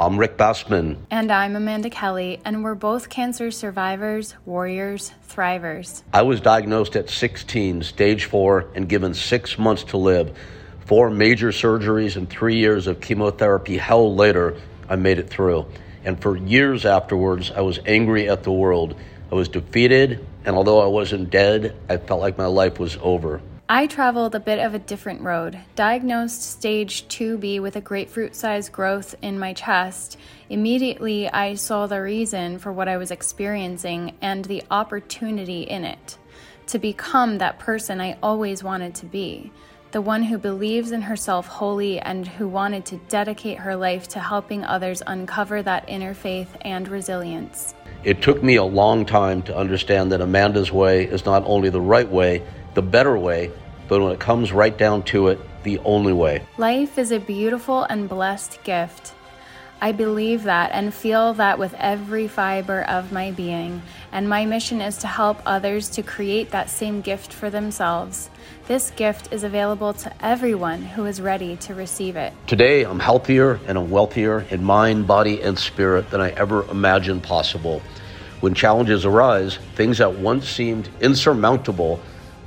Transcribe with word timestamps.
I'm 0.00 0.16
Rick 0.16 0.38
Bassman. 0.38 0.96
And 1.10 1.30
I'm 1.30 1.54
Amanda 1.54 1.90
Kelly, 1.90 2.40
and 2.46 2.64
we're 2.64 2.74
both 2.74 3.10
cancer 3.10 3.50
survivors, 3.50 4.34
warriors, 4.46 5.12
thrivers. 5.28 6.02
I 6.14 6.22
was 6.22 6.40
diagnosed 6.40 6.96
at 6.96 7.10
16, 7.10 7.82
stage 7.82 8.24
four, 8.24 8.68
and 8.74 8.88
given 8.88 9.12
six 9.12 9.58
months 9.58 9.84
to 9.84 9.98
live. 9.98 10.34
Four 10.86 11.10
major 11.10 11.48
surgeries 11.48 12.16
and 12.16 12.30
three 12.30 12.56
years 12.56 12.86
of 12.86 13.02
chemotherapy 13.02 13.76
hell 13.76 14.14
later, 14.14 14.56
I 14.88 14.96
made 14.96 15.18
it 15.18 15.28
through. 15.28 15.66
And 16.02 16.18
for 16.18 16.34
years 16.34 16.86
afterwards, 16.86 17.50
I 17.50 17.60
was 17.60 17.78
angry 17.84 18.26
at 18.30 18.42
the 18.42 18.52
world. 18.52 18.98
I 19.30 19.34
was 19.34 19.50
defeated, 19.50 20.26
and 20.46 20.56
although 20.56 20.80
I 20.80 20.86
wasn't 20.86 21.28
dead, 21.28 21.76
I 21.90 21.98
felt 21.98 22.22
like 22.22 22.38
my 22.38 22.46
life 22.46 22.78
was 22.78 22.96
over. 23.02 23.42
I 23.72 23.86
traveled 23.86 24.34
a 24.34 24.40
bit 24.40 24.58
of 24.58 24.74
a 24.74 24.80
different 24.80 25.20
road. 25.20 25.56
Diagnosed 25.76 26.42
stage 26.42 27.06
2B 27.06 27.62
with 27.62 27.76
a 27.76 27.80
grapefruit 27.80 28.34
sized 28.34 28.72
growth 28.72 29.14
in 29.22 29.38
my 29.38 29.52
chest, 29.52 30.18
immediately 30.48 31.30
I 31.30 31.54
saw 31.54 31.86
the 31.86 32.02
reason 32.02 32.58
for 32.58 32.72
what 32.72 32.88
I 32.88 32.96
was 32.96 33.12
experiencing 33.12 34.16
and 34.20 34.44
the 34.44 34.64
opportunity 34.72 35.62
in 35.62 35.84
it 35.84 36.18
to 36.66 36.80
become 36.80 37.38
that 37.38 37.60
person 37.60 38.00
I 38.00 38.18
always 38.24 38.64
wanted 38.64 38.96
to 38.96 39.06
be. 39.06 39.52
The 39.92 40.00
one 40.00 40.24
who 40.24 40.36
believes 40.36 40.90
in 40.90 41.02
herself 41.02 41.46
wholly 41.46 42.00
and 42.00 42.26
who 42.26 42.48
wanted 42.48 42.84
to 42.86 42.96
dedicate 43.08 43.58
her 43.58 43.76
life 43.76 44.08
to 44.08 44.18
helping 44.18 44.64
others 44.64 45.00
uncover 45.06 45.62
that 45.62 45.88
inner 45.88 46.14
faith 46.14 46.56
and 46.62 46.88
resilience. 46.88 47.74
It 48.02 48.20
took 48.20 48.42
me 48.42 48.56
a 48.56 48.64
long 48.64 49.06
time 49.06 49.42
to 49.42 49.56
understand 49.56 50.10
that 50.10 50.20
Amanda's 50.20 50.72
way 50.72 51.04
is 51.04 51.24
not 51.24 51.44
only 51.46 51.70
the 51.70 51.80
right 51.80 52.08
way, 52.08 52.42
the 52.74 52.82
better 52.82 53.18
way, 53.18 53.50
but 53.90 54.00
when 54.00 54.12
it 54.12 54.20
comes 54.20 54.52
right 54.52 54.78
down 54.78 55.02
to 55.02 55.28
it, 55.28 55.40
the 55.64 55.80
only 55.80 56.12
way. 56.12 56.46
Life 56.58 56.96
is 56.96 57.10
a 57.10 57.18
beautiful 57.18 57.82
and 57.82 58.08
blessed 58.08 58.62
gift. 58.62 59.14
I 59.82 59.90
believe 59.90 60.44
that 60.44 60.70
and 60.72 60.94
feel 60.94 61.34
that 61.34 61.58
with 61.58 61.74
every 61.74 62.28
fiber 62.28 62.82
of 62.84 63.10
my 63.10 63.32
being, 63.32 63.82
and 64.12 64.28
my 64.28 64.46
mission 64.46 64.80
is 64.80 64.98
to 64.98 65.08
help 65.08 65.42
others 65.44 65.88
to 65.90 66.04
create 66.04 66.52
that 66.52 66.70
same 66.70 67.00
gift 67.00 67.32
for 67.32 67.50
themselves. 67.50 68.30
This 68.68 68.92
gift 68.92 69.32
is 69.32 69.42
available 69.42 69.92
to 69.94 70.24
everyone 70.24 70.82
who 70.82 71.06
is 71.06 71.20
ready 71.20 71.56
to 71.56 71.74
receive 71.74 72.14
it. 72.14 72.32
Today, 72.46 72.84
I'm 72.84 73.00
healthier 73.00 73.58
and 73.66 73.76
I'm 73.76 73.90
wealthier 73.90 74.42
in 74.50 74.62
mind, 74.62 75.08
body, 75.08 75.42
and 75.42 75.58
spirit 75.58 76.10
than 76.10 76.20
I 76.20 76.30
ever 76.30 76.62
imagined 76.70 77.24
possible. 77.24 77.82
When 78.40 78.54
challenges 78.54 79.04
arise, 79.04 79.58
things 79.74 79.98
that 79.98 80.14
once 80.14 80.48
seemed 80.48 80.88
insurmountable 81.00 82.00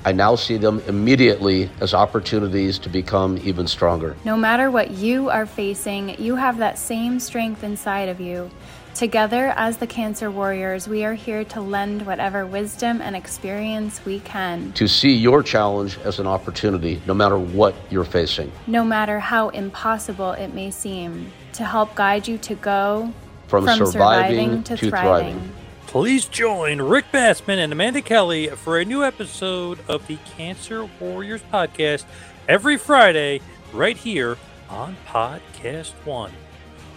I 0.05 0.11
now 0.11 0.35
see 0.35 0.57
them 0.57 0.81
immediately 0.87 1.69
as 1.79 1.93
opportunities 1.93 2.77
to 2.79 2.89
become 2.89 3.37
even 3.37 3.67
stronger. 3.67 4.17
No 4.25 4.35
matter 4.35 4.69
what 4.69 4.91
you 4.91 5.29
are 5.29 5.45
facing, 5.45 6.21
you 6.21 6.35
have 6.35 6.57
that 6.57 6.77
same 6.77 7.21
strength 7.21 7.63
inside 7.63 8.09
of 8.09 8.19
you. 8.19 8.51
Together, 8.95 9.53
as 9.55 9.77
the 9.77 9.87
Cancer 9.87 10.29
Warriors, 10.29 10.89
we 10.89 11.05
are 11.05 11.13
here 11.13 11.45
to 11.45 11.61
lend 11.61 12.05
whatever 12.05 12.45
wisdom 12.45 13.01
and 13.01 13.15
experience 13.15 14.03
we 14.05 14.19
can. 14.19 14.73
To 14.73 14.87
see 14.87 15.13
your 15.13 15.41
challenge 15.41 15.97
as 15.99 16.19
an 16.19 16.27
opportunity, 16.27 17.01
no 17.07 17.13
matter 17.13 17.39
what 17.39 17.73
you're 17.89 18.03
facing. 18.03 18.51
No 18.67 18.83
matter 18.83 19.19
how 19.19 19.49
impossible 19.49 20.33
it 20.33 20.53
may 20.53 20.69
seem. 20.69 21.31
To 21.53 21.63
help 21.63 21.95
guide 21.95 22.27
you 22.27 22.37
to 22.39 22.55
go 22.55 23.13
from, 23.47 23.65
from 23.65 23.77
surviving, 23.77 23.91
surviving, 23.91 24.63
to, 24.63 24.77
to 24.77 24.89
thriving. 24.89 25.39
thriving. 25.39 25.62
Please 25.93 26.25
join 26.25 26.81
Rick 26.81 27.05
Bassman 27.11 27.59
and 27.63 27.71
Amanda 27.71 28.01
Kelly 28.01 28.47
for 28.47 28.79
a 28.79 28.83
new 28.83 29.03
episode 29.03 29.77
of 29.87 30.07
the 30.07 30.17
Cancer 30.35 30.89
Warriors 30.99 31.43
podcast 31.53 32.05
every 32.49 32.77
Friday 32.77 33.41
right 33.71 33.95
here 33.95 34.35
on 34.71 34.97
Podcast 35.05 35.91
One. 36.03 36.31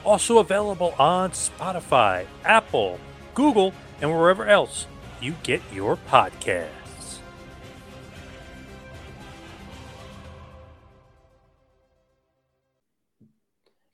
Also 0.02 0.39
available 0.39 0.94
on 0.98 1.33
Spotify, 1.33 2.24
Apple, 2.42 2.98
Google, 3.34 3.74
and 4.00 4.11
wherever 4.11 4.47
else 4.47 4.86
you 5.20 5.34
get 5.42 5.61
your 5.74 5.98
podcasts. 6.08 7.18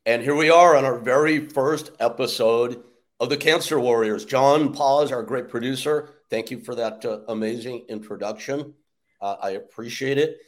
And 0.07 0.23
here 0.23 0.37
we 0.37 0.49
are 0.49 0.77
on 0.77 0.85
our 0.85 0.97
very 1.01 1.41
first 1.41 1.91
episode 1.99 2.85
of 3.23 3.29
the 3.29 3.37
Cancer 3.37 3.79
Warriors. 3.79 4.25
John 4.25 4.75
Paz, 4.75 5.13
our 5.13 5.23
great 5.23 5.49
producer. 5.49 6.11
Thank 6.29 6.51
you 6.51 6.59
for 6.59 6.75
that 6.75 7.05
uh, 7.05 7.21
amazing 7.29 7.85
introduction. 7.89 8.75
Uh, 9.21 9.37
I 9.41 9.51
appreciate 9.51 10.19
it. 10.19 10.39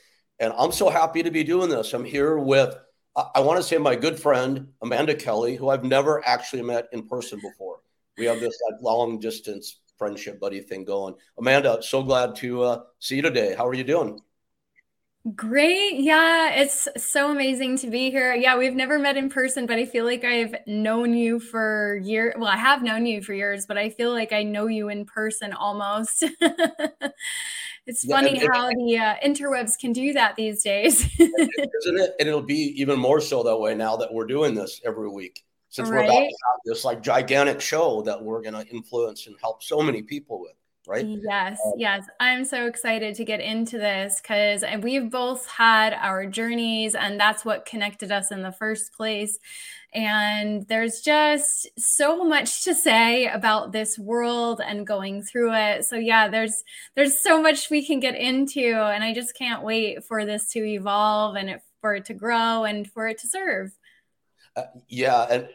And 0.40 0.52
I'm 0.58 0.72
so 0.72 0.90
happy 0.90 1.22
to 1.22 1.30
be 1.30 1.44
doing 1.44 1.70
this. 1.70 1.94
I'm 1.94 2.04
here 2.04 2.36
with, 2.36 2.76
I, 3.14 3.26
I 3.36 3.40
want 3.42 3.58
to 3.58 3.62
say, 3.62 3.78
my 3.78 3.94
good 3.94 4.18
friend, 4.18 4.72
Amanda 4.82 5.14
Kelly, 5.14 5.54
who 5.54 5.68
I've 5.68 5.84
never 5.84 6.26
actually 6.26 6.62
met 6.62 6.88
in 6.90 7.06
person 7.06 7.38
before. 7.40 7.78
We 8.18 8.24
have 8.24 8.40
this 8.40 8.58
like 8.68 8.82
long 8.82 9.20
distance 9.20 9.78
friendship 9.96 10.40
buddy 10.40 10.60
thing 10.60 10.84
going. 10.84 11.14
Amanda, 11.38 11.80
so 11.80 12.02
glad 12.02 12.34
to 12.36 12.64
uh, 12.64 12.82
see 12.98 13.14
you 13.14 13.22
today. 13.22 13.54
How 13.56 13.68
are 13.68 13.74
you 13.74 13.84
doing? 13.84 14.18
Great. 15.34 16.00
Yeah, 16.00 16.50
it's 16.50 16.86
so 16.98 17.30
amazing 17.30 17.78
to 17.78 17.88
be 17.88 18.10
here. 18.10 18.34
Yeah, 18.34 18.58
we've 18.58 18.74
never 18.74 18.98
met 18.98 19.16
in 19.16 19.30
person, 19.30 19.64
but 19.64 19.78
I 19.78 19.86
feel 19.86 20.04
like 20.04 20.22
I've 20.22 20.54
known 20.66 21.14
you 21.14 21.40
for 21.40 21.98
years. 22.02 22.34
Well, 22.36 22.50
I 22.50 22.58
have 22.58 22.82
known 22.82 23.06
you 23.06 23.22
for 23.22 23.32
years, 23.32 23.64
but 23.64 23.78
I 23.78 23.88
feel 23.88 24.12
like 24.12 24.34
I 24.34 24.42
know 24.42 24.66
you 24.66 24.90
in 24.90 25.06
person 25.06 25.54
almost. 25.54 26.24
it's 27.86 28.04
yeah, 28.04 28.16
funny 28.16 28.38
how 28.52 28.68
the 28.68 28.98
uh, 28.98 29.14
interwebs 29.26 29.78
can 29.80 29.94
do 29.94 30.12
that 30.12 30.36
these 30.36 30.62
days. 30.62 31.08
isn't 31.18 31.98
it? 31.98 32.10
And 32.20 32.28
it'll 32.28 32.42
be 32.42 32.74
even 32.78 32.98
more 32.98 33.22
so 33.22 33.42
that 33.44 33.56
way 33.56 33.74
now 33.74 33.96
that 33.96 34.12
we're 34.12 34.26
doing 34.26 34.54
this 34.54 34.82
every 34.84 35.08
week. 35.08 35.42
Since 35.70 35.88
right? 35.88 36.00
we're 36.00 36.04
about 36.04 36.20
to 36.20 36.24
have 36.24 36.60
this 36.66 36.84
like 36.84 37.02
gigantic 37.02 37.62
show 37.62 38.02
that 38.02 38.22
we're 38.22 38.42
going 38.42 38.62
to 38.62 38.66
influence 38.70 39.26
and 39.26 39.36
help 39.40 39.62
so 39.62 39.80
many 39.80 40.02
people 40.02 40.42
with 40.42 40.52
right? 40.86 41.06
Yes, 41.06 41.58
um, 41.64 41.72
yes. 41.76 42.06
I'm 42.20 42.44
so 42.44 42.66
excited 42.66 43.14
to 43.16 43.24
get 43.24 43.40
into 43.40 43.78
this 43.78 44.20
because 44.20 44.64
we've 44.82 45.10
both 45.10 45.46
had 45.48 45.94
our 45.94 46.26
journeys, 46.26 46.94
and 46.94 47.18
that's 47.18 47.44
what 47.44 47.66
connected 47.66 48.12
us 48.12 48.30
in 48.30 48.42
the 48.42 48.52
first 48.52 48.92
place. 48.92 49.38
And 49.92 50.66
there's 50.66 51.00
just 51.00 51.68
so 51.78 52.24
much 52.24 52.64
to 52.64 52.74
say 52.74 53.26
about 53.26 53.70
this 53.70 53.96
world 53.98 54.60
and 54.64 54.86
going 54.86 55.22
through 55.22 55.54
it. 55.54 55.84
So 55.84 55.96
yeah, 55.96 56.28
there's 56.28 56.64
there's 56.96 57.20
so 57.20 57.40
much 57.40 57.70
we 57.70 57.86
can 57.86 58.00
get 58.00 58.16
into, 58.16 58.74
and 58.74 59.04
I 59.04 59.14
just 59.14 59.36
can't 59.36 59.62
wait 59.62 60.04
for 60.04 60.26
this 60.26 60.48
to 60.52 60.64
evolve 60.64 61.36
and 61.36 61.50
it, 61.50 61.62
for 61.80 61.94
it 61.94 62.06
to 62.06 62.14
grow 62.14 62.64
and 62.64 62.90
for 62.90 63.06
it 63.08 63.18
to 63.18 63.28
serve. 63.28 63.70
Uh, 64.56 64.64
yeah, 64.88 65.26
and 65.30 65.48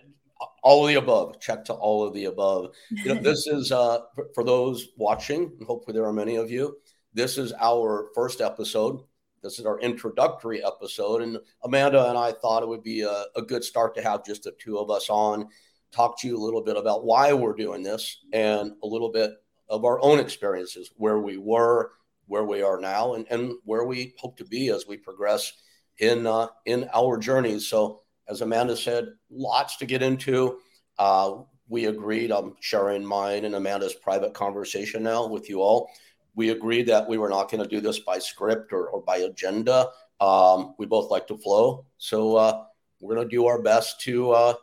all 0.64 0.86
of 0.86 0.90
the 0.90 0.96
above. 0.96 1.40
Check 1.40 1.66
to 1.66 1.74
all 1.74 2.06
of 2.06 2.14
the 2.14 2.26
above. 2.26 2.72
You 2.92 3.14
know 3.14 3.22
this 3.22 3.48
is 3.48 3.72
uh 3.72 4.00
for, 4.34 4.44
those 4.44 4.90
watching 4.98 5.52
and 5.58 5.68
hopefully 5.68 5.94
there 5.94 6.06
are 6.06 6.14
many 6.14 6.36
of 6.36 6.50
you 6.50 6.78
this 7.14 7.38
is 7.38 7.54
our 7.60 8.10
first 8.14 8.40
episode. 8.40 9.02
This 9.42 9.58
is 9.58 9.66
our 9.66 9.80
introductory 9.80 10.64
episode 10.64 11.22
and 11.22 11.38
amanda 11.64 12.10
and 12.10 12.18
i 12.18 12.30
thought 12.30 12.62
it 12.62 12.68
would 12.68 12.84
be 12.84 13.04
a, 13.04 13.26
a 13.38 13.42
good 13.42 13.64
start 13.64 13.96
to 13.96 14.02
have 14.02 14.26
just 14.26 14.44
the 14.44 14.52
two 14.60 14.78
of 14.78 14.92
us 14.92 15.10
on 15.10 15.48
talk 15.94 16.20
to 16.20 16.28
you 16.28 16.36
a 16.36 16.44
little 16.44 16.62
bit 16.62 16.76
about 16.76 17.06
why 17.06 17.32
we're 17.32 17.54
doing 17.54 17.82
this 17.82 18.20
and 18.34 18.74
a 18.84 18.86
little 18.86 19.12
bit 19.14 19.32
of 19.70 19.86
our 19.86 19.98
own 20.02 20.20
experiences 20.20 20.92
where 20.98 21.20
we 21.20 21.38
were 21.38 21.92
where 22.28 22.44
we 22.44 22.62
are 22.62 22.82
now 22.82 23.14
and, 23.14 23.26
and 23.30 23.54
where 23.64 23.86
we 23.86 24.14
hope 24.18 24.38
to 24.38 24.44
be 24.44 24.68
as 24.70 24.86
we 24.86 24.98
progress 24.98 25.54
in 26.00 26.28
uh, 26.28 26.48
in 26.66 26.90
our 26.94 27.18
journeys 27.18 27.66
so 27.66 28.02
as 28.30 28.42
Amanda 28.42 28.78
said, 28.78 29.10
lots 29.30 29.78
to 29.78 29.86
get 29.86 30.02
into. 30.04 30.60
Uh, 30.98 31.42
we 31.68 31.86
agreed, 31.86 32.32
I'm 32.32 32.56
sharing 32.60 33.04
mine 33.04 33.46
and 33.46 33.56
Amanda's 33.56 33.96
private 33.96 34.34
conversation 34.34 35.04
now 35.04 35.28
with 35.28 35.50
you 35.50 35.62
all. 35.62 35.90
We 36.36 36.50
agreed 36.50 36.88
that 36.88 37.08
we 37.08 37.18
were 37.18 37.30
not 37.30 37.50
going 37.50 37.64
to 37.64 37.70
do 37.70 37.82
this 37.82 38.00
by 38.00 38.20
script 38.20 38.72
or, 38.72 38.88
or 38.88 39.02
by 39.02 39.18
agenda. 39.18 39.90
Um, 40.22 40.76
we 40.78 40.86
both 40.86 41.10
like 41.12 41.28
to 41.28 41.38
flow. 41.38 41.86
So 41.98 42.36
uh, 42.36 42.64
we're 43.00 43.16
going 43.16 43.28
to 43.28 43.36
do 43.36 43.48
our 43.48 43.62
best 43.62 44.02
to, 44.02 44.32
uh, 44.32 44.54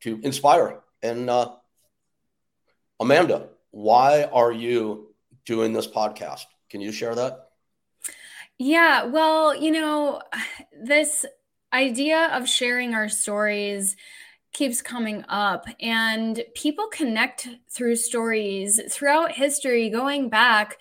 to 0.00 0.20
inspire. 0.22 0.80
And 1.02 1.30
uh, 1.30 1.54
Amanda, 3.00 3.48
why 3.70 4.24
are 4.24 4.52
you 4.52 5.14
doing 5.44 5.72
this 5.72 5.86
podcast? 5.86 6.44
Can 6.70 6.80
you 6.80 6.92
share 6.92 7.14
that? 7.14 7.48
Yeah, 8.58 9.04
well, 9.04 9.54
you 9.54 9.70
know, 9.70 10.20
this 10.82 11.24
idea 11.72 12.28
of 12.32 12.48
sharing 12.48 12.94
our 12.94 13.08
stories 13.08 13.96
keeps 14.52 14.80
coming 14.82 15.24
up 15.28 15.66
and 15.80 16.42
people 16.54 16.88
connect 16.88 17.48
through 17.70 17.96
stories. 17.96 18.80
Throughout 18.90 19.32
history 19.32 19.90
going 19.90 20.28
back 20.28 20.78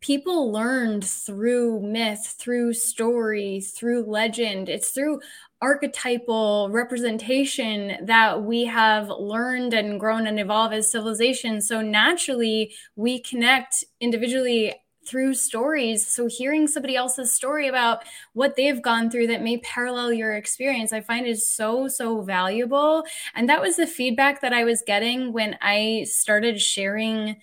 people 0.00 0.52
learned 0.52 1.02
through 1.02 1.80
myth 1.80 2.36
through 2.38 2.74
story 2.74 3.60
through 3.60 4.04
legend. 4.04 4.68
It's 4.68 4.90
through 4.90 5.20
archetypal 5.62 6.68
representation 6.70 8.04
that 8.04 8.42
we 8.42 8.66
have 8.66 9.08
learned 9.08 9.72
and 9.72 9.98
grown 9.98 10.26
and 10.26 10.38
evolved 10.38 10.74
as 10.74 10.92
civilization 10.92 11.62
so 11.62 11.80
naturally 11.80 12.74
we 12.96 13.18
connect 13.18 13.82
individually 13.98 14.74
through 15.06 15.34
stories. 15.34 16.06
So 16.06 16.26
hearing 16.26 16.66
somebody 16.66 16.96
else's 16.96 17.32
story 17.32 17.68
about 17.68 18.04
what 18.32 18.56
they've 18.56 18.80
gone 18.80 19.10
through 19.10 19.28
that 19.28 19.42
may 19.42 19.58
parallel 19.58 20.12
your 20.12 20.34
experience, 20.34 20.92
I 20.92 21.00
find 21.00 21.26
is 21.26 21.46
so, 21.46 21.88
so 21.88 22.22
valuable. 22.22 23.04
And 23.34 23.48
that 23.48 23.60
was 23.60 23.76
the 23.76 23.86
feedback 23.86 24.40
that 24.40 24.52
I 24.52 24.64
was 24.64 24.82
getting 24.86 25.32
when 25.32 25.56
I 25.60 26.06
started 26.08 26.60
sharing 26.60 27.36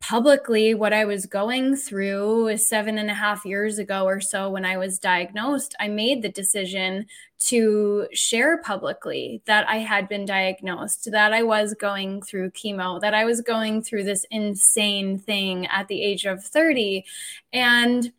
publicly 0.00 0.74
what 0.74 0.92
I 0.92 1.04
was 1.04 1.26
going 1.26 1.74
through 1.74 2.56
seven 2.58 2.98
and 2.98 3.10
a 3.10 3.14
half 3.14 3.44
years 3.44 3.78
ago 3.78 4.04
or 4.04 4.20
so 4.20 4.50
when 4.50 4.64
I 4.64 4.76
was 4.76 4.98
diagnosed, 4.98 5.74
I 5.80 5.88
made 5.88 6.22
the 6.22 6.28
decision 6.28 7.06
to 7.46 8.06
share 8.12 8.58
publicly 8.62 9.42
that 9.46 9.68
I 9.68 9.78
had 9.78 10.08
been 10.08 10.24
diagnosed, 10.24 11.10
that 11.10 11.32
I 11.32 11.42
was 11.42 11.74
going 11.74 12.22
through 12.22 12.50
chemo, 12.50 13.00
that 13.00 13.14
I 13.14 13.24
was 13.24 13.40
going 13.40 13.82
through 13.82 14.04
this 14.04 14.24
insane 14.30 15.18
thing 15.18 15.66
at 15.66 15.88
the 15.88 16.02
age 16.02 16.24
of 16.24 16.44
30. 16.44 17.04
And 17.52 18.12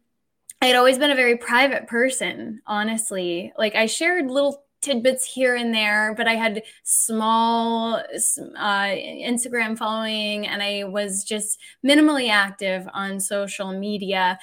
I 0.62 0.65
had 0.68 0.75
always 0.75 0.97
been 0.97 1.12
a 1.12 1.15
very 1.15 1.38
private 1.38 1.88
person, 1.88 2.62
honestly. 2.65 3.53
Like 3.57 3.75
I 3.75 3.85
shared 3.85 4.29
little 4.29 4.63
tidbits 4.88 5.25
here 5.25 5.56
and 5.56 5.74
there, 5.74 6.13
but 6.16 6.28
I 6.28 6.36
had 6.36 6.63
small 6.84 7.95
uh, 7.95 8.01
Instagram 8.57 9.78
following 9.78 10.48
and 10.48 10.63
I 10.63 10.86
was 10.86 11.24
just 11.24 11.60
minimally 11.86 12.30
active 12.30 12.88
on 12.94 13.19
social 13.19 13.78
media. 13.78 14.39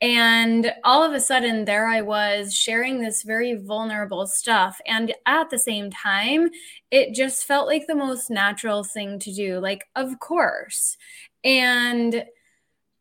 And 0.00 0.72
all 0.82 1.04
of 1.04 1.12
a 1.12 1.20
sudden, 1.20 1.64
there 1.64 1.86
I 1.86 2.00
was 2.00 2.52
sharing 2.54 3.00
this 3.00 3.22
very 3.22 3.54
vulnerable 3.54 4.26
stuff. 4.26 4.80
And 4.84 5.14
at 5.26 5.50
the 5.50 5.58
same 5.58 5.90
time, 5.90 6.50
it 6.90 7.14
just 7.14 7.44
felt 7.44 7.68
like 7.68 7.86
the 7.86 7.94
most 7.94 8.28
natural 8.28 8.82
thing 8.82 9.20
to 9.20 9.32
do. 9.32 9.60
Like, 9.60 9.84
of 9.94 10.18
course. 10.18 10.96
And 11.44 12.24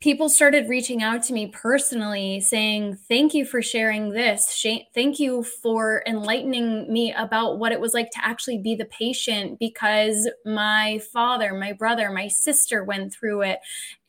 people 0.01 0.27
started 0.29 0.67
reaching 0.67 1.03
out 1.03 1.21
to 1.23 1.33
me 1.33 1.47
personally 1.47 2.41
saying, 2.41 2.97
Thank 3.07 3.33
you 3.33 3.45
for 3.45 3.61
sharing 3.61 4.09
this. 4.09 4.65
Thank 4.93 5.19
you 5.19 5.43
for 5.43 6.03
enlightening 6.07 6.91
me 6.91 7.13
about 7.13 7.59
what 7.59 7.71
it 7.71 7.79
was 7.79 7.93
like 7.93 8.09
to 8.11 8.25
actually 8.25 8.57
be 8.57 8.75
the 8.75 8.85
patient 8.85 9.59
because 9.59 10.29
my 10.43 10.99
father, 11.13 11.53
my 11.53 11.71
brother, 11.71 12.09
my 12.09 12.27
sister 12.27 12.83
went 12.83 13.13
through 13.13 13.43
it. 13.43 13.59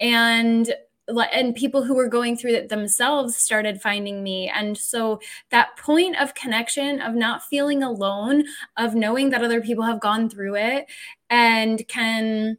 And 0.01 0.75
and 1.09 1.55
people 1.55 1.83
who 1.83 1.95
were 1.95 2.09
going 2.09 2.37
through 2.37 2.53
it 2.53 2.69
themselves 2.69 3.37
started 3.37 3.83
finding 3.83 4.23
me 4.23 4.49
and 4.49 4.79
so 4.79 5.21
that 5.51 5.77
point 5.77 6.17
of 6.19 6.35
connection 6.35 7.01
of 7.01 7.13
not 7.13 7.43
feeling 7.43 7.83
alone 7.83 8.45
of 8.77 8.95
knowing 8.95 9.31
that 9.31 9.43
other 9.43 9.61
people 9.61 9.85
have 9.85 10.01
gone 10.01 10.31
through 10.31 10.55
it 10.55 10.87
and 11.29 11.87
can 11.89 12.57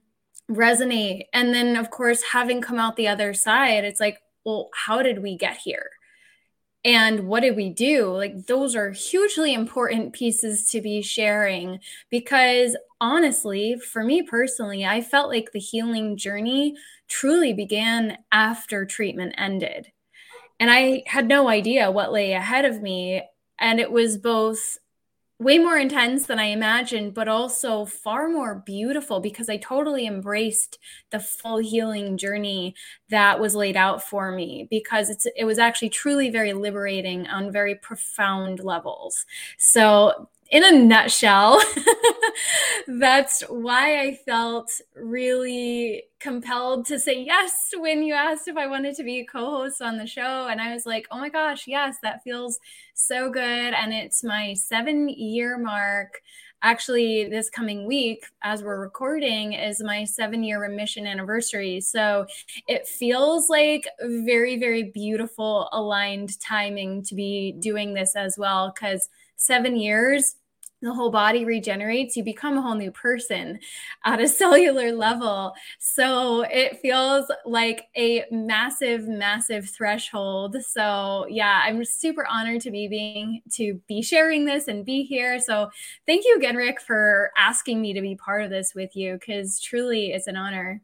resonate. 0.56 1.26
And 1.34 1.54
then, 1.54 1.76
of 1.76 1.90
course, 1.90 2.22
having 2.32 2.62
come 2.62 2.80
out 2.80 2.96
the 2.96 3.08
other 3.08 3.34
side, 3.34 3.84
it's 3.84 4.00
like, 4.00 4.20
well, 4.46 4.70
how 4.74 5.02
did 5.02 5.22
we 5.22 5.38
get 5.38 5.58
here? 5.58 5.90
And 6.86 7.28
what 7.28 7.42
did 7.42 7.56
we 7.56 7.70
do? 7.70 8.12
Like, 8.12 8.48
those 8.48 8.76
are 8.76 8.92
hugely 8.92 9.54
important 9.54 10.12
pieces 10.14 10.66
to 10.68 10.82
be 10.82 11.02
sharing 11.02 11.80
because 12.10 12.76
honestly, 13.00 13.78
for 13.78 14.04
me 14.04 14.22
personally, 14.22 14.86
I 14.86 15.02
felt 15.02 15.30
like 15.30 15.52
the 15.52 15.60
healing 15.60 16.18
journey 16.18 16.76
truly 17.08 17.54
began 17.54 18.18
after 18.32 18.86
treatment 18.86 19.36
ended. 19.38 19.92
And 20.60 20.70
I 20.70 21.04
had 21.08 21.28
no 21.28 21.48
idea 21.48 21.92
what 21.92 22.12
lay 22.12 22.34
ahead 22.34 22.66
of 22.66 22.82
me. 22.82 23.24
And 23.60 23.80
it 23.80 23.92
was 23.92 24.18
both 24.18 24.78
way 25.40 25.58
more 25.58 25.78
intense 25.78 26.26
than 26.28 26.40
I 26.40 26.46
imagined, 26.46 27.14
but 27.14 27.28
also 27.28 27.86
far 27.86 28.30
more 28.30 28.56
beautiful 28.56 29.20
because 29.20 29.50
I 29.50 29.58
totally 29.58 30.06
embraced 30.08 30.80
the 31.12 31.20
full 31.20 31.58
healing 31.58 32.18
journey 32.18 32.76
that 33.10 33.40
was 33.40 33.56
laid 33.56 33.76
out 33.76 34.04
for 34.04 34.32
me 34.32 34.68
because 34.70 35.10
it's 35.10 35.26
it 35.36 35.44
was 35.46 35.60
actually 35.60 35.90
truly 35.90 36.30
very 36.30 36.54
liberating 36.54 37.28
on 37.28 37.52
very 37.52 37.76
profound 37.76 38.60
levels. 38.64 39.26
So 39.58 40.30
in 40.54 40.64
a 40.64 40.72
nutshell, 40.72 41.60
that's 42.88 43.42
why 43.50 44.02
I 44.02 44.20
felt 44.24 44.70
really 44.96 46.04
compelled 46.20 46.86
to 46.86 47.00
say 47.00 47.24
yes 47.24 47.72
when 47.76 48.04
you 48.04 48.14
asked 48.14 48.48
if 48.48 48.56
I 48.56 48.68
wanted 48.68 48.96
to 48.98 49.04
be 49.04 49.22
a 49.22 49.26
co 49.26 49.50
host 49.50 49.82
on 49.82 49.98
the 49.98 50.06
show. 50.06 50.48
And 50.48 50.62
I 50.62 50.72
was 50.72 50.86
like, 50.86 51.08
oh 51.10 51.20
my 51.20 51.30
gosh, 51.30 51.64
yes, 51.66 51.98
that 52.04 52.22
feels 52.24 52.60
so 52.94 53.32
good. 53.32 53.42
And 53.74 53.92
it's 53.94 54.24
my 54.24 54.54
seven 54.54 55.10
year 55.10 55.58
mark. 55.58 56.22
Actually, 56.62 57.28
this 57.28 57.50
coming 57.50 57.88
week, 57.88 58.24
as 58.44 58.62
we're 58.62 58.80
recording, 58.80 59.54
is 59.54 59.82
my 59.82 60.04
seven 60.04 60.44
year 60.44 60.62
remission 60.62 61.08
anniversary. 61.08 61.82
So 61.82 62.28
it 62.68 62.88
feels 62.88 63.50
like 63.50 63.88
very, 64.00 64.60
very 64.60 64.84
beautiful, 64.84 65.68
aligned 65.72 66.40
timing 66.40 67.04
to 67.06 67.16
be 67.16 67.56
doing 67.60 67.96
this 67.96 68.16
as 68.16 68.36
well. 68.38 68.72
Because 68.72 69.10
seven 69.36 69.76
years 69.76 70.36
the 70.84 70.94
whole 70.94 71.10
body 71.10 71.46
regenerates, 71.46 72.18
you 72.18 72.24
become 72.24 72.58
a 72.58 72.62
whole 72.62 72.76
new 72.76 72.92
person 72.92 73.60
at 74.04 74.20
a 74.20 74.28
cellular 74.42 74.92
level. 74.92 75.54
So 75.80 76.42
it 76.42 76.80
feels 76.80 77.32
like 77.46 77.88
a 77.96 78.26
massive, 78.32 79.08
massive 79.08 79.70
threshold. 79.70 80.58
So 80.64 81.26
yeah, 81.30 81.62
I'm 81.64 81.84
super 81.86 82.26
honored 82.26 82.62
to 82.62 82.72
be 82.72 82.88
being 82.88 83.42
to 83.54 83.80
be 83.88 84.02
sharing 84.02 84.46
this 84.46 84.68
and 84.68 84.86
be 84.86 85.04
here. 85.04 85.40
So 85.40 85.70
thank 86.06 86.26
you 86.26 86.36
again, 86.36 86.58
Rick, 86.58 86.82
for 86.82 87.32
asking 87.38 87.82
me 87.82 87.94
to 87.94 88.02
be 88.02 88.16
part 88.16 88.44
of 88.44 88.50
this 88.50 88.74
with 88.76 88.96
you 88.96 89.14
because 89.14 89.60
truly 89.60 90.12
it's 90.12 90.28
an 90.28 90.36
honor. 90.36 90.82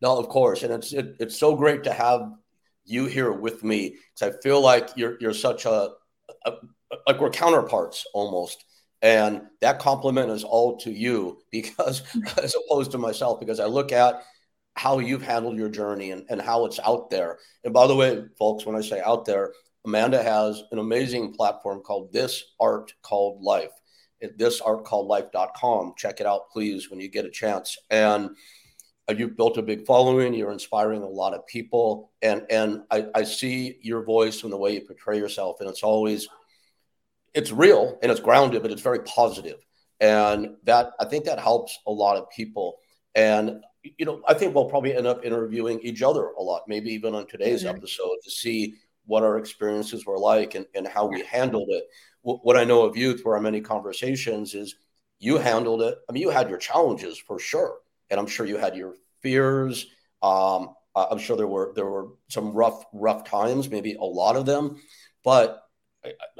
No, 0.00 0.18
of 0.18 0.28
course, 0.28 0.62
and 0.62 0.72
it's 0.72 0.92
it, 0.92 1.16
it's 1.20 1.36
so 1.36 1.54
great 1.54 1.84
to 1.84 1.92
have 1.92 2.32
you 2.84 3.06
here 3.06 3.32
with 3.32 3.62
me 3.62 3.96
because 4.14 4.34
I 4.34 4.40
feel 4.40 4.60
like 4.60 4.90
you're 4.96 5.16
you're 5.20 5.32
such 5.32 5.64
a, 5.64 5.90
a 6.44 6.52
like 7.06 7.20
we're 7.20 7.30
counterparts 7.30 8.06
almost 8.12 8.64
and 9.02 9.42
that 9.60 9.80
compliment 9.80 10.30
is 10.30 10.44
all 10.44 10.76
to 10.78 10.92
you 10.92 11.42
because, 11.50 12.02
as 12.42 12.54
opposed 12.54 12.92
to 12.92 12.98
myself, 12.98 13.40
because 13.40 13.58
I 13.58 13.66
look 13.66 13.92
at 13.92 14.22
how 14.74 15.00
you've 15.00 15.22
handled 15.22 15.58
your 15.58 15.68
journey 15.68 16.12
and, 16.12 16.24
and 16.30 16.40
how 16.40 16.64
it's 16.64 16.78
out 16.78 17.10
there. 17.10 17.38
And 17.64 17.74
by 17.74 17.86
the 17.86 17.96
way, 17.96 18.24
folks, 18.38 18.64
when 18.64 18.76
I 18.76 18.80
say 18.80 19.02
out 19.02 19.26
there, 19.26 19.52
Amanda 19.84 20.22
has 20.22 20.62
an 20.70 20.78
amazing 20.78 21.34
platform 21.34 21.80
called 21.80 22.12
This 22.12 22.44
Art 22.60 22.94
Called 23.02 23.42
Life 23.42 23.72
at 24.22 24.38
thisartcalledlife.com. 24.38 25.94
Check 25.98 26.20
it 26.20 26.26
out, 26.26 26.50
please, 26.50 26.88
when 26.88 27.00
you 27.00 27.08
get 27.08 27.24
a 27.24 27.30
chance. 27.30 27.76
And 27.90 28.30
uh, 29.10 29.14
you've 29.18 29.36
built 29.36 29.58
a 29.58 29.62
big 29.62 29.84
following. 29.84 30.32
You're 30.32 30.52
inspiring 30.52 31.02
a 31.02 31.08
lot 31.08 31.34
of 31.34 31.44
people. 31.48 32.12
And, 32.22 32.46
and 32.48 32.82
I, 32.90 33.06
I 33.16 33.24
see 33.24 33.78
your 33.82 34.04
voice 34.04 34.44
and 34.44 34.52
the 34.52 34.56
way 34.56 34.74
you 34.74 34.82
portray 34.82 35.18
yourself. 35.18 35.56
And 35.58 35.68
it's 35.68 35.82
always– 35.82 36.28
it's 37.34 37.52
real 37.52 37.98
and 38.02 38.10
it's 38.10 38.20
grounded, 38.20 38.62
but 38.62 38.70
it's 38.70 38.82
very 38.82 39.00
positive. 39.00 39.64
And 40.00 40.56
that 40.64 40.92
I 41.00 41.04
think 41.04 41.24
that 41.26 41.38
helps 41.38 41.78
a 41.86 41.92
lot 41.92 42.16
of 42.16 42.30
people. 42.30 42.78
And 43.14 43.62
you 43.82 44.06
know, 44.06 44.22
I 44.28 44.34
think 44.34 44.54
we'll 44.54 44.66
probably 44.70 44.94
end 44.94 45.06
up 45.06 45.24
interviewing 45.24 45.80
each 45.80 46.02
other 46.02 46.26
a 46.26 46.42
lot, 46.42 46.62
maybe 46.68 46.90
even 46.90 47.14
on 47.14 47.26
today's 47.26 47.64
mm-hmm. 47.64 47.76
episode 47.76 48.16
to 48.22 48.30
see 48.30 48.76
what 49.06 49.24
our 49.24 49.38
experiences 49.38 50.06
were 50.06 50.18
like 50.18 50.54
and, 50.54 50.66
and 50.74 50.86
how 50.86 51.06
we 51.06 51.22
handled 51.24 51.68
it. 51.68 51.84
what 52.22 52.56
I 52.56 52.64
know 52.64 52.82
of 52.82 52.96
you 52.96 53.16
through 53.16 53.32
our 53.32 53.40
many 53.40 53.60
conversations 53.60 54.54
is 54.54 54.76
you 55.18 55.38
handled 55.38 55.82
it. 55.82 55.98
I 56.08 56.12
mean, 56.12 56.22
you 56.22 56.30
had 56.30 56.48
your 56.48 56.58
challenges 56.58 57.18
for 57.18 57.38
sure, 57.38 57.78
and 58.10 58.20
I'm 58.20 58.26
sure 58.26 58.46
you 58.46 58.56
had 58.56 58.76
your 58.76 58.94
fears. 59.20 59.86
Um, 60.22 60.74
I'm 60.94 61.18
sure 61.18 61.36
there 61.36 61.46
were 61.46 61.72
there 61.74 61.86
were 61.86 62.08
some 62.28 62.52
rough 62.52 62.84
rough 62.92 63.24
times, 63.24 63.70
maybe 63.70 63.94
a 63.94 64.04
lot 64.04 64.36
of 64.36 64.46
them, 64.46 64.80
but 65.24 65.61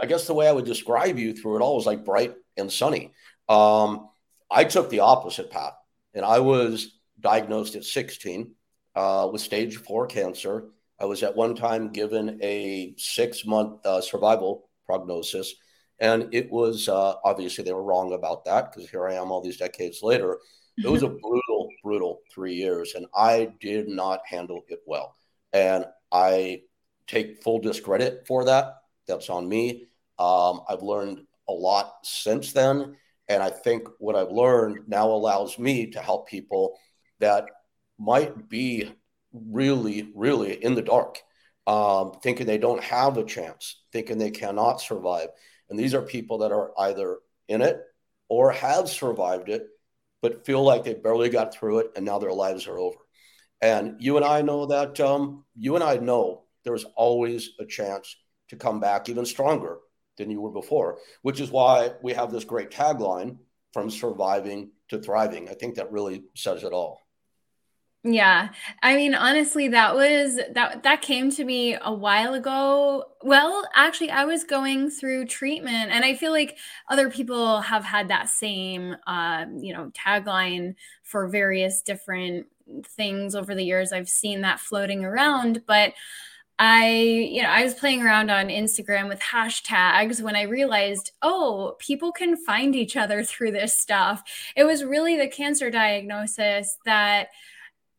I 0.01 0.07
guess 0.07 0.27
the 0.27 0.35
way 0.35 0.49
I 0.49 0.53
would 0.53 0.65
describe 0.65 1.19
you 1.19 1.35
through 1.35 1.57
it 1.57 1.63
all 1.63 1.77
was 1.77 1.87
like 1.87 2.05
bright 2.05 2.35
and 2.57 2.73
sunny. 2.73 3.13
Um, 3.49 4.09
I 4.51 4.65
took 4.65 4.91
the 4.91 5.01
opposite 5.01 5.51
path, 5.51 5.75
and 6.15 6.25
I 6.25 6.41
was 6.41 6.99
diagnosed 7.21 7.77
at 7.77 7.85
16 7.85 8.55
uh, 8.95 9.29
with 9.33 9.41
stage 9.41 9.77
four 9.77 10.07
cancer. 10.07 10.69
I 10.99 11.05
was 11.05 11.23
at 11.23 11.37
one 11.37 11.55
time 11.55 11.93
given 11.93 12.41
a 12.43 12.95
six 12.97 13.45
month 13.47 13.85
uh, 13.87 14.01
survival 14.01 14.69
prognosis, 14.87 15.55
and 15.99 16.29
it 16.33 16.51
was 16.51 16.89
uh, 16.89 17.15
obviously 17.25 17.65
they 17.65 17.73
were 17.73 17.83
wrong 17.83 18.13
about 18.13 18.45
that 18.45 18.73
because 18.73 18.91
here 18.91 19.09
I 19.09 19.15
am 19.15 19.31
all 19.31 19.43
these 19.43 19.59
decades 19.59 20.01
later. 20.03 20.39
It 20.79 20.89
was 20.89 21.03
a 21.03 21.09
brutal, 21.09 21.69
brutal 21.83 22.21
three 22.33 22.55
years, 22.55 22.95
and 22.95 23.07
I 23.15 23.53
did 23.61 23.89
not 23.89 24.21
handle 24.27 24.63
it 24.69 24.81
well. 24.87 25.17
And 25.53 25.85
I 26.11 26.63
take 27.07 27.43
full 27.43 27.59
discredit 27.61 28.27
for 28.27 28.47
that 28.47 28.82
that's 29.07 29.31
on 29.31 29.49
me. 29.49 29.87
Um, 30.19 30.61
I've 30.69 30.83
learned 30.83 31.21
a 31.49 31.53
lot 31.53 31.93
since 32.05 32.53
then. 32.53 32.97
And 33.29 33.43
I 33.43 33.51
think 33.51 33.89
what 33.99 34.17
I've 34.17 34.31
learned 34.31 34.89
now 34.89 35.11
allows 35.11 35.59
me 35.59 35.91
to 35.93 36.01
help 36.01 36.29
people 36.29 36.79
that 37.21 37.47
might 37.99 38.49
be 38.49 38.93
really, 39.33 40.11
really 40.15 40.63
in 40.63 40.75
the 40.75 40.83
dark, 40.83 41.19
um, 41.67 42.13
thinking 42.23 42.47
they 42.47 42.59
don't 42.59 42.83
have 42.83 43.17
a 43.17 43.25
chance, 43.25 43.83
thinking 43.93 44.19
they 44.19 44.31
cannot 44.31 44.81
survive. 44.81 45.29
And 45.71 45.79
these 45.79 45.95
are 45.95 46.03
people 46.03 46.39
that 46.39 46.53
are 46.53 46.73
either 46.79 47.19
in 47.49 47.63
it 47.63 47.81
or 48.29 48.51
have 48.53 48.89
survived 48.89 49.49
it, 49.49 49.67
but 50.21 50.45
feel 50.45 50.63
like 50.63 50.85
they 50.85 50.95
barely 50.95 51.29
got 51.29 51.55
through 51.55 51.79
it 51.81 51.93
and 51.97 52.05
now 52.05 52.19
their 52.19 52.33
lives 52.33 52.67
are 52.67 52.79
over. 52.79 52.99
And 53.61 53.97
you 54.01 54.17
and 54.17 54.27
I 54.27 54.43
know 54.43 54.67
that 54.67 54.99
um, 55.01 55.45
you 55.57 55.77
and 55.77 55.85
I 55.85 55.97
know 55.97 56.43
there's 56.65 56.85
always 56.97 57.51
a 57.61 57.65
chance 57.65 58.17
to 58.53 58.57
come 58.57 58.81
back 58.81 59.09
even 59.09 59.25
stronger 59.25 59.79
than 60.19 60.31
you 60.31 60.39
were 60.39 60.51
before, 60.51 60.99
which 61.23 61.41
is 61.41 61.51
why 61.51 61.91
we 62.03 62.13
have 62.13 62.31
this 62.31 62.45
great 62.45 62.71
tagline 62.71 63.39
from 63.73 63.91
surviving 63.91 64.71
to 64.91 65.01
thriving. 65.01 65.49
I 65.49 65.55
think 65.55 65.77
that 65.77 65.91
really 65.91 66.25
says 66.37 66.63
it 66.63 66.73
all. 66.75 67.01
Yeah. 68.05 68.49
I 68.83 68.97
mean, 68.97 69.15
honestly, 69.15 69.69
that 69.69 69.95
was 69.95 70.39
that 70.55 70.83
that 70.83 71.03
came 71.03 71.31
to 71.31 71.45
me 71.45 71.79
a 71.81 71.95
while 71.95 72.35
ago. 72.35 73.05
Well, 73.23 73.65
actually, 73.75 74.11
I 74.11 74.25
was 74.25 74.45
going 74.45 74.91
through 74.91 75.27
treatment 75.27 75.93
and 75.93 76.05
I 76.05 76.15
feel 76.15 76.33
like 76.33 76.59
other 76.91 77.09
people 77.09 77.61
have 77.61 77.85
had 77.85 78.09
that 78.09 78.29
same 78.29 78.97
uh, 79.07 79.47
you 79.57 79.73
know, 79.73 79.93
tagline 79.95 80.75
for 81.05 81.29
various 81.29 81.81
different 81.81 82.49
things 82.85 83.35
over 83.35 83.55
the 83.55 83.65
years. 83.65 83.93
I've 83.93 84.11
seen 84.11 84.43
that 84.43 84.61
floating 84.61 85.05
around, 85.05 85.63
but 85.67 85.95
I, 86.59 86.91
you 86.91 87.43
know, 87.43 87.49
I 87.49 87.65
was 87.65 87.75
playing 87.75 88.03
around 88.03 88.31
on 88.31 88.49
Instagram 88.49 89.09
with 89.09 89.21
hashtags 89.21 90.23
when 90.23 90.37
I 90.37 90.43
realized, 90.43 91.13
oh, 91.23 91.77
people 91.79 92.13
can 92.13 92.37
find 92.37 92.77
each 92.77 92.97
other 92.97 93.25
through 93.25 93.53
this 93.53 93.79
stuff. 93.79 94.23
It 94.57 94.65
was 94.65 94.85
really 94.85 95.17
the 95.17 95.29
cancer 95.29 95.71
diagnosis 95.71 96.77
that 96.85 97.29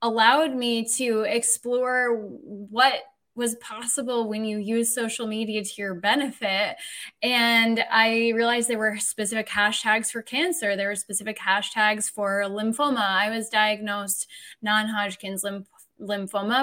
allowed 0.01 0.55
me 0.55 0.85
to 0.97 1.21
explore 1.21 2.15
what 2.15 3.01
was 3.35 3.55
possible 3.55 4.29
when 4.29 4.45
you 4.45 4.59
use 4.59 4.93
social 4.93 5.25
media 5.25 5.63
to 5.63 5.73
your 5.77 5.95
benefit. 5.95 6.75
And 7.21 7.83
I 7.91 8.31
realized 8.35 8.69
there 8.69 8.77
were 8.77 8.97
specific 8.97 9.47
hashtags 9.49 10.11
for 10.11 10.21
cancer. 10.21 10.75
There 10.75 10.89
were 10.89 10.95
specific 10.95 11.39
hashtags 11.39 12.09
for 12.09 12.43
lymphoma. 12.43 13.01
I 13.01 13.29
was 13.29 13.49
diagnosed 13.49 14.27
non 14.61 14.87
Hodgkin's 14.87 15.43
lymphoma, 15.43 15.65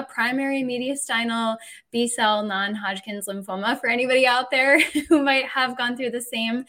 primary 0.09 0.63
mediastinal 0.63 1.57
B 1.91 2.07
cell 2.07 2.43
non 2.43 2.75
Hodgkin's 2.75 3.27
lymphoma 3.27 3.79
for 3.79 3.89
anybody 3.89 4.25
out 4.25 4.51
there 4.51 4.79
who 5.09 5.23
might 5.23 5.45
have 5.45 5.77
gone 5.77 5.95
through 5.95 6.11
the 6.11 6.21
same. 6.21 6.65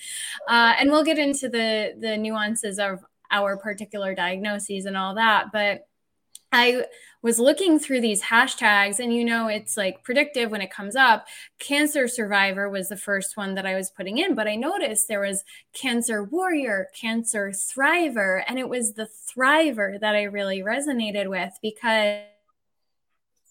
Uh, 0.48 0.74
and 0.78 0.90
we'll 0.90 1.04
get 1.04 1.18
into 1.18 1.48
the, 1.48 1.94
the 1.98 2.16
nuances 2.16 2.78
of 2.78 3.04
our 3.30 3.56
particular 3.56 4.14
diagnoses 4.14 4.84
and 4.84 4.96
all 4.96 5.14
that. 5.14 5.46
But 5.52 5.86
I 6.52 6.84
was 7.22 7.38
looking 7.38 7.78
through 7.78 8.02
these 8.02 8.20
hashtags, 8.22 8.98
and 8.98 9.14
you 9.14 9.24
know, 9.24 9.48
it's 9.48 9.76
like 9.76 10.04
predictive 10.04 10.50
when 10.50 10.60
it 10.60 10.70
comes 10.70 10.94
up. 10.94 11.26
Cancer 11.58 12.06
survivor 12.06 12.68
was 12.68 12.88
the 12.88 12.96
first 12.96 13.36
one 13.36 13.54
that 13.54 13.64
I 13.64 13.74
was 13.74 13.90
putting 13.90 14.18
in, 14.18 14.34
but 14.34 14.48
I 14.48 14.56
noticed 14.56 15.08
there 15.08 15.20
was 15.20 15.44
cancer 15.72 16.24
warrior, 16.24 16.88
cancer 17.00 17.52
thriver, 17.52 18.42
and 18.46 18.58
it 18.58 18.68
was 18.68 18.92
the 18.92 19.08
thriver 19.08 19.98
that 20.00 20.14
I 20.14 20.24
really 20.24 20.62
resonated 20.62 21.30
with 21.30 21.52
because 21.62 22.20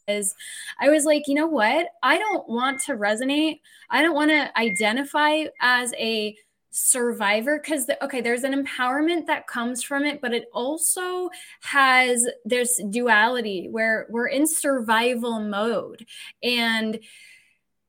I 0.08 0.90
was 0.90 1.06
like, 1.06 1.24
you 1.28 1.36
know 1.36 1.48
what? 1.48 1.88
I 2.04 2.18
don't 2.18 2.48
want 2.50 2.82
to 2.82 2.94
resonate. 2.94 3.60
I 3.90 4.02
don't 4.02 4.16
want 4.16 4.32
to 4.32 4.58
identify 4.60 5.46
as 5.62 5.94
a 5.94 6.36
survivor 6.72 7.60
because 7.62 7.86
the, 7.86 8.02
okay 8.02 8.22
there's 8.22 8.46
an 8.46 8.54
empowerment 8.54 9.26
that 9.28 9.46
comes 9.46 9.84
from 9.84 10.06
it 10.06 10.22
but 10.22 10.34
it 10.34 10.46
also 10.54 11.30
has 11.62 12.26
this 12.46 12.82
duality 12.90 13.68
where 13.70 14.08
we're 14.10 14.28
in 14.28 14.48
survival 14.48 15.42
mode 15.42 16.06
and 16.42 16.98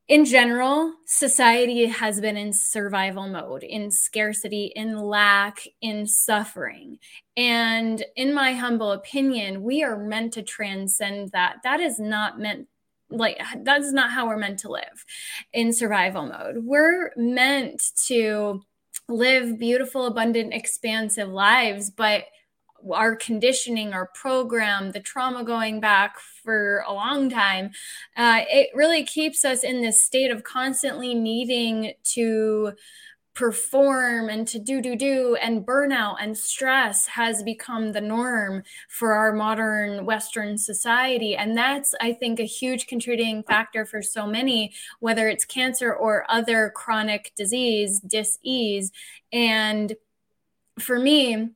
in 0.07 0.25
general 0.25 0.93
society 1.05 1.85
has 1.85 2.19
been 2.19 2.35
in 2.35 2.51
survival 2.51 3.27
mode 3.27 3.63
in 3.63 3.89
scarcity 3.89 4.71
in 4.75 4.97
lack 4.97 5.65
in 5.81 6.05
suffering. 6.05 6.99
And 7.37 8.03
in 8.15 8.33
my 8.33 8.53
humble 8.53 8.91
opinion 8.91 9.63
we 9.63 9.83
are 9.83 9.97
meant 9.97 10.33
to 10.33 10.43
transcend 10.43 11.31
that. 11.31 11.57
That 11.63 11.79
is 11.79 11.99
not 11.99 12.39
meant 12.39 12.67
like 13.09 13.39
that's 13.63 13.91
not 13.93 14.11
how 14.11 14.27
we're 14.27 14.37
meant 14.37 14.59
to 14.59 14.71
live 14.71 15.05
in 15.53 15.71
survival 15.71 16.25
mode. 16.25 16.57
We're 16.63 17.11
meant 17.15 17.81
to 18.07 18.61
live 19.07 19.59
beautiful, 19.59 20.05
abundant, 20.05 20.53
expansive 20.53 21.29
lives, 21.29 21.89
but 21.91 22.25
our 22.91 23.15
conditioning, 23.15 23.93
our 23.93 24.07
program, 24.07 24.91
the 24.91 24.99
trauma 24.99 25.43
going 25.43 25.79
back 25.79 26.19
for 26.43 26.83
a 26.87 26.93
long 26.93 27.29
time, 27.29 27.71
uh, 28.17 28.41
it 28.49 28.69
really 28.73 29.03
keeps 29.03 29.45
us 29.45 29.63
in 29.63 29.81
this 29.81 30.03
state 30.03 30.31
of 30.31 30.43
constantly 30.43 31.13
needing 31.13 31.93
to 32.03 32.73
perform 33.33 34.29
and 34.29 34.47
to 34.47 34.59
do 34.59 34.79
do 34.79 34.95
do 34.95 35.35
and 35.41 35.65
burnout 35.65 36.17
and 36.21 36.37
stress 36.37 37.07
has 37.07 37.41
become 37.41 37.91
the 37.91 38.01
norm 38.01 38.61
for 38.89 39.13
our 39.13 39.33
modern 39.33 40.05
western 40.05 40.55
society. 40.57 41.35
And 41.35 41.57
that's 41.57 41.95
i 41.99 42.13
think 42.13 42.39
a 42.39 42.43
huge 42.43 42.85
contributing 42.85 43.41
factor 43.43 43.85
for 43.85 44.03
so 44.03 44.27
many 44.27 44.73
whether 44.99 45.27
it's 45.27 45.45
cancer 45.45 45.91
or 45.93 46.25
other 46.29 46.71
chronic 46.75 47.31
disease 47.35 47.99
dis-ease. 48.01 48.91
And 49.31 49.95
for 50.77 50.99
me 50.99 51.49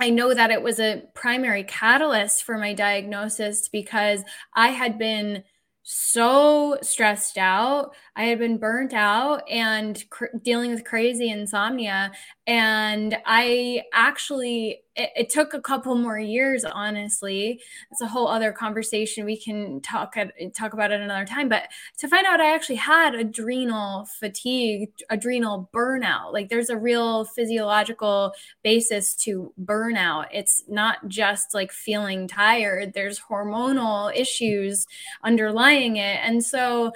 I 0.00 0.10
know 0.10 0.34
that 0.34 0.50
it 0.50 0.62
was 0.62 0.80
a 0.80 1.02
primary 1.14 1.64
catalyst 1.64 2.44
for 2.44 2.58
my 2.58 2.74
diagnosis 2.74 3.68
because 3.68 4.22
I 4.54 4.68
had 4.68 4.98
been 4.98 5.44
so 5.84 6.78
stressed 6.82 7.36
out. 7.38 7.94
I 8.16 8.24
had 8.24 8.38
been 8.38 8.58
burnt 8.58 8.94
out 8.94 9.48
and 9.48 10.02
cr- 10.10 10.36
dealing 10.42 10.70
with 10.70 10.84
crazy 10.84 11.30
insomnia. 11.30 12.12
And 12.46 13.16
I 13.24 13.84
actually 13.92 14.80
it, 14.96 15.10
it, 15.16 15.30
took 15.30 15.54
a 15.54 15.60
couple 15.60 15.96
more 15.96 16.18
years 16.18 16.64
honestly. 16.64 17.60
It's 17.90 18.00
a 18.00 18.06
whole 18.06 18.28
other 18.28 18.52
conversation 18.52 19.24
we 19.24 19.36
can 19.36 19.80
talk 19.80 20.16
at, 20.16 20.32
talk 20.54 20.72
about 20.72 20.92
it 20.92 21.00
another 21.00 21.24
time. 21.24 21.48
But 21.48 21.64
to 21.98 22.08
find 22.08 22.26
out 22.26 22.40
i 22.40 22.54
actually 22.54 22.76
had 22.76 23.14
adrenal 23.14 24.06
fatigue 24.20 24.90
adrenal 25.10 25.68
burnout 25.72 26.32
like 26.32 26.48
there's 26.48 26.70
a 26.70 26.76
real 26.76 27.24
physiological 27.24 28.32
basis 28.62 29.14
to 29.14 29.52
burnout. 29.62 30.26
It's 30.32 30.62
not 30.68 31.08
just 31.08 31.54
like 31.54 31.72
feeling 31.72 32.28
tired. 32.28 32.92
There's 32.94 33.20
hormonal 33.20 34.14
issues 34.14 34.86
underlying 35.22 35.96
it. 35.96 36.20
And 36.22 36.44
so 36.44 36.92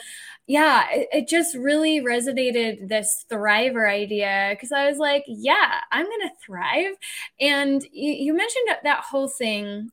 yeah, 0.48 0.86
it, 0.90 1.08
it, 1.12 1.28
just 1.28 1.54
really 1.54 2.00
resonated 2.00 2.88
this 2.88 3.26
thriver 3.30 3.86
idea 3.86 4.48
because 4.52 4.72
I 4.72 4.88
was 4.88 4.96
like, 4.96 5.24
yeah, 5.38 5.80
I'm 5.90 6.06
going 6.06 6.20
to 6.22 6.34
thrive. 6.44 6.94
And 7.40 7.82
you, 7.92 8.12
you 8.12 8.34
mentioned 8.34 8.64
that, 8.68 8.82
that 8.84 9.04
whole 9.04 9.28
thing. 9.28 9.90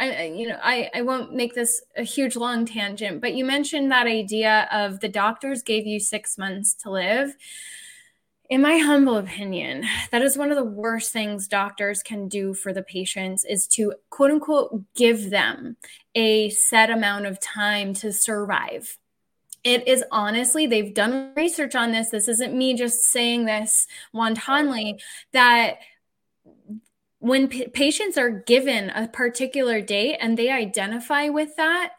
I, 0.00 0.26
you 0.26 0.48
know, 0.48 0.58
I, 0.62 0.90
I 0.94 1.02
won't 1.02 1.34
make 1.34 1.54
this 1.54 1.82
a 1.96 2.04
huge 2.04 2.36
long 2.36 2.64
tangent, 2.64 3.20
but 3.20 3.34
you 3.34 3.44
mentioned 3.44 3.90
that 3.90 4.06
idea 4.06 4.68
of 4.70 5.00
the 5.00 5.08
doctors 5.08 5.62
gave 5.62 5.88
you 5.88 5.98
six 5.98 6.38
months 6.38 6.72
to 6.84 6.90
live. 6.90 7.34
In 8.48 8.62
my 8.62 8.78
humble 8.78 9.16
opinion, 9.16 9.84
that 10.12 10.22
is 10.22 10.38
one 10.38 10.50
of 10.50 10.56
the 10.56 10.64
worst 10.64 11.12
things 11.12 11.48
doctors 11.48 12.02
can 12.02 12.28
do 12.28 12.54
for 12.54 12.72
the 12.72 12.82
patients 12.82 13.44
is 13.44 13.66
to 13.68 13.92
quote 14.08 14.30
unquote 14.30 14.84
give 14.94 15.30
them 15.30 15.76
a 16.14 16.48
set 16.50 16.90
amount 16.90 17.26
of 17.26 17.40
time 17.40 17.92
to 17.94 18.12
survive 18.12 18.96
it 19.64 19.86
is 19.88 20.04
honestly, 20.10 20.66
they've 20.66 20.94
done 20.94 21.32
research 21.36 21.74
on 21.74 21.92
this. 21.92 22.10
This 22.10 22.28
isn't 22.28 22.56
me 22.56 22.74
just 22.74 23.02
saying 23.04 23.44
this 23.44 23.86
wantonly, 24.12 25.00
that 25.32 25.78
when 27.18 27.48
p- 27.48 27.68
patients 27.68 28.16
are 28.16 28.30
given 28.30 28.90
a 28.90 29.08
particular 29.08 29.80
date 29.80 30.16
and 30.20 30.36
they 30.38 30.50
identify 30.50 31.28
with 31.28 31.56
that, 31.56 31.92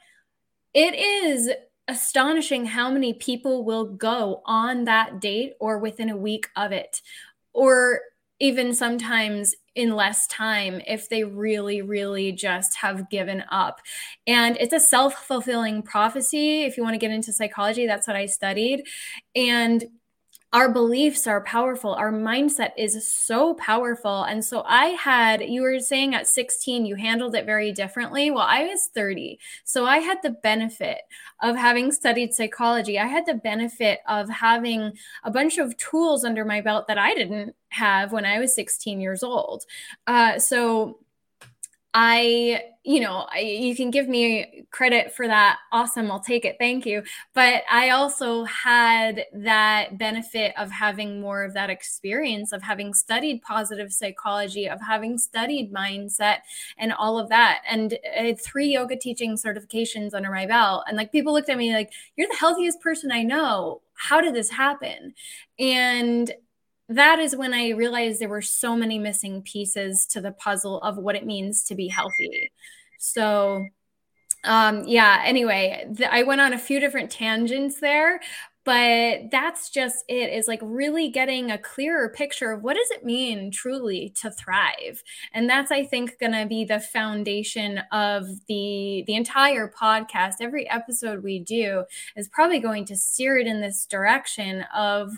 it 0.74 0.96
is 0.96 1.52
astonishing 1.88 2.68
how 2.68 2.90
many 2.90 3.14
people 3.14 3.66
will 3.66 3.86
go 3.86 4.42
on 4.46 4.86
that 4.86 5.20
date 5.20 5.54
or 5.60 5.80
within 5.80 6.10
a 6.10 6.18
week 6.18 6.48
of 6.56 6.72
it 6.72 7.02
or 7.54 8.02
even 8.40 8.74
sometimes 8.74 9.56
in 9.76 9.96
less 9.96 10.28
time 10.28 10.82
if 10.88 11.10
they 11.10 11.24
really, 11.24 11.82
really 11.82 12.32
just 12.32 12.76
have 12.78 13.10
given 13.10 13.44
up. 13.52 13.80
And 14.28 14.58
it's 14.58 14.74
a 14.74 14.80
self 14.80 15.26
fulfilling 15.26 15.82
prophecy. 15.84 16.64
If 16.64 16.78
you 16.78 16.84
want 16.84 16.94
to 16.96 17.00
get 17.00 17.12
into 17.12 17.34
psychology, 17.34 17.88
that's 17.88 18.08
what 18.08 18.16
I 18.16 18.26
studied. 18.26 18.84
And 19.36 19.86
our 20.52 20.68
beliefs 20.68 21.28
are 21.28 21.42
powerful. 21.42 21.94
Our 21.94 22.12
mindset 22.12 22.72
is 22.76 23.08
so 23.08 23.54
powerful. 23.54 24.24
And 24.24 24.44
so 24.44 24.64
i 24.66 24.88
had 24.88 25.42
you 25.42 25.62
were 25.62 25.80
saying 25.80 26.16
at 26.16 26.28
16 26.28 26.86
you 26.86 26.96
handled 26.96 27.36
it 27.36 27.46
very 27.46 27.72
differently. 27.72 28.32
Well 28.32 28.46
i 28.48 28.64
was 28.64 28.90
30 28.94 29.40
so 29.64 29.86
i 29.86 30.00
had 30.00 30.18
the 30.24 30.32
benefit 30.32 31.00
of 31.42 31.56
having 31.56 31.92
studied 31.92 32.34
psychology. 32.34 32.98
I 32.98 33.06
had 33.06 33.26
the 33.26 33.36
benefit 33.36 34.00
of 34.08 34.30
having 34.30 34.94
a 35.24 35.32
bunch 35.32 35.58
of 35.58 35.78
tools 35.78 36.26
under 36.26 36.44
my 36.46 36.62
belt 36.62 36.88
that 36.88 36.98
i 36.98 37.14
didn't 37.14 37.56
have 37.70 38.12
when 38.12 38.26
i 38.26 38.40
was 38.40 38.56
16 38.56 39.00
years 39.00 39.24
old. 39.24 39.66
Uh, 40.08 40.40
so 40.40 41.00
I, 41.94 42.62
you 42.84 43.00
know, 43.00 43.28
I, 43.34 43.40
you 43.40 43.76
can 43.76 43.90
give 43.90 44.08
me 44.08 44.66
credit 44.70 45.12
for 45.14 45.28
that. 45.28 45.58
Awesome. 45.72 46.12
I'll 46.12 46.20
take 46.20 46.46
it. 46.46 46.58
Thank 46.60 46.86
you. 46.86 47.02
But 47.34 47.64
I 47.70 47.90
also 47.90 48.44
had 48.44 49.26
that 49.34 49.98
benefit 49.98 50.54
of 50.56 50.70
having 50.70 51.20
more 51.20 51.44
of 51.44 51.54
that 51.56 51.72
experience 51.72 52.52
of 52.52 52.62
having 52.62 52.94
studied 52.94 53.42
positive 53.42 53.92
psychology, 53.92 54.70
of 54.70 54.80
having 54.82 55.18
studied 55.18 55.74
mindset 55.74 56.38
and 56.78 56.94
all 56.94 57.18
of 57.18 57.30
that. 57.30 57.62
And 57.68 57.98
I 58.18 58.24
had 58.24 58.42
three 58.42 58.74
yoga 58.74 58.96
teaching 58.96 59.36
certifications 59.36 60.14
under 60.14 60.30
my 60.30 60.46
belt. 60.46 60.84
And 60.88 60.96
like 60.96 61.12
people 61.12 61.34
looked 61.34 61.50
at 61.50 61.58
me 61.58 61.74
like, 61.74 61.92
you're 62.16 62.30
the 62.30 62.36
healthiest 62.36 62.82
person 62.82 63.12
I 63.12 63.24
know. 63.24 63.82
How 63.96 64.22
did 64.22 64.36
this 64.36 64.52
happen? 64.52 65.16
And 65.58 66.32
that 66.90 67.20
is 67.20 67.36
when 67.36 67.54
I 67.54 67.70
realized 67.70 68.20
there 68.20 68.30
were 68.30 68.42
so 68.42 68.76
many 68.76 69.00
missing 69.00 69.42
pieces 69.44 70.06
to 70.08 70.22
the 70.22 70.32
puzzle 70.32 70.82
of 70.82 70.98
what 70.98 71.16
it 71.16 71.26
means 71.26 71.64
to 71.66 71.76
be 71.76 71.88
healthy. 71.88 72.52
So, 73.00 73.68
um, 74.44 74.84
yeah, 74.86 75.22
anyway, 75.24 75.86
th- 75.96 76.10
I 76.12 76.24
went 76.24 76.42
on 76.42 76.54
a 76.54 76.60
few 76.60 76.80
different 76.80 77.12
tangents 77.12 77.80
there, 77.80 78.20
but 78.66 79.32
that's 79.32 79.70
just 79.70 80.04
it 80.08 80.32
is 80.32 80.48
like 80.48 80.60
really 80.62 81.10
getting 81.10 81.50
a 81.50 81.58
clearer 81.58 82.10
picture 82.10 82.52
of 82.52 82.62
what 82.62 82.76
does 82.76 82.92
it 82.92 83.06
mean 83.06 83.50
truly 83.50 84.14
to 84.16 84.30
thrive 84.30 85.02
and 85.34 85.50
that's 85.50 85.72
i 85.72 85.84
think 85.84 86.20
going 86.20 86.34
to 86.34 86.46
be 86.46 86.66
the 86.66 86.80
foundation 86.80 87.80
of 87.92 88.28
the 88.48 89.04
the 89.08 89.16
entire 89.16 89.72
podcast 89.72 90.36
every 90.40 90.70
episode 90.70 91.24
we 91.24 91.40
do 91.40 91.84
is 92.16 92.28
probably 92.28 92.60
going 92.60 92.86
to 92.86 92.96
steer 92.96 93.38
it 93.38 93.48
in 93.48 93.62
this 93.62 93.86
direction 93.86 94.64
of 94.76 95.18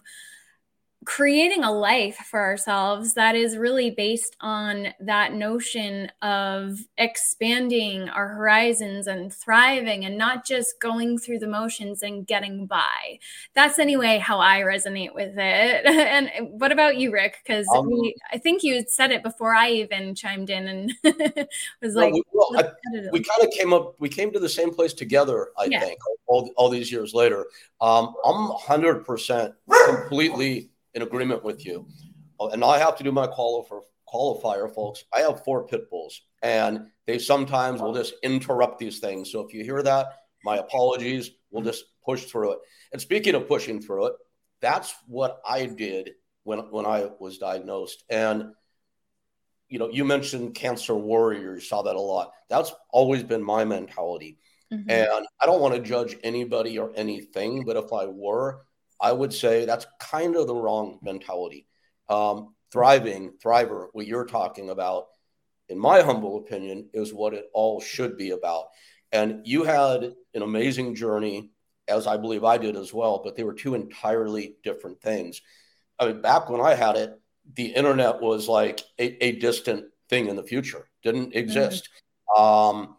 creating 1.03 1.63
a 1.63 1.72
life 1.72 2.17
for 2.29 2.39
ourselves 2.39 3.15
that 3.15 3.36
is 3.36 3.58
really 3.58 3.89
based 3.89 4.36
on 4.39 4.89
that 5.00 5.34
notion 5.34 6.12
of 6.22 6.79
expanding 6.98 8.08
our 8.10 8.27
horizons 8.27 9.08
and 9.08 9.34
thriving 9.34 10.05
and 10.05 10.15
not 10.15 10.46
just 10.46 10.79
going 10.79 11.17
through 11.17 11.39
the 11.39 11.48
motions 11.48 12.03
and 12.03 12.27
getting 12.27 12.67
by. 12.67 13.20
That's 13.55 13.79
anyway 13.79 14.20
how 14.20 14.39
I 14.39 14.60
resonate 14.60 15.15
with 15.15 15.34
it. 15.38 15.86
and 15.86 16.29
what 16.60 16.72
about 16.72 16.98
you, 16.98 17.12
Rick? 17.12 17.38
Because 17.43 17.67
um, 17.74 17.89
I 18.31 18.38
think 18.38 18.62
you 18.62 18.84
said 18.88 19.12
it 19.12 19.24
before 19.24 19.55
I 19.55 19.72
even 19.72 20.13
chimed 20.13 20.51
in 20.51 20.67
and 20.67 20.93
was 21.81 21.96
like, 21.96 22.13
well, 22.13 22.48
we, 22.51 22.58
well, 22.58 22.74
I, 22.93 23.10
we 23.12 23.24
kind 23.24 23.43
of 23.43 23.50
came 23.51 23.74
up, 23.74 23.96
we 24.00 24.10
came 24.10 24.31
to 24.34 24.39
the 24.39 24.50
same 24.50 24.72
place 24.72 24.93
together, 24.93 25.50
I 25.58 25.65
yeah. 25.65 25.79
think, 25.79 26.00
all, 26.27 26.51
all 26.58 26.70
these 26.70 26.91
years 26.91 27.15
later. 27.15 27.48
Um, 27.79 28.13
I'm 28.24 28.51
100% 28.51 29.53
completely 29.88 30.71
in 30.93 31.01
agreement 31.01 31.43
with 31.43 31.65
you. 31.65 31.88
Uh, 32.39 32.48
and 32.48 32.63
I 32.63 32.79
have 32.79 32.98
to 32.98 33.03
do 33.03 33.12
my 33.12 33.27
qualifier, 33.27 33.81
qualifier, 34.12 34.74
folks. 34.74 35.03
I 35.13 35.21
have 35.21 35.43
four 35.43 35.67
pit 35.67 35.89
bulls, 35.89 36.21
and 36.41 36.88
they 37.07 37.17
sometimes 37.17 37.81
will 37.81 37.93
just 37.93 38.13
interrupt 38.24 38.79
these 38.79 39.00
things. 39.00 39.31
So 39.31 39.41
if 39.41 39.53
you 39.53 39.63
hear 39.63 39.83
that, 39.83 40.17
my 40.43 40.57
apologies. 40.57 41.31
We'll 41.51 41.63
just 41.63 41.86
push 42.03 42.25
through 42.25 42.53
it. 42.53 42.60
And 42.91 43.01
speaking 43.01 43.36
of 43.36 43.48
pushing 43.48 43.81
through 43.81 44.07
it, 44.07 44.13
that's 44.62 44.93
what 45.07 45.39
I 45.48 45.65
did 45.65 46.12
when 46.43 46.60
when 46.71 46.86
I 46.86 47.10
was 47.19 47.38
diagnosed. 47.38 48.03
And 48.10 48.53
you 49.69 49.79
know, 49.79 49.89
you 49.89 50.03
mentioned 50.03 50.53
cancer 50.53 50.95
warriors, 50.95 51.67
saw 51.69 51.81
that 51.83 51.95
a 51.95 52.00
lot. 52.00 52.31
That's 52.50 52.74
always 52.89 53.24
been 53.24 53.43
my 53.43 53.63
mentality. 53.63 54.38
Mm-hmm. 54.71 54.89
And 54.89 55.27
I 55.41 55.45
don't 55.45 55.62
want 55.62 55.75
to 55.75 55.81
judge 55.81 56.17
anybody 56.24 56.77
or 56.77 56.91
anything, 56.95 57.63
but 57.65 57.77
if 57.77 57.93
I 57.93 58.05
were, 58.05 58.65
I 59.01 59.12
would 59.12 59.34
say 59.34 59.65
that's 59.65 59.88
kind 60.00 60.36
of 60.36 60.48
the 60.48 60.55
wrong 60.55 61.00
mentality. 61.01 61.67
Um, 62.10 62.55
thriving, 62.72 63.34
thriver, 63.43 63.88
what 63.93 64.08
you're 64.08 64.25
talking 64.25 64.70
about, 64.70 65.08
in 65.70 65.79
my 65.79 66.01
humble 66.01 66.38
opinion, 66.38 66.89
is 66.93 67.13
what 67.13 67.34
it 67.34 67.46
all 67.53 67.81
should 67.81 68.17
be 68.17 68.31
about. 68.31 68.67
And 69.12 69.46
you 69.46 69.63
had 69.63 70.13
an 70.34 70.41
amazing 70.41 70.96
journey, 70.96 71.51
as 71.88 72.08
I 72.08 72.17
believe 72.17 72.43
I 72.43 72.58
did 72.58 72.75
as 72.75 72.93
well, 72.93 73.22
but 73.24 73.36
they 73.36 73.43
were 73.43 73.53
two 73.53 73.75
entirely 73.75 74.55
different 74.63 75.01
things. 75.01 75.41
I 76.00 76.08
mean, 76.08 76.22
back 76.22 76.50
when 76.50 76.62
I 76.62 76.75
had 76.75 76.96
it, 76.96 77.20
the 77.55 77.67
internet 77.67 78.22
was 78.22 78.48
like 78.48 78.81
a, 79.00 79.25
a 79.25 79.31
distant 79.34 79.86
thing 80.10 80.27
in 80.27 80.36
the 80.36 80.43
future, 80.43 80.88
didn't 81.03 81.36
exist. 81.36 81.89
Mm-hmm. 82.38 82.43
Um, 82.43 82.98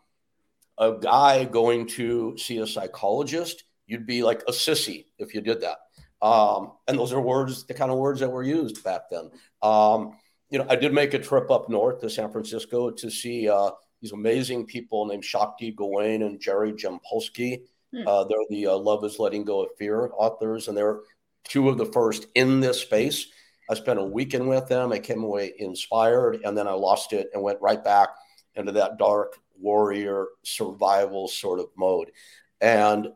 a 0.79 0.99
guy 0.99 1.45
going 1.45 1.87
to 1.87 2.37
see 2.37 2.59
a 2.59 2.67
psychologist, 2.67 3.65
you'd 3.87 4.07
be 4.07 4.23
like 4.23 4.43
a 4.49 4.53
sissy 4.53 5.07
if 5.19 5.35
you 5.35 5.41
did 5.41 5.61
that. 5.61 5.79
Um, 6.23 6.73
and 6.87 6.99
those 6.99 7.13
are 7.13 7.21
words, 7.21 7.65
the 7.65 7.75
kind 7.75 7.91
of 7.91 7.99
words 7.99 8.21
that 8.21 8.31
were 8.31 8.45
used 8.45 8.83
back 8.85 9.03
then. 9.11 9.31
Um, 9.61 10.17
you 10.51 10.59
know, 10.59 10.67
I 10.71 10.77
did 10.77 10.93
make 10.93 11.15
a 11.15 11.19
trip 11.19 11.51
up 11.51 11.69
north 11.69 12.01
to 12.01 12.11
San 12.11 12.31
Francisco 12.31 12.91
to 12.91 13.11
see 13.11 13.49
uh, 13.49 13.71
these 14.01 14.13
amazing 14.13 14.67
people 14.67 15.07
named 15.07 15.25
Shakti 15.25 15.73
Gawain 15.73 16.23
and 16.23 16.41
Jerry 16.41 16.73
Jampolsky. 16.73 17.63
Hmm. 17.93 18.07
Uh, 18.07 18.25
they're 18.25 18.39
the 18.51 18.69
uh, 18.69 18.77
Love 18.77 19.05
is 19.05 19.19
Letting 19.19 19.45
Go 19.45 19.65
of 19.65 19.71
Fear 19.77 20.11
authors, 20.17 20.69
and 20.69 20.77
they're 20.77 21.01
two 21.45 21.69
of 21.69 21.77
the 21.77 21.87
first 21.87 22.27
in 22.35 22.61
this 22.61 22.81
space. 22.81 23.27
I 23.69 23.75
spent 23.75 23.99
a 23.99 24.05
weekend 24.05 24.49
with 24.49 24.69
them. 24.69 24.93
I 24.93 24.99
came 24.99 25.25
away 25.25 25.55
inspired, 25.59 26.41
and 26.45 26.57
then 26.57 26.69
I 26.69 26.73
lost 26.73 27.13
it 27.13 27.31
and 27.35 27.43
went 27.43 27.61
right 27.61 27.83
back 27.83 28.11
into 28.55 28.73
that 28.73 28.99
dark 28.99 29.39
warrior 29.59 30.27
survival 30.45 31.29
sort 31.29 31.59
of 31.59 31.67
mode. 31.77 32.11
And 32.61 33.09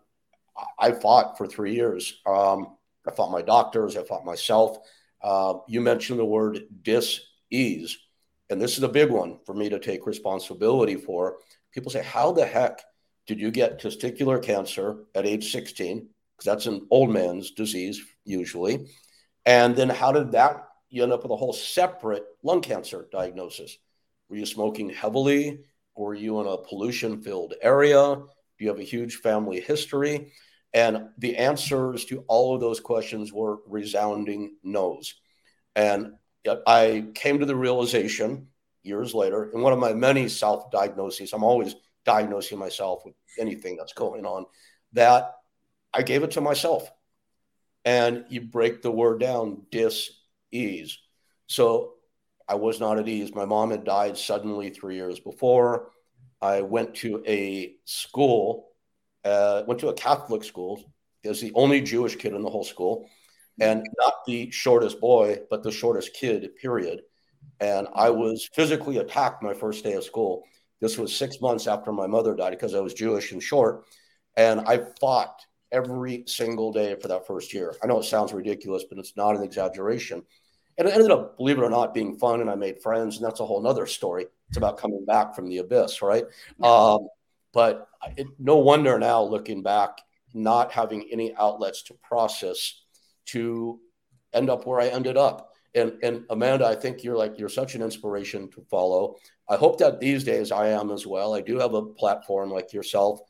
I 0.79 0.93
fought 0.93 1.37
for 1.37 1.47
three 1.47 1.75
years. 1.75 2.21
Um, 2.27 2.76
I 3.07 3.11
fought 3.13 3.31
my 3.31 3.43
doctors, 3.43 3.97
I 3.97 4.03
fought 4.03 4.25
myself. 4.25 4.79
Uh, 5.23 5.55
you 5.69 5.81
mentioned 5.81 6.19
the 6.19 6.25
word 6.25 6.61
dis-ease, 6.83 7.99
and 8.51 8.61
this 8.61 8.77
is 8.77 8.83
a 8.83 8.89
big 8.89 9.11
one 9.11 9.39
for 9.45 9.55
me 9.55 9.69
to 9.69 9.79
take 9.79 10.07
responsibility 10.07 10.97
for. 10.97 11.39
People 11.73 11.91
say, 11.91 12.03
How 12.03 12.33
the 12.33 12.45
heck 12.45 12.83
did 13.27 13.41
you 13.41 13.51
get 13.51 13.81
testicular 13.81 14.43
cancer 14.43 15.05
at 15.15 15.27
age 15.27 15.51
16? 15.51 16.09
Because 16.37 16.45
that's 16.45 16.67
an 16.67 16.87
old 16.91 17.11
man's 17.11 17.53
disease, 17.53 18.01
usually. 18.25 18.89
And 19.45 19.75
then 19.75 19.89
how 19.89 20.13
did 20.13 20.33
that, 20.33 20.69
you 20.91 21.03
end 21.03 21.13
up 21.13 21.23
with 21.23 21.33
a 21.33 21.37
whole 21.37 21.53
separate 21.53 22.25
lung 22.43 22.61
cancer 22.61 23.09
diagnosis? 23.11 23.79
Were 24.29 24.37
you 24.37 24.47
smoking 24.47 24.91
heavily? 24.91 25.65
Were 25.97 26.15
you 26.15 26.41
in 26.41 26.47
a 26.47 26.59
pollution 26.59 27.23
filled 27.23 27.55
area? 27.63 28.17
Do 28.17 28.65
you 28.65 28.69
have 28.69 28.81
a 28.81 28.85
huge 28.85 29.17
family 29.17 29.61
history? 29.61 30.33
And 30.77 31.09
the 31.17 31.39
answers 31.39 32.05
to 32.05 32.23
all 32.29 32.55
of 32.55 32.61
those 32.61 32.81
questions 32.81 33.33
were 33.33 33.61
resounding 33.67 34.57
no's. 34.63 35.15
And 35.75 36.13
I 36.67 37.07
came 37.15 37.39
to 37.39 37.47
the 37.47 37.57
realization 37.57 38.49
years 38.83 39.15
later, 39.15 39.51
in 39.55 39.63
one 39.63 39.73
of 39.73 39.79
my 39.79 39.95
many 39.95 40.29
self 40.29 40.71
diagnoses, 40.71 41.33
I'm 41.33 41.45
always 41.45 41.77
diagnosing 42.05 42.59
myself 42.59 43.07
with 43.07 43.15
anything 43.41 43.79
that's 43.79 43.95
going 43.95 44.27
on, 44.27 44.45
that 44.93 45.37
I 45.95 46.03
gave 46.03 46.23
it 46.23 46.33
to 46.33 46.43
myself. 46.43 46.91
And 47.87 48.27
you 48.29 48.43
break 48.43 48.83
the 48.83 48.91
word 48.91 49.19
down 49.19 49.63
dis 49.71 50.11
ease. 50.53 50.99
So 51.47 51.95
I 52.47 52.57
was 52.57 52.81
not 52.81 52.99
at 52.99 53.09
ease. 53.09 53.35
My 53.35 53.47
mom 53.47 53.71
had 53.71 53.85
died 53.85 54.19
suddenly 54.19 54.69
three 54.69 54.97
years 54.97 55.21
before. 55.21 55.89
I 56.43 56.61
went 56.61 56.97
to 56.97 57.25
a 57.27 57.77
school 57.87 58.69
uh, 59.27 59.65
went 59.67 59.81
to 59.81 59.89
a 59.89 59.95
Catholic 59.95 60.45
school. 60.45 60.83
He 61.23 61.29
was 61.29 61.41
the 61.41 61.53
only 61.55 61.81
Jewish 61.81 62.17
kid 62.17 62.33
in 62.33 62.43
the 62.43 62.51
whole 62.51 62.65
school, 62.65 63.09
and 63.61 63.85
not 63.99 64.15
the 64.27 64.51
shortest 64.51 65.01
boy, 65.01 65.41
but 65.51 65.63
the 65.63 65.73
shortest 65.73 66.15
kid, 66.15 66.49
period. 66.57 67.03
And 67.61 67.89
I 67.95 68.11
was 68.11 68.49
physically 68.55 68.99
attacked 68.99 69.43
my 69.43 69.55
first 69.55 69.83
day 69.83 69.95
of 69.95 70.05
school. 70.05 70.45
This 70.81 70.99
was 70.99 71.17
six 71.17 71.41
months 71.41 71.67
after 71.67 71.91
my 71.93 72.07
mother 72.07 72.35
died 72.35 72.51
because 72.51 72.75
I 72.75 72.81
was 72.81 72.95
Jewish 72.95 73.33
and 73.33 73.43
short. 73.43 73.85
And 74.37 74.61
I 74.61 74.83
fought 75.01 75.41
every 75.73 76.25
single 76.27 76.71
day 76.73 76.95
for 77.01 77.09
that 77.09 77.27
first 77.27 77.55
year. 77.55 77.75
I 77.83 77.87
know 77.87 77.99
it 77.99 78.05
sounds 78.05 78.33
ridiculous, 78.33 78.85
but 78.89 78.99
it's 78.99 79.17
not 79.17 79.37
an 79.37 79.43
exaggeration. 79.43 80.23
And 80.79 80.87
it 80.87 80.95
ended 80.95 81.11
up, 81.11 81.39
believe 81.39 81.59
it 81.59 81.63
or 81.63 81.71
not, 81.71 81.95
being 81.95 82.19
fun. 82.19 82.43
And 82.43 82.51
I 82.51 82.55
made 82.55 82.83
friends. 82.83 83.17
And 83.17 83.25
that's 83.25 83.41
a 83.41 83.47
whole 83.47 83.63
nother 83.63 83.87
story. 83.87 84.27
It's 84.49 84.59
about 84.59 84.77
coming 84.77 85.05
back 85.07 85.35
from 85.35 85.49
the 85.49 85.59
abyss, 85.59 86.03
right? 86.03 86.25
Um, 86.63 87.09
but 87.57 87.89
it, 88.19 88.27
no 88.39 88.59
wonder 88.59 88.99
now, 88.99 89.23
looking 89.23 89.63
back, 89.63 90.03
not 90.35 90.73
having 90.73 91.09
any 91.11 91.35
outlets 91.37 91.83
to 91.85 91.95
process 91.95 92.83
to 93.33 93.81
end 94.35 94.51
up 94.51 94.67
where 94.67 94.79
I 94.79 94.89
ended 94.89 95.17
up. 95.17 95.55
And, 95.75 95.95
and 96.03 96.27
Amanda, 96.29 96.67
I 96.67 96.75
think 96.75 97.03
you're 97.03 97.17
like 97.17 97.39
you're 97.39 97.49
such 97.49 97.75
an 97.75 97.81
inspiration 97.81 98.51
to 98.51 98.61
follow. 98.71 99.17
I 99.49 99.57
hope 99.57 99.79
that 99.79 100.01
these 100.01 100.23
days 100.23 100.53
I 100.53 100.69
am 100.69 100.91
as 100.91 101.07
well. 101.07 101.35
I 101.35 101.41
do 101.41 101.59
have 101.59 101.73
a 101.73 101.83
platform 101.83 102.51
like 102.51 102.75
yourself 102.75 103.21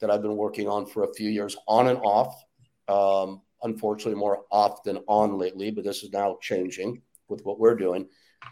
that 0.00 0.12
I've 0.12 0.22
been 0.22 0.36
working 0.36 0.68
on 0.68 0.86
for 0.86 1.02
a 1.02 1.14
few 1.14 1.28
years, 1.28 1.56
on 1.66 1.88
and 1.88 1.98
off. 2.04 2.40
Um, 2.86 3.42
unfortunately, 3.64 4.14
more 4.14 4.44
off 4.52 4.84
than 4.84 4.98
on 5.08 5.38
lately, 5.38 5.72
but 5.72 5.82
this 5.82 6.04
is 6.04 6.12
now 6.12 6.38
changing 6.40 7.02
with 7.28 7.44
what 7.44 7.58
we're 7.58 7.74
doing. 7.74 8.06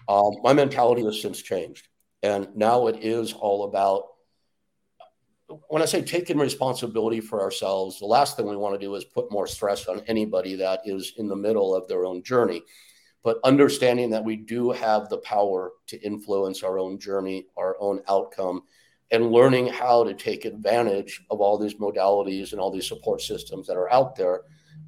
Um, 0.09 0.33
my 0.43 0.55
mentality 0.55 1.05
has 1.05 1.23
since 1.23 1.41
changed, 1.41 1.87
and 2.21 2.49
now 2.57 2.89
it 2.89 3.05
is 3.05 3.33
all 3.33 3.63
about 3.63 4.07
when 5.69 5.83
I 5.83 5.85
say 5.85 6.03
taking 6.03 6.39
responsibility 6.39 7.21
for 7.21 7.41
ourselves, 7.43 7.99
the 7.99 8.07
last 8.07 8.37
thing 8.37 8.47
we 8.47 8.57
want 8.57 8.75
to 8.79 8.87
do 8.87 8.95
is 8.95 9.05
put 9.05 9.33
more 9.33 9.47
stress 9.47 9.87
on 9.87 10.03
anybody 10.07 10.55
that 10.57 10.81
is 10.85 11.15
in 11.17 11.29
the 11.29 11.37
middle 11.37 11.75
of 11.75 11.89
their 11.89 12.05
own 12.05 12.23
journey. 12.23 12.63
but 13.23 13.39
understanding 13.45 14.11
that 14.11 14.25
we 14.25 14.37
do 14.37 14.71
have 14.71 15.09
the 15.09 15.19
power 15.19 15.73
to 15.87 16.01
influence 16.01 16.63
our 16.63 16.79
own 16.79 16.99
journey, 16.99 17.47
our 17.57 17.77
own 17.81 18.01
outcome, 18.09 18.63
and 19.11 19.31
learning 19.31 19.67
how 19.67 20.05
to 20.05 20.15
take 20.15 20.45
advantage 20.45 21.23
of 21.31 21.41
all 21.41 21.59
these 21.59 21.75
modalities 21.75 22.53
and 22.53 22.61
all 22.61 22.71
these 22.71 22.89
support 22.89 23.21
systems 23.21 23.67
that 23.67 23.77
are 23.77 23.93
out 23.93 24.17
there. 24.17 24.43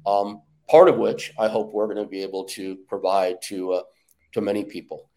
Um, 0.05 0.41
part 0.69 0.89
of 0.89 0.97
which 0.97 1.31
I 1.37 1.47
hope 1.47 1.73
we're 1.73 1.85
going 1.93 2.03
to 2.03 2.09
be 2.09 2.23
able 2.23 2.45
to 2.45 2.77
provide 2.87 3.41
to 3.43 3.73
uh, 3.73 3.81
to 4.33 4.41
many 4.41 4.63
people. 4.63 5.09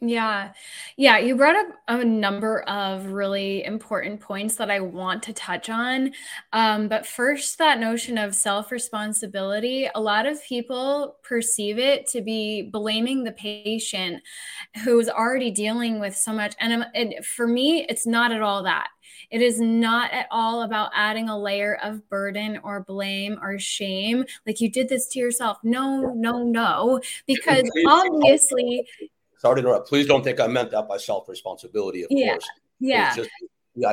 Yeah. 0.00 0.52
Yeah. 0.96 1.18
You 1.18 1.34
brought 1.34 1.56
up 1.56 1.66
a 1.88 2.04
number 2.04 2.60
of 2.62 3.06
really 3.06 3.64
important 3.64 4.20
points 4.20 4.54
that 4.56 4.70
I 4.70 4.78
want 4.78 5.24
to 5.24 5.32
touch 5.32 5.68
on. 5.68 6.12
Um, 6.52 6.86
but 6.86 7.04
first, 7.04 7.58
that 7.58 7.80
notion 7.80 8.16
of 8.16 8.36
self 8.36 8.70
responsibility, 8.70 9.88
a 9.92 10.00
lot 10.00 10.26
of 10.26 10.42
people 10.44 11.16
perceive 11.24 11.78
it 11.78 12.06
to 12.08 12.22
be 12.22 12.62
blaming 12.62 13.24
the 13.24 13.32
patient 13.32 14.22
who's 14.84 15.08
already 15.08 15.50
dealing 15.50 15.98
with 15.98 16.16
so 16.16 16.32
much. 16.32 16.54
And, 16.60 16.86
and 16.94 17.14
for 17.24 17.48
me, 17.48 17.84
it's 17.88 18.06
not 18.06 18.30
at 18.30 18.40
all 18.40 18.62
that. 18.62 18.90
It 19.30 19.42
is 19.42 19.60
not 19.60 20.12
at 20.12 20.28
all 20.30 20.62
about 20.62 20.92
adding 20.94 21.28
a 21.28 21.38
layer 21.38 21.76
of 21.82 22.08
burden 22.08 22.60
or 22.62 22.84
blame 22.84 23.36
or 23.42 23.58
shame. 23.58 24.24
Like 24.46 24.60
you 24.60 24.70
did 24.70 24.88
this 24.88 25.08
to 25.08 25.18
yourself. 25.18 25.58
No, 25.64 26.12
no, 26.14 26.44
no. 26.44 27.00
Because 27.26 27.68
obviously, 27.86 28.86
sorry 29.38 29.56
to 29.56 29.66
interrupt. 29.66 29.88
Please 29.88 30.06
don't 30.06 30.22
think 30.22 30.40
I 30.40 30.46
meant 30.46 30.70
that 30.72 30.88
by 30.88 30.98
self 30.98 31.28
responsibility. 31.28 32.02
Of 32.02 32.08
yeah. 32.10 32.32
course. 32.32 32.46
Yeah. 32.80 33.14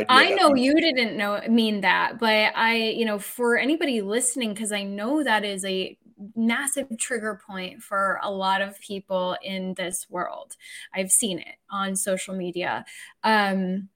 I 0.09 0.29
know 0.31 0.55
you 0.55 0.73
didn't 0.75 1.15
know 1.15 1.41
mean 1.47 1.81
that, 1.81 2.19
but 2.19 2.53
I, 2.55 2.75
you 2.75 3.05
know, 3.05 3.19
for 3.19 3.57
anybody 3.57 4.01
listening, 4.01 4.53
because 4.53 4.71
I 4.71 4.83
know 4.83 5.23
that 5.23 5.45
is 5.45 5.63
a 5.63 5.97
massive 6.35 6.87
trigger 6.97 7.39
point 7.45 7.83
for 7.83 8.19
a 8.23 8.31
lot 8.31 8.61
of 8.61 8.79
people 8.79 9.37
in 9.43 9.73
this 9.75 10.07
world. 10.09 10.55
I've 10.93 11.11
seen 11.11 11.39
it 11.39 11.55
on 11.69 11.95
social 11.95 12.35
media. 12.35 12.85
Um, 13.23 13.89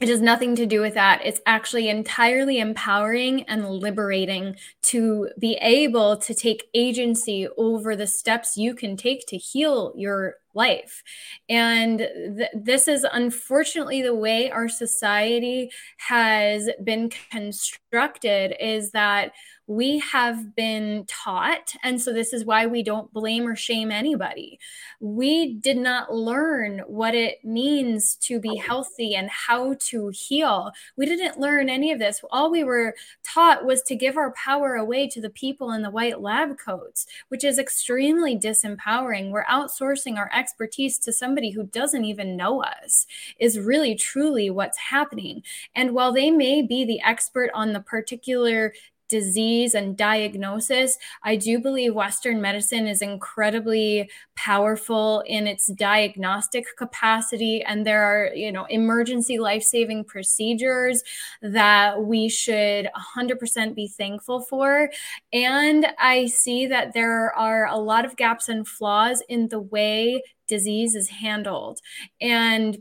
it 0.00 0.08
has 0.08 0.20
nothing 0.20 0.56
to 0.56 0.66
do 0.66 0.80
with 0.80 0.94
that. 0.94 1.20
It's 1.24 1.40
actually 1.46 1.88
entirely 1.88 2.58
empowering 2.58 3.44
and 3.44 3.68
liberating 3.68 4.56
to 4.82 5.28
be 5.38 5.54
able 5.60 6.16
to 6.16 6.34
take 6.34 6.64
agency 6.74 7.46
over 7.56 7.94
the 7.94 8.06
steps 8.06 8.56
you 8.56 8.74
can 8.74 8.96
take 8.96 9.26
to 9.28 9.36
heal 9.36 9.92
your 9.96 10.36
life. 10.54 11.02
And 11.48 11.98
th- 11.98 12.50
this 12.54 12.88
is 12.88 13.06
unfortunately 13.10 14.02
the 14.02 14.14
way 14.14 14.50
our 14.50 14.68
society 14.68 15.70
has 15.98 16.68
been 16.84 17.10
constructed 17.30 18.54
is 18.60 18.92
that 18.92 19.32
we 19.68 20.00
have 20.00 20.56
been 20.56 21.04
taught, 21.06 21.74
and 21.84 22.00
so 22.00 22.12
this 22.12 22.32
is 22.32 22.44
why 22.44 22.66
we 22.66 22.82
don't 22.82 23.12
blame 23.12 23.46
or 23.46 23.54
shame 23.54 23.92
anybody. 23.92 24.58
We 25.00 25.54
did 25.54 25.76
not 25.76 26.12
learn 26.12 26.80
what 26.80 27.14
it 27.14 27.44
means 27.44 28.16
to 28.16 28.40
be 28.40 28.56
healthy 28.56 29.14
and 29.14 29.30
how 29.30 29.76
to 29.80 30.08
heal. 30.08 30.72
We 30.96 31.06
didn't 31.06 31.38
learn 31.38 31.68
any 31.68 31.92
of 31.92 32.00
this. 32.00 32.20
All 32.30 32.50
we 32.50 32.64
were 32.64 32.94
taught 33.22 33.64
was 33.64 33.82
to 33.84 33.94
give 33.94 34.16
our 34.16 34.32
power 34.32 34.74
away 34.74 35.08
to 35.08 35.20
the 35.20 35.30
people 35.30 35.72
in 35.72 35.82
the 35.82 35.90
white 35.90 36.20
lab 36.20 36.58
coats, 36.58 37.06
which 37.28 37.44
is 37.44 37.58
extremely 37.58 38.36
disempowering. 38.36 39.30
We're 39.30 39.44
outsourcing 39.44 40.18
our 40.18 40.30
expertise 40.42 40.98
to 40.98 41.12
somebody 41.12 41.50
who 41.50 41.62
doesn't 41.62 42.04
even 42.04 42.36
know 42.36 42.62
us, 42.64 43.06
is 43.38 43.60
really 43.60 43.94
truly 43.94 44.50
what's 44.50 44.78
happening. 44.78 45.42
And 45.76 45.92
while 45.92 46.12
they 46.12 46.32
may 46.32 46.62
be 46.62 46.84
the 46.84 47.00
expert 47.02 47.50
on 47.54 47.72
the 47.72 47.80
particular 47.80 48.74
disease 49.12 49.74
and 49.74 49.94
diagnosis, 49.94 50.96
I 51.22 51.36
do 51.36 51.60
believe 51.60 51.94
Western 51.94 52.40
medicine 52.40 52.86
is 52.86 53.02
incredibly 53.02 54.10
powerful 54.36 55.22
in 55.26 55.46
its 55.46 55.66
diagnostic 55.66 56.64
capacity. 56.78 57.62
And 57.62 57.86
there 57.86 58.02
are, 58.02 58.34
you 58.34 58.50
know, 58.50 58.64
emergency 58.70 59.38
life 59.38 59.64
saving 59.64 60.04
procedures 60.04 61.02
that 61.42 62.02
we 62.02 62.30
should 62.30 62.88
100% 63.16 63.74
be 63.74 63.86
thankful 63.86 64.40
for. 64.40 64.88
And 65.30 65.86
I 65.98 66.24
see 66.26 66.66
that 66.68 66.94
there 66.94 67.34
are 67.34 67.66
a 67.66 67.76
lot 67.76 68.06
of 68.06 68.16
gaps 68.16 68.48
and 68.48 68.66
flaws 68.66 69.22
in 69.28 69.48
the 69.48 69.60
way 69.60 70.22
disease 70.48 70.94
is 70.94 71.10
handled. 71.10 71.80
And 72.18 72.78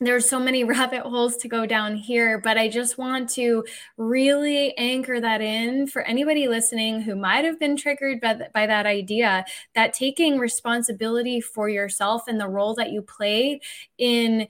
there's 0.00 0.28
so 0.28 0.38
many 0.38 0.64
rabbit 0.64 1.02
holes 1.02 1.36
to 1.38 1.48
go 1.48 1.66
down 1.66 1.96
here, 1.96 2.38
but 2.38 2.56
I 2.58 2.68
just 2.68 2.98
want 2.98 3.28
to 3.30 3.64
really 3.96 4.76
anchor 4.76 5.20
that 5.20 5.40
in 5.40 5.86
for 5.86 6.02
anybody 6.02 6.48
listening 6.48 7.02
who 7.02 7.16
might 7.16 7.44
have 7.44 7.58
been 7.58 7.76
triggered 7.76 8.20
by, 8.20 8.34
th- 8.34 8.52
by 8.52 8.66
that 8.66 8.86
idea 8.86 9.44
that 9.74 9.92
taking 9.92 10.38
responsibility 10.38 11.40
for 11.40 11.68
yourself 11.68 12.28
and 12.28 12.40
the 12.40 12.48
role 12.48 12.74
that 12.74 12.90
you 12.92 13.02
play 13.02 13.60
in 13.98 14.46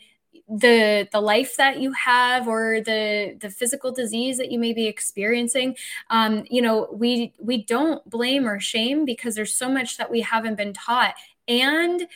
the 0.49 1.07
the 1.13 1.21
life 1.21 1.57
that 1.59 1.79
you 1.79 1.93
have 1.93 2.49
or 2.49 2.81
the 2.81 3.37
the 3.41 3.51
physical 3.51 3.93
disease 3.93 4.39
that 4.39 4.51
you 4.51 4.59
may 4.59 4.73
be 4.73 4.87
experiencing 4.87 5.77
um 6.09 6.43
you 6.49 6.63
know 6.63 6.89
we 6.91 7.35
we 7.39 7.63
don't 7.65 8.09
blame 8.09 8.49
or 8.49 8.59
shame 8.59 9.05
because 9.05 9.35
there's 9.35 9.53
so 9.53 9.69
much 9.69 9.99
that 9.99 10.11
we 10.11 10.21
haven't 10.21 10.55
been 10.57 10.73
taught. 10.73 11.15
And 11.49 12.07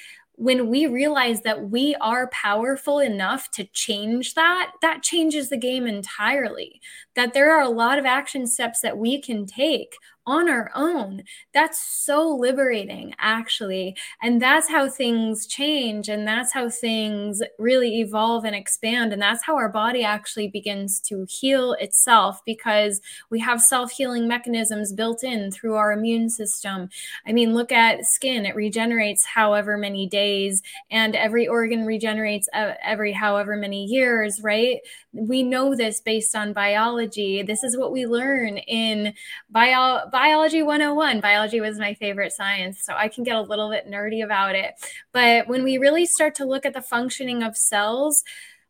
when 0.42 0.68
we 0.68 0.88
realize 0.88 1.42
that 1.42 1.70
we 1.70 1.94
are 2.00 2.26
powerful 2.30 2.98
enough 2.98 3.48
to 3.52 3.62
change 3.66 4.34
that, 4.34 4.72
that 4.82 5.00
changes 5.00 5.50
the 5.50 5.56
game 5.56 5.86
entirely. 5.86 6.80
That 7.14 7.32
there 7.32 7.56
are 7.56 7.62
a 7.62 7.68
lot 7.68 7.96
of 7.96 8.06
action 8.06 8.48
steps 8.48 8.80
that 8.80 8.98
we 8.98 9.20
can 9.20 9.46
take 9.46 9.94
on 10.26 10.48
our 10.48 10.70
own. 10.74 11.22
That's 11.52 11.80
so 11.80 12.28
liberating, 12.28 13.14
actually. 13.18 13.96
And 14.22 14.40
that's 14.40 14.68
how 14.68 14.88
things 14.88 15.46
change. 15.46 16.08
And 16.08 16.26
that's 16.26 16.52
how 16.52 16.68
things 16.68 17.42
really 17.58 18.00
evolve 18.00 18.44
and 18.44 18.54
expand. 18.54 19.12
And 19.12 19.20
that's 19.20 19.42
how 19.44 19.56
our 19.56 19.68
body 19.68 20.04
actually 20.04 20.48
begins 20.48 21.00
to 21.02 21.26
heal 21.28 21.72
itself 21.74 22.40
because 22.46 23.00
we 23.30 23.40
have 23.40 23.60
self 23.60 23.90
healing 23.92 24.28
mechanisms 24.28 24.92
built 24.92 25.24
in 25.24 25.50
through 25.50 25.74
our 25.74 25.92
immune 25.92 26.30
system. 26.30 26.88
I 27.26 27.32
mean, 27.32 27.54
look 27.54 27.72
at 27.72 28.04
skin, 28.04 28.46
it 28.46 28.54
regenerates 28.54 29.24
however 29.24 29.76
many 29.76 30.06
days, 30.06 30.62
and 30.90 31.14
every 31.16 31.46
organ 31.48 31.84
regenerates 31.84 32.48
uh, 32.52 32.74
every 32.82 33.12
however 33.12 33.56
many 33.56 33.84
years, 33.84 34.40
right? 34.42 34.80
We 35.12 35.42
know 35.42 35.74
this 35.74 36.00
based 36.00 36.34
on 36.34 36.52
biology. 36.52 37.42
This 37.42 37.62
is 37.62 37.76
what 37.76 37.92
we 37.92 38.06
learn 38.06 38.58
in 38.58 39.14
bio 39.50 40.08
biology 40.10 40.62
101. 40.62 41.20
Biology 41.20 41.60
was 41.60 41.78
my 41.78 41.94
favorite 41.94 42.32
science, 42.32 42.82
so 42.82 42.94
I 42.94 43.08
can 43.08 43.22
get 43.22 43.36
a 43.36 43.42
little 43.42 43.70
bit 43.70 43.90
nerdy 43.90 44.24
about 44.24 44.54
it. 44.54 44.74
But 45.12 45.48
when 45.48 45.64
we 45.64 45.78
really 45.78 46.06
start 46.06 46.34
to 46.36 46.46
look 46.46 46.64
at 46.64 46.72
the 46.72 46.80
functioning 46.80 47.42
of 47.42 47.56
cells, 47.56 48.24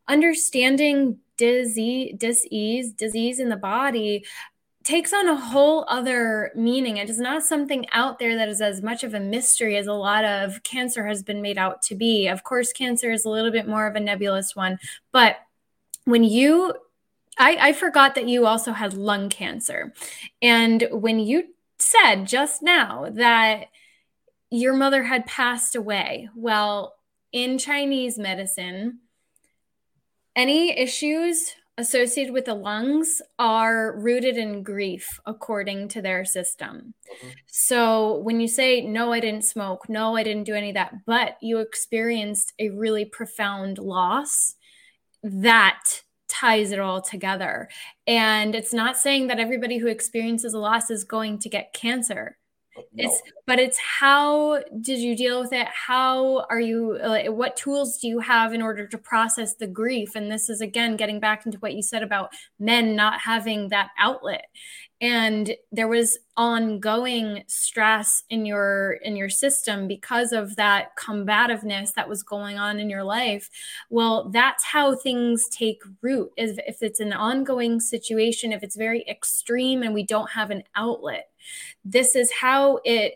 understanding 0.09 1.19
disease, 1.37 2.15
disease, 2.19 2.93
disease 2.93 3.39
in 3.41 3.49
the 3.49 3.57
body 3.57 4.25
takes 4.85 5.13
on 5.13 5.29
a 5.29 5.37
whole 5.37 5.85
other 5.89 6.51
meaning. 6.55 6.97
It 6.97 7.09
is 7.09 7.19
not 7.19 7.45
something 7.45 7.87
out 7.93 8.19
there 8.19 8.37
that 8.37 8.49
is 8.49 8.61
as 8.61 8.83
much 8.83 9.05
of 9.05 9.15
a 9.15 9.21
mystery 9.21 9.77
as 9.77 9.87
a 9.87 9.93
lot 9.93 10.25
of 10.25 10.63
cancer 10.65 11.07
has 11.07 11.23
been 11.23 11.41
made 11.41 11.59
out 11.59 11.83
to 11.83 11.95
be. 11.95 12.27
Of 12.27 12.43
course, 12.43 12.73
cancer 12.73 13.13
is 13.13 13.25
a 13.25 13.31
little 13.31 13.53
bit 13.53 13.69
more 13.69 13.87
of 13.87 13.95
a 13.95 14.01
nebulous 14.01 14.57
one, 14.57 14.79
but 15.13 15.37
when 16.05 16.25
you 16.25 16.75
I, 17.39 17.69
I 17.69 17.73
forgot 17.73 18.15
that 18.15 18.29
you 18.29 18.47
also 18.47 18.73
had 18.73 18.93
lung 18.93 19.31
cancer. 19.31 19.95
And 20.43 20.87
when 20.91 21.19
you 21.19 21.45
said 21.79 22.27
just 22.27 22.63
now 22.63 23.07
that 23.11 23.69
your 24.51 24.75
mother 24.75 25.03
had 25.05 25.25
passed 25.25 25.75
away, 25.75 26.29
well, 26.37 26.95
in 27.33 27.57
Chinese 27.57 28.19
medicine, 28.19 28.99
any 30.37 30.79
issues 30.79 31.55
associated 31.79 32.35
with 32.35 32.45
the 32.45 32.55
lungs 32.55 33.23
are 33.39 33.99
rooted 33.99 34.37
in 34.37 34.63
grief 34.63 35.19
according 35.25 35.89
to 35.89 36.03
their 36.03 36.25
system. 36.25 36.95
Mm-hmm. 37.11 37.29
So 37.47 38.19
when 38.19 38.41
you 38.41 38.49
say, 38.49 38.83
No, 38.83 39.13
I 39.13 39.21
didn't 39.21 39.45
smoke, 39.45 39.89
no, 39.89 40.15
I 40.17 40.23
didn't 40.23 40.45
do 40.45 40.55
any 40.55 40.71
of 40.71 40.75
that, 40.75 40.93
but 41.07 41.39
you 41.41 41.59
experienced 41.59 42.53
a 42.59 42.69
really 42.69 43.07
profound 43.07 43.79
loss, 43.79 44.55
that 45.23 46.03
ties 46.29 46.73
it 46.73 46.81
all 46.81 47.01
together. 47.01 47.69
And 48.07 48.55
it's 48.55 48.73
not 48.73 48.97
saying 48.97 49.27
that 49.29 49.39
everybody 49.39 49.79
who 49.79 49.87
experiences 49.87 50.55
a 50.55 50.59
loss 50.59 50.91
is 50.91 51.05
going 51.05 51.39
to 51.41 51.49
get 51.49 51.75
cancer. 51.75 52.39
No. 52.77 52.83
It's 52.97 53.23
but 53.47 53.59
it's 53.59 53.79
how 53.79 54.63
did 54.81 54.99
you 54.99 55.17
deal 55.17 55.41
with 55.41 55.53
it? 55.53 55.67
How 55.69 56.47
are 56.49 56.61
you 56.61 56.99
like, 56.99 57.27
what 57.29 57.57
tools 57.57 57.99
do 57.99 58.09
you 58.09 58.21
have 58.21 58.53
in 58.53 58.63
order 58.63 58.87
to 58.87 58.99
process 58.99 59.55
the 59.55 59.67
grief? 59.67 60.15
And 60.15 60.31
this 60.31 60.49
is 60.49 60.61
again 60.61 60.97
getting 60.97 61.21
back 61.21 61.45
into 61.47 61.59
what 61.59 61.75
you 61.75 61.83
said 61.83 62.03
about 62.03 62.33
men 62.59 62.95
not 62.95 63.21
having 63.21 63.69
that 63.69 63.91
outlet 63.99 64.47
and 65.03 65.57
there 65.73 65.89
was 65.89 66.17
ongoing 66.37 67.43
stress 67.49 68.23
in 68.31 68.47
your 68.47 68.93
in 69.03 69.17
your 69.17 69.29
system 69.29 69.89
because 69.89 70.33
of 70.33 70.55
that 70.57 70.97
combativeness 70.97 71.93
that 71.93 72.09
was 72.09 72.23
going 72.23 72.59
on 72.59 72.79
in 72.79 72.89
your 72.89 73.03
life 73.03 73.51
well 73.91 74.31
that's 74.31 74.65
how 74.65 74.95
things 74.97 75.45
take 75.51 75.83
root 76.01 76.31
if, 76.37 76.57
if 76.67 76.83
it's 76.83 77.01
an 77.01 77.13
ongoing 77.13 77.81
situation 77.81 78.53
if 78.53 78.63
it's 78.63 78.77
very 78.77 79.05
extreme 79.09 79.83
and 79.83 79.93
we 79.93 80.05
don't 80.05 80.31
have 80.31 80.51
an 80.51 80.63
outlet 80.77 81.31
this 81.85 82.15
is 82.15 82.31
how 82.41 82.79
it 82.85 83.15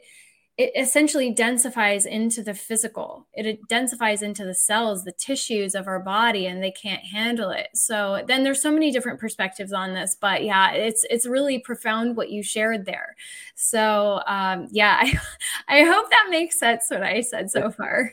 it 0.59 0.73
essentially 0.75 1.35
densifies 1.35 2.07
into 2.07 2.43
the 2.43 2.55
physical. 2.55 3.27
It 3.35 3.61
densifies 3.69 4.23
into 4.23 4.45
the 4.45 4.55
cells 4.55 5.05
the 5.05 5.13
tissues 5.13 5.75
of 5.75 5.87
our 5.87 6.01
body 6.01 6.47
and 6.47 6.63
they 6.63 6.71
can't 6.71 7.03
handle 7.03 7.51
it. 7.51 7.69
So 7.75 8.25
then 8.27 8.43
there's 8.43 8.63
so 8.63 8.73
many 8.73 8.91
different 8.91 9.21
perspectives 9.21 9.73
on 9.73 9.93
this 9.93 10.17
but 10.19 10.45
yeah 10.45 10.73
it's 10.73 11.05
it's 11.11 11.27
really 11.27 11.59
profound 11.59 12.17
what 12.17 12.31
you 12.31 12.43
shared 12.43 12.87
there. 12.87 13.17
So 13.55 14.23
um, 14.27 14.69
yeah 14.71 15.03
I, 15.69 15.81
I 15.81 15.85
hope 15.85 16.09
that 16.11 16.29
makes 16.31 16.59
sense 16.59 16.87
what 16.89 17.03
i 17.03 17.21
said 17.21 17.51
so 17.51 17.71
far. 17.71 18.13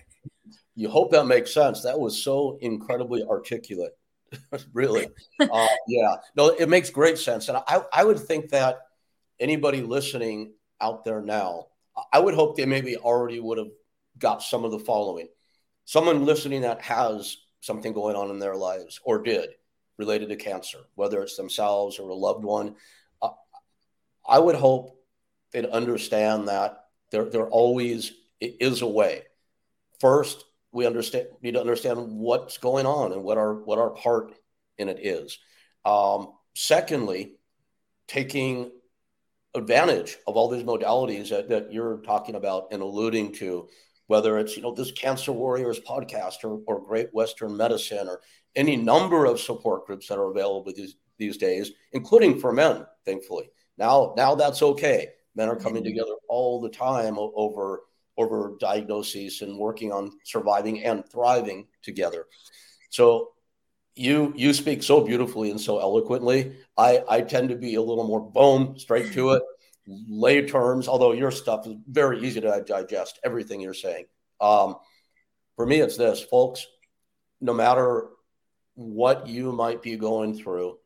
You 0.75 0.89
hope 0.89 1.11
that 1.11 1.25
makes 1.25 1.53
sense. 1.53 1.81
That 1.83 1.99
was 1.99 2.21
so 2.21 2.57
incredibly 2.59 3.23
articulate 3.23 3.95
really. 4.73 5.07
Uh, 5.39 5.67
yeah. 5.87 6.15
No 6.35 6.49
it 6.49 6.67
makes 6.67 6.89
great 6.89 7.17
sense. 7.17 7.47
And 7.47 7.57
I, 7.67 7.83
I 7.93 8.03
would 8.03 8.19
think 8.19 8.49
that 8.49 8.79
anybody 9.39 9.81
listening 9.81 10.53
out 10.81 11.05
there 11.05 11.21
now 11.21 11.67
I 12.11 12.19
would 12.19 12.33
hope 12.33 12.55
they 12.55 12.65
maybe 12.65 12.97
already 12.97 13.39
would 13.39 13.57
have 13.57 13.71
got 14.17 14.41
some 14.43 14.63
of 14.65 14.71
the 14.71 14.79
following. 14.79 15.27
Someone 15.85 16.25
listening 16.25 16.61
that 16.61 16.81
has 16.81 17.37
something 17.61 17.93
going 17.93 18.15
on 18.15 18.29
in 18.29 18.39
their 18.39 18.55
lives 18.55 18.99
or 19.03 19.21
did 19.21 19.49
related 19.97 20.29
to 20.29 20.35
cancer, 20.35 20.79
whether 20.95 21.21
it's 21.21 21.37
themselves 21.37 21.99
or 21.99 22.09
a 22.09 22.15
loved 22.15 22.43
one. 22.43 22.75
Uh, 23.21 23.29
I 24.27 24.39
would 24.39 24.55
hope 24.55 24.97
they'd 25.51 25.65
understand 25.65 26.47
that 26.47 26.85
there, 27.11 27.29
there 27.29 27.47
always 27.47 28.11
is 28.39 28.81
a 28.81 28.87
way. 28.87 29.23
First, 29.99 30.43
we 30.71 30.87
understand 30.87 31.27
need 31.41 31.53
to 31.53 31.61
understand 31.61 31.99
what's 32.17 32.57
going 32.57 32.85
on 32.85 33.13
and 33.13 33.23
what 33.23 33.37
our 33.37 33.53
what 33.53 33.77
our 33.77 33.91
part 33.91 34.33
in 34.77 34.89
it 34.89 34.99
is. 34.99 35.37
Um, 35.85 36.33
secondly, 36.55 37.35
taking 38.07 38.71
advantage 39.55 40.17
of 40.27 40.35
all 40.35 40.49
these 40.49 40.63
modalities 40.63 41.29
that, 41.29 41.49
that 41.49 41.71
you're 41.71 41.97
talking 41.99 42.35
about 42.35 42.67
and 42.71 42.81
alluding 42.81 43.33
to, 43.33 43.67
whether 44.07 44.37
it's, 44.37 44.55
you 44.57 44.63
know, 44.63 44.73
this 44.73 44.91
Cancer 44.91 45.31
Warriors 45.31 45.79
podcast 45.79 46.43
or, 46.43 46.61
or 46.67 46.85
Great 46.85 47.09
Western 47.13 47.55
Medicine 47.55 48.07
or 48.07 48.21
any 48.55 48.75
number 48.75 49.25
of 49.25 49.39
support 49.39 49.85
groups 49.85 50.07
that 50.07 50.17
are 50.17 50.31
available 50.31 50.71
these, 50.75 50.95
these 51.17 51.37
days, 51.37 51.71
including 51.93 52.39
for 52.39 52.51
men, 52.51 52.85
thankfully. 53.05 53.49
Now, 53.77 54.13
now 54.17 54.35
that's 54.35 54.61
okay. 54.61 55.09
Men 55.35 55.49
are 55.49 55.55
coming 55.55 55.83
mm-hmm. 55.83 55.93
together 55.93 56.13
all 56.27 56.61
the 56.61 56.69
time 56.69 57.17
over 57.17 57.81
over 58.17 58.55
diagnoses 58.59 59.41
and 59.41 59.57
working 59.57 59.91
on 59.91 60.11
surviving 60.23 60.83
and 60.83 61.03
thriving 61.09 61.65
together. 61.81 62.27
So 62.91 63.32
you 63.95 64.33
you 64.35 64.53
speak 64.53 64.81
so 64.83 65.01
beautifully 65.01 65.51
and 65.51 65.59
so 65.59 65.79
eloquently. 65.79 66.55
I 66.77 67.03
I 67.07 67.21
tend 67.21 67.49
to 67.49 67.55
be 67.55 67.75
a 67.75 67.81
little 67.81 68.07
more 68.07 68.21
boom, 68.21 68.77
straight 68.77 69.13
to 69.13 69.31
it, 69.31 69.43
lay 69.87 70.45
terms. 70.47 70.87
Although 70.87 71.13
your 71.13 71.31
stuff 71.31 71.67
is 71.67 71.75
very 71.87 72.25
easy 72.25 72.41
to 72.41 72.63
digest, 72.65 73.19
everything 73.23 73.61
you're 73.61 73.73
saying. 73.73 74.05
Um, 74.41 74.75
for 75.55 75.65
me, 75.65 75.79
it's 75.79 75.97
this, 75.97 76.21
folks. 76.21 76.65
No 77.39 77.53
matter 77.53 78.07
what 78.75 79.27
you 79.27 79.51
might 79.51 79.83
be 79.83 79.95
going 79.97 80.35
through, 80.37 80.79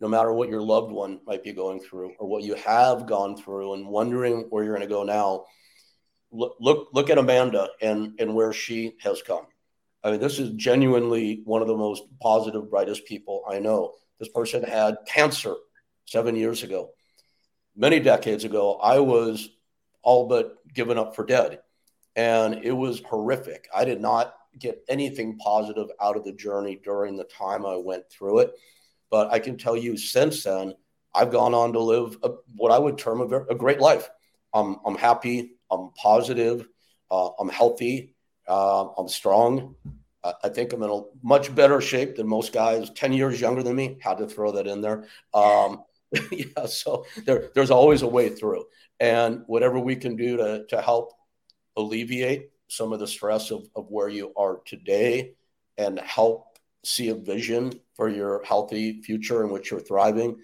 no 0.00 0.08
matter 0.08 0.32
what 0.32 0.48
your 0.48 0.62
loved 0.62 0.92
one 0.92 1.20
might 1.26 1.44
be 1.44 1.52
going 1.52 1.80
through, 1.80 2.14
or 2.18 2.26
what 2.26 2.42
you 2.42 2.54
have 2.54 3.06
gone 3.06 3.36
through, 3.36 3.74
and 3.74 3.86
wondering 3.86 4.46
where 4.48 4.64
you're 4.64 4.76
going 4.76 4.88
to 4.88 4.94
go 4.94 5.02
now, 5.02 5.44
look 6.30 6.56
look 6.58 6.88
look 6.94 7.10
at 7.10 7.18
Amanda 7.18 7.68
and 7.82 8.14
and 8.18 8.34
where 8.34 8.54
she 8.54 8.94
has 9.02 9.20
come 9.20 9.44
I 10.04 10.10
mean, 10.10 10.20
this 10.20 10.38
is 10.38 10.50
genuinely 10.50 11.42
one 11.44 11.62
of 11.62 11.68
the 11.68 11.76
most 11.76 12.04
positive, 12.20 12.70
brightest 12.70 13.06
people 13.06 13.44
I 13.48 13.58
know. 13.58 13.94
This 14.18 14.28
person 14.28 14.62
had 14.62 14.96
cancer 15.06 15.54
seven 16.06 16.36
years 16.36 16.62
ago. 16.62 16.90
Many 17.76 18.00
decades 18.00 18.44
ago, 18.44 18.74
I 18.82 18.98
was 18.98 19.48
all 20.02 20.28
but 20.28 20.56
given 20.74 20.98
up 20.98 21.14
for 21.14 21.24
dead. 21.24 21.60
And 22.16 22.64
it 22.64 22.72
was 22.72 23.00
horrific. 23.08 23.68
I 23.74 23.84
did 23.84 24.00
not 24.00 24.34
get 24.58 24.84
anything 24.88 25.38
positive 25.38 25.88
out 26.00 26.16
of 26.16 26.24
the 26.24 26.32
journey 26.32 26.80
during 26.84 27.16
the 27.16 27.24
time 27.24 27.64
I 27.64 27.76
went 27.76 28.10
through 28.10 28.40
it. 28.40 28.52
But 29.10 29.30
I 29.30 29.38
can 29.38 29.56
tell 29.56 29.76
you 29.76 29.96
since 29.96 30.42
then, 30.42 30.74
I've 31.14 31.30
gone 31.30 31.54
on 31.54 31.72
to 31.74 31.78
live 31.78 32.18
a, 32.22 32.30
what 32.56 32.72
I 32.72 32.78
would 32.78 32.98
term 32.98 33.20
a, 33.20 33.44
a 33.44 33.54
great 33.54 33.80
life. 33.80 34.08
I'm, 34.52 34.76
I'm 34.84 34.96
happy, 34.96 35.52
I'm 35.70 35.90
positive, 35.96 36.68
uh, 37.10 37.30
I'm 37.38 37.48
healthy, 37.48 38.14
uh, 38.48 38.88
I'm 38.96 39.08
strong. 39.08 39.74
I 40.24 40.50
think 40.50 40.72
I'm 40.72 40.82
in 40.84 40.90
a 40.90 41.00
much 41.22 41.52
better 41.52 41.80
shape 41.80 42.14
than 42.14 42.28
most 42.28 42.52
guys 42.52 42.90
10 42.90 43.12
years 43.12 43.40
younger 43.40 43.62
than 43.62 43.74
me. 43.74 43.98
Had 44.00 44.18
to 44.18 44.26
throw 44.26 44.52
that 44.52 44.68
in 44.68 44.80
there. 44.80 45.04
Um, 45.34 45.82
yeah, 46.30 46.66
so 46.66 47.06
there, 47.24 47.50
there's 47.54 47.72
always 47.72 48.02
a 48.02 48.06
way 48.06 48.28
through. 48.28 48.66
And 49.00 49.42
whatever 49.46 49.80
we 49.80 49.96
can 49.96 50.14
do 50.14 50.36
to, 50.36 50.64
to 50.68 50.80
help 50.80 51.12
alleviate 51.76 52.50
some 52.68 52.92
of 52.92 53.00
the 53.00 53.06
stress 53.06 53.50
of, 53.50 53.66
of 53.74 53.90
where 53.90 54.08
you 54.08 54.32
are 54.36 54.60
today 54.64 55.32
and 55.76 55.98
help 55.98 56.58
see 56.84 57.08
a 57.08 57.14
vision 57.14 57.72
for 57.94 58.08
your 58.08 58.42
healthy 58.44 59.02
future 59.02 59.42
in 59.42 59.50
which 59.50 59.70
you're 59.70 59.80
thriving, 59.80 60.36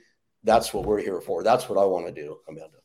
that's 0.43 0.75
what 0.75 0.87
we're 0.87 1.01
here 1.01 1.21
for. 1.21 1.43
That's 1.43 1.69
what 1.69 1.79
I 1.79 1.85
want 1.85 2.07
to 2.07 2.13
do, 2.13 2.39
Amanda. 2.49 2.79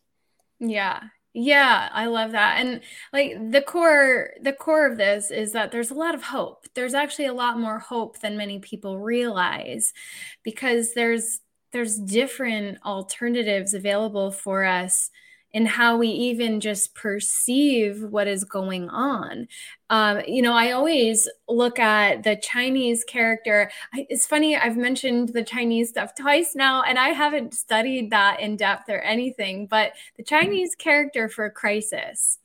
Yeah, 0.60 1.02
yeah, 1.34 1.89
I 1.91 2.06
love 2.08 2.32
that. 2.34 2.60
And 2.60 2.82
like 3.12 3.34
the 3.52 3.62
core 3.62 4.32
the 4.41 4.54
core 4.54 4.86
of 4.86 4.98
this 4.98 5.32
is 5.32 5.54
that 5.54 5.72
there's 5.72 5.89
a 5.91 5.96
lot 5.96 6.13
of 6.13 6.24
hope. 6.24 6.67
There's 6.76 6.93
actually 6.93 7.26
a 7.26 7.34
lot 7.34 7.60
more 7.60 7.80
hope 7.80 8.19
than 8.19 8.38
many 8.38 8.60
people 8.60 9.00
realize 9.00 9.93
because 10.43 10.93
there's 10.93 11.39
there's 11.72 11.98
different 11.98 12.78
alternatives 12.86 13.74
available 13.74 14.30
for 14.32 14.63
us 14.63 15.10
in 15.54 15.68
how 15.68 15.98
we 15.98 16.08
even 16.08 16.60
just 16.60 16.96
perceive 16.96 18.02
what 18.02 18.28
is 18.28 18.44
going 18.44 18.89
on. 18.89 19.48
Um, 19.92 20.22
you 20.28 20.42
know, 20.42 20.54
I 20.54 20.72
always 20.72 21.30
look 21.48 21.78
at 21.78 22.24
the 22.24 22.36
Chinese 22.36 23.04
character. 23.04 23.70
It's 23.94 24.26
funny, 24.26 24.58
I've 24.58 24.78
mentioned 24.78 25.30
the 25.30 25.44
Chinese 25.44 25.89
stuff 25.89 26.16
twice 26.16 26.56
now, 26.56 26.82
and 26.82 26.98
I 26.98 27.10
haven't 27.10 27.54
studied 27.54 28.10
that 28.10 28.39
in 28.39 28.58
depth 28.58 28.89
or 28.89 29.00
anything, 29.02 29.68
but 29.68 29.94
the 30.18 30.24
Chinese 30.24 30.74
character 30.76 31.30
for 31.30 31.48
crisis, 31.52 32.39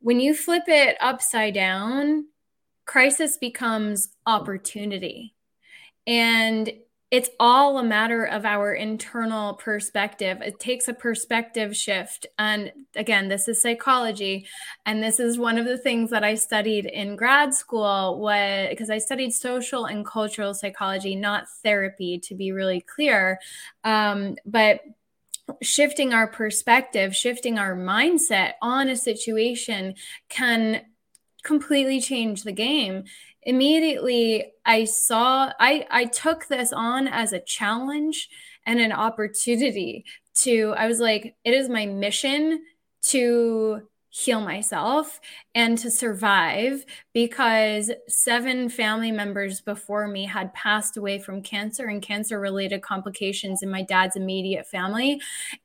when 0.00 0.18
you 0.18 0.34
flip 0.34 0.64
it 0.68 0.96
upside 1.00 1.54
down, 1.54 2.26
crisis 2.86 3.36
becomes 3.36 4.08
opportunity. 4.26 5.34
And 6.06 6.72
it's 7.12 7.28
all 7.38 7.76
a 7.78 7.84
matter 7.84 8.24
of 8.24 8.46
our 8.46 8.72
internal 8.72 9.52
perspective. 9.52 10.40
It 10.40 10.58
takes 10.58 10.88
a 10.88 10.94
perspective 10.94 11.76
shift. 11.76 12.24
And 12.38 12.72
again, 12.96 13.28
this 13.28 13.48
is 13.48 13.60
psychology. 13.60 14.46
And 14.86 15.02
this 15.02 15.20
is 15.20 15.38
one 15.38 15.58
of 15.58 15.66
the 15.66 15.76
things 15.76 16.08
that 16.08 16.24
I 16.24 16.36
studied 16.36 16.86
in 16.86 17.16
grad 17.16 17.52
school 17.52 18.16
because 18.70 18.88
I 18.88 18.96
studied 18.96 19.34
social 19.34 19.84
and 19.84 20.06
cultural 20.06 20.54
psychology, 20.54 21.14
not 21.14 21.50
therapy, 21.62 22.18
to 22.20 22.34
be 22.34 22.50
really 22.50 22.80
clear. 22.80 23.38
Um, 23.84 24.36
but 24.46 24.80
shifting 25.60 26.14
our 26.14 26.26
perspective, 26.26 27.14
shifting 27.14 27.58
our 27.58 27.76
mindset 27.76 28.52
on 28.62 28.88
a 28.88 28.96
situation 28.96 29.96
can 30.30 30.80
completely 31.42 32.00
change 32.00 32.44
the 32.44 32.52
game 32.52 33.04
immediately 33.44 34.52
i 34.64 34.84
saw 34.84 35.52
i 35.58 35.86
i 35.90 36.04
took 36.04 36.46
this 36.48 36.72
on 36.72 37.08
as 37.08 37.32
a 37.32 37.40
challenge 37.40 38.28
and 38.66 38.80
an 38.80 38.92
opportunity 38.92 40.04
to 40.34 40.74
i 40.76 40.86
was 40.86 41.00
like 41.00 41.34
it 41.44 41.54
is 41.54 41.68
my 41.68 41.86
mission 41.86 42.62
to 43.02 43.82
heal 44.14 44.42
myself 44.42 45.18
and 45.54 45.78
to 45.78 45.90
survive 45.90 46.84
because 47.14 47.90
seven 48.08 48.68
family 48.68 49.10
members 49.10 49.62
before 49.62 50.06
me 50.06 50.26
had 50.26 50.52
passed 50.52 50.98
away 50.98 51.18
from 51.18 51.40
cancer 51.40 51.86
and 51.86 52.02
cancer 52.02 52.38
related 52.38 52.82
complications 52.82 53.62
in 53.62 53.70
my 53.70 53.80
dad's 53.82 54.14
immediate 54.14 54.66
family. 54.66 55.18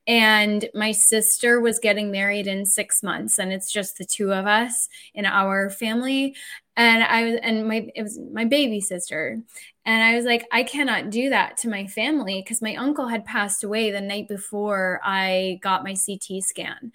And 0.06 0.66
my 0.74 0.92
sister 0.92 1.60
was 1.60 1.78
getting 1.78 2.10
married 2.10 2.46
in 2.46 2.64
6 2.64 3.02
months 3.02 3.38
and 3.38 3.52
it's 3.52 3.70
just 3.70 3.98
the 3.98 4.06
two 4.06 4.32
of 4.32 4.46
us 4.46 4.88
in 5.12 5.26
our 5.26 5.68
family 5.68 6.34
and 6.78 7.04
I 7.04 7.24
was 7.24 7.40
and 7.42 7.68
my 7.68 7.90
it 7.94 8.02
was 8.02 8.18
my 8.32 8.46
baby 8.46 8.80
sister 8.80 9.42
and 9.84 10.02
I 10.02 10.16
was 10.16 10.24
like 10.24 10.46
I 10.52 10.62
cannot 10.62 11.10
do 11.10 11.28
that 11.28 11.58
to 11.58 11.68
my 11.68 11.86
family 11.86 12.40
because 12.42 12.62
my 12.62 12.76
uncle 12.76 13.08
had 13.08 13.26
passed 13.26 13.64
away 13.64 13.90
the 13.90 14.00
night 14.00 14.28
before 14.28 15.00
I 15.04 15.60
got 15.62 15.84
my 15.84 15.94
CT 15.94 16.42
scan 16.42 16.92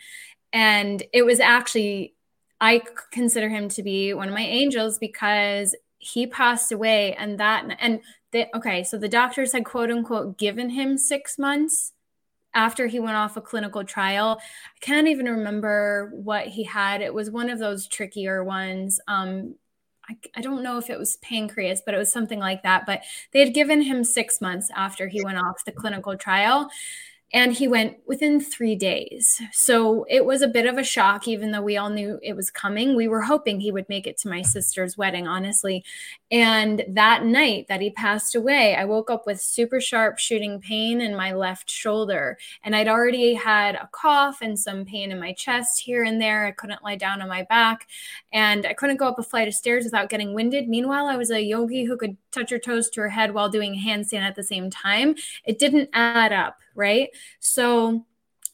and 0.54 1.02
it 1.12 1.24
was 1.24 1.40
actually, 1.40 2.14
I 2.62 2.84
consider 3.12 3.50
him 3.50 3.68
to 3.70 3.84
be 3.84 4.14
one 4.14 4.28
of 4.28 4.34
my 4.36 4.42
angels 4.42 5.00
because 5.00 5.76
he 5.98 6.28
passed 6.28 6.72
away 6.72 7.16
and 7.16 7.40
that, 7.40 7.66
and 7.80 8.02
the, 8.32 8.56
okay, 8.56 8.84
so 8.84 8.98
the 8.98 9.10
doctors 9.10 9.52
had 9.52 9.66
quote 9.66 9.90
unquote 9.92 10.38
given 10.38 10.70
him 10.70 10.98
six 10.98 11.40
months 11.40 11.94
after 12.54 12.86
he 12.86 13.00
went 13.00 13.18
off 13.18 13.36
a 13.36 13.42
clinical 13.42 13.84
trial. 13.84 14.38
I 14.40 14.80
can't 14.80 15.08
even 15.08 15.26
remember 15.26 16.12
what 16.14 16.48
he 16.48 16.64
had. 16.64 17.02
It 17.02 17.14
was 17.14 17.32
one 17.32 17.50
of 17.50 17.58
those 17.58 17.88
trickier 17.88 18.44
ones. 18.44 19.00
Um, 19.08 19.56
I, 20.10 20.18
I, 20.36 20.42
don't 20.42 20.64
know 20.64 20.78
if 20.78 20.90
it 20.90 21.00
was 21.00 21.18
pancreas, 21.18 21.82
but 21.86 21.94
it 21.94 21.98
was 21.98 22.12
something 22.12 22.40
like 22.40 22.64
that. 22.64 22.86
But 22.86 23.04
they 23.32 23.40
had 23.40 23.54
given 23.54 23.82
him 23.82 24.04
six 24.04 24.42
months 24.42 24.70
after 24.76 25.08
he 25.08 25.24
went 25.24 25.38
off 25.38 25.64
the 25.66 25.72
clinical 25.72 26.18
trial. 26.18 26.70
And 27.34 27.52
he 27.52 27.68
went 27.68 27.98
within 28.06 28.40
three 28.40 28.76
days. 28.76 29.42
So 29.52 30.06
it 30.08 30.24
was 30.24 30.44
a 30.44 30.48
bit 30.48 30.68
of 30.68 30.78
a 30.78 30.84
shock, 30.84 31.28
even 31.28 31.52
though 31.52 31.64
we 31.64 31.78
all 31.78 31.90
knew 31.90 32.20
it 32.22 32.36
was 32.36 32.52
coming. 32.52 32.96
We 32.96 33.08
were 33.08 33.24
hoping 33.24 33.60
he 33.60 33.72
would 33.72 33.90
make 33.90 34.06
it 34.06 34.20
to 34.20 34.30
my 34.30 34.44
sister's 34.44 34.98
wedding, 34.98 35.28
honestly. 35.28 35.84
And 36.30 36.86
that 36.88 37.26
night 37.26 37.66
that 37.70 37.82
he 37.82 37.90
passed 37.90 38.36
away, 38.36 38.76
I 38.76 38.86
woke 38.86 39.10
up 39.10 39.26
with 39.26 39.42
super 39.42 39.82
sharp 39.82 40.20
shooting 40.20 40.62
pain 40.62 41.02
in 41.02 41.16
my 41.16 41.34
left 41.34 41.72
shoulder. 41.72 42.38
And 42.64 42.76
I'd 42.76 42.88
already 42.88 43.34
had 43.34 43.76
a 43.76 43.90
cough 43.92 44.44
and 44.44 44.58
some 44.58 44.86
pain 44.86 45.12
in 45.12 45.20
my 45.20 45.34
chest 45.34 45.80
here 45.80 46.04
and 46.04 46.22
there. 46.22 46.46
I 46.46 46.52
couldn't 46.52 46.84
lie 46.84 46.98
down 46.98 47.22
on 47.22 47.30
my 47.30 47.44
back 47.50 47.88
and 48.32 48.66
I 48.66 48.74
couldn't 48.74 48.98
go 48.98 49.08
up 49.08 49.18
a 49.18 49.24
flight 49.24 49.48
of 49.48 49.56
stairs 49.56 49.86
without 49.86 50.10
getting 50.10 50.36
winded. 50.36 50.70
Meanwhile, 50.70 51.08
I 51.08 51.18
was 51.18 51.32
a 51.32 51.42
yogi 51.42 51.86
who 51.86 51.98
could 51.98 52.16
touch 52.34 52.50
her 52.52 52.60
toes 52.60 52.90
to 52.92 53.02
her 53.02 53.10
head 53.10 53.34
while 53.34 53.50
doing 53.50 53.76
handstand 53.76 54.22
at 54.22 54.36
the 54.36 54.44
same 54.44 54.70
time. 54.70 55.16
It 55.46 55.60
didn't 55.60 55.90
add 55.94 56.34
up, 56.34 56.60
right? 56.76 57.10
So 57.40 58.06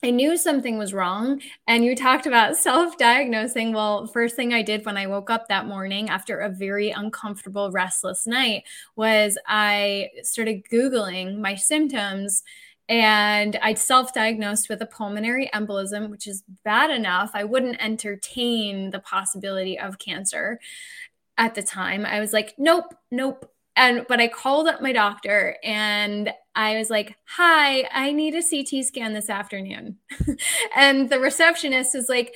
I 0.02 0.12
knew 0.12 0.38
something 0.38 0.78
was 0.78 0.94
wrong. 0.94 1.42
And 1.68 1.84
you 1.84 1.96
talked 1.96 2.26
about 2.26 2.58
self 2.70 2.98
diagnosing. 2.98 3.74
Well, 3.74 4.08
first 4.08 4.36
thing 4.36 4.54
I 4.54 4.62
did 4.62 4.86
when 4.86 4.98
I 4.98 5.08
woke 5.08 5.30
up 5.30 5.48
that 5.48 5.66
morning 5.66 6.10
after 6.10 6.40
a 6.40 6.50
very 6.50 6.92
uncomfortable, 6.92 7.72
restless 7.72 8.26
night 8.26 8.64
was 8.96 9.38
I 9.48 10.10
started 10.24 10.66
Googling 10.72 11.40
my 11.40 11.56
symptoms. 11.56 12.44
And 12.88 13.56
I 13.62 13.76
self 13.76 14.14
diagnosed 14.16 14.68
with 14.68 14.82
a 14.82 14.88
pulmonary 14.88 15.48
embolism, 15.54 16.10
which 16.10 16.26
is 16.26 16.44
bad 16.64 16.90
enough. 16.90 17.32
I 17.36 17.44
wouldn't 17.44 17.80
entertain 17.80 18.90
the 18.90 19.00
possibility 19.00 19.78
of 19.78 20.00
cancer 20.00 20.60
at 21.38 21.54
the 21.54 21.62
time. 21.62 22.04
I 22.06 22.20
was 22.20 22.34
like, 22.34 22.56
nope, 22.58 22.96
nope, 23.12 23.52
and 23.80 24.06
but 24.08 24.20
I 24.20 24.28
called 24.28 24.68
up 24.68 24.82
my 24.82 24.92
doctor 24.92 25.56
and 25.64 26.32
I 26.54 26.78
was 26.78 26.90
like, 26.90 27.16
"Hi, 27.26 27.88
I 27.92 28.12
need 28.12 28.36
a 28.36 28.44
CT 28.44 28.86
scan 28.86 29.14
this 29.14 29.30
afternoon." 29.30 29.98
and 30.76 31.10
the 31.10 31.18
receptionist 31.18 31.96
is 31.96 32.10
like, 32.10 32.36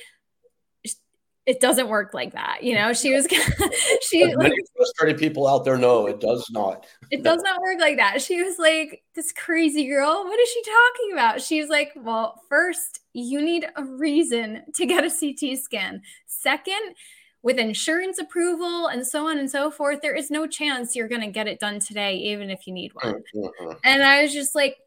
"It 1.44 1.60
doesn't 1.60 1.88
work 1.88 2.14
like 2.14 2.32
that." 2.32 2.62
You 2.62 2.74
know, 2.74 2.94
she 2.94 3.14
was 3.14 3.28
she 4.02 4.24
many 4.24 4.36
like, 4.36 4.52
frustrated 4.74 5.20
people 5.20 5.46
out 5.46 5.66
there 5.66 5.76
know 5.76 6.06
it 6.06 6.18
does 6.18 6.48
not. 6.50 6.86
it 7.10 7.22
does 7.22 7.42
not 7.42 7.60
work 7.60 7.78
like 7.78 7.98
that. 7.98 8.22
She 8.22 8.42
was 8.42 8.58
like, 8.58 9.02
"This 9.14 9.30
crazy 9.30 9.86
girl, 9.86 10.24
what 10.24 10.40
is 10.40 10.48
she 10.48 10.62
talking 10.62 11.12
about?" 11.12 11.42
She 11.42 11.60
was 11.60 11.68
like, 11.68 11.92
"Well, 11.94 12.40
first, 12.48 13.00
you 13.12 13.42
need 13.42 13.66
a 13.76 13.84
reason 13.84 14.62
to 14.76 14.86
get 14.86 15.04
a 15.04 15.10
CT 15.10 15.58
scan. 15.58 16.00
Second, 16.26 16.94
with 17.44 17.58
insurance 17.58 18.18
approval 18.18 18.86
and 18.86 19.06
so 19.06 19.28
on 19.28 19.38
and 19.38 19.50
so 19.50 19.70
forth, 19.70 20.00
there 20.00 20.14
is 20.14 20.30
no 20.30 20.46
chance 20.46 20.96
you're 20.96 21.06
going 21.06 21.20
to 21.20 21.26
get 21.26 21.46
it 21.46 21.60
done 21.60 21.78
today, 21.78 22.16
even 22.16 22.48
if 22.48 22.66
you 22.66 22.72
need 22.72 22.94
one. 22.94 23.22
Mm-hmm. 23.36 23.72
And 23.84 24.02
I 24.02 24.22
was 24.22 24.32
just 24.32 24.54
like, 24.54 24.78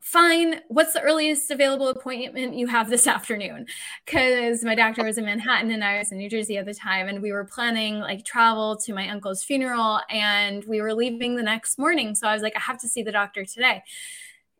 fine, 0.00 0.60
what's 0.68 0.94
the 0.94 1.02
earliest 1.02 1.50
available 1.50 1.88
appointment 1.88 2.54
you 2.54 2.66
have 2.66 2.88
this 2.88 3.06
afternoon? 3.06 3.66
Because 4.06 4.64
my 4.64 4.74
doctor 4.74 5.04
was 5.04 5.18
in 5.18 5.26
Manhattan 5.26 5.70
and 5.70 5.84
I 5.84 5.98
was 5.98 6.10
in 6.10 6.16
New 6.16 6.30
Jersey 6.30 6.56
at 6.56 6.64
the 6.64 6.72
time. 6.72 7.08
And 7.08 7.20
we 7.20 7.30
were 7.30 7.44
planning 7.44 8.00
like 8.00 8.24
travel 8.24 8.74
to 8.78 8.94
my 8.94 9.10
uncle's 9.10 9.44
funeral 9.44 10.00
and 10.08 10.64
we 10.64 10.80
were 10.80 10.94
leaving 10.94 11.36
the 11.36 11.42
next 11.42 11.78
morning. 11.78 12.14
So 12.14 12.26
I 12.26 12.32
was 12.32 12.42
like, 12.42 12.56
I 12.56 12.60
have 12.60 12.80
to 12.80 12.88
see 12.88 13.02
the 13.02 13.12
doctor 13.12 13.44
today. 13.44 13.82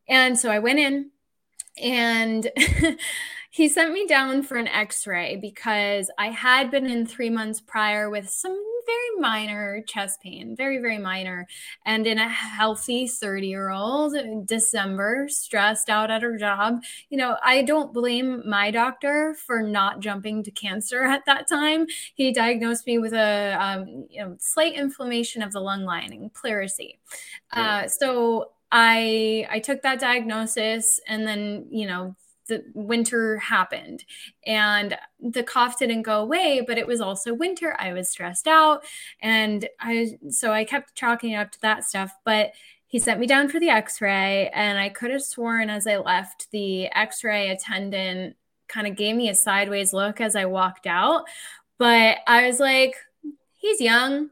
And 0.07 0.39
so 0.39 0.51
I 0.51 0.59
went 0.59 0.81
in 0.81 1.11
and 1.79 2.47
he 3.53 3.69
sent 3.69 3.93
me 3.93 4.07
down 4.07 4.43
for 4.43 4.57
an 4.57 4.69
x-ray 4.69 5.37
because 5.37 6.11
i 6.19 6.29
had 6.29 6.71
been 6.71 6.87
in 6.87 7.07
three 7.07 7.31
months 7.31 7.61
prior 7.61 8.11
with 8.11 8.29
some 8.29 8.59
very 8.85 9.21
minor 9.21 9.81
chest 9.87 10.21
pain 10.21 10.57
very 10.57 10.79
very 10.79 10.99
minor. 10.99 11.47
And 11.87 12.05
in 12.05 12.19
a 12.19 12.29
healthy 12.29 13.07
30 13.07 13.47
year 13.47 13.71
old 13.71 14.15
december 14.47 15.29
stressed 15.29 15.89
out 15.89 16.11
at 16.11 16.23
her 16.23 16.37
job 16.37 16.83
you 17.09 17.17
know 17.17 17.37
i 17.45 17.63
don't 17.63 17.93
blame 17.93 18.43
my 18.49 18.71
doctor 18.73 19.37
for 19.47 19.63
not 19.63 20.01
jumping 20.01 20.43
to 20.43 20.51
cancer 20.51 21.03
at 21.15 21.25
that 21.27 21.49
time. 21.49 21.87
He 22.15 22.33
diagnosed 22.33 22.87
me 22.87 22.99
with 22.99 23.13
a 23.13 23.57
um, 23.61 24.07
you 24.11 24.21
know, 24.21 24.37
slight 24.39 24.75
inflammation 24.75 25.43
of 25.43 25.53
the 25.53 25.61
lung 25.61 25.85
lining 25.85 26.31
pleurisy. 26.31 26.99
Uh, 27.53 27.87
so 27.89 28.53
I 28.71 29.47
I 29.51 29.59
took 29.59 29.83
that 29.83 30.01
diagnosis 30.01 30.99
and 31.07 31.27
then, 31.27 31.67
you 31.71 31.87
know, 31.87 32.17
the 32.49 32.65
winter 32.75 33.39
happened 33.39 34.05
and 34.47 34.97
the 35.21 35.43
cough 35.43 35.79
didn't 35.79 36.03
go 36.03 36.21
away, 36.21 36.63
but 36.67 36.79
it 36.79 36.87
was 36.87 37.01
also 37.01 37.35
winter. 37.35 37.77
I 37.79 37.93
was 37.93 38.09
stressed 38.09 38.47
out 38.47 38.85
and 39.21 39.69
I 39.81 40.19
so 40.31 40.53
I 40.53 40.65
kept 40.65 40.95
chalking 40.95 41.33
it 41.33 41.37
up 41.37 41.53
to 41.53 41.61
that 41.63 41.85
stuff, 41.85 42.13
but 42.25 42.53
he 42.87 42.99
sent 42.99 43.21
me 43.21 43.27
down 43.27 43.49
for 43.49 43.59
the 43.59 43.71
x-ray 43.71 44.51
and 44.53 44.79
I 44.79 44.91
could 44.91 45.11
have 45.11 45.23
sworn 45.23 45.71
as 45.71 45.87
I 45.87 45.97
left 45.97 46.51
the 46.51 46.87
x-ray 46.87 47.51
attendant 47.51 48.37
kind 48.69 48.87
of 48.87 48.97
gave 48.97 49.17
me 49.17 49.29
a 49.29 49.35
sideways 49.35 49.93
look 49.93 50.21
as 50.21 50.35
I 50.35 50.47
walked 50.47 50.87
out, 50.87 51.25
but 51.79 52.19
I 52.27 52.47
was 52.47 52.61
like 52.61 52.97
he's 53.55 53.81
young. 53.81 54.31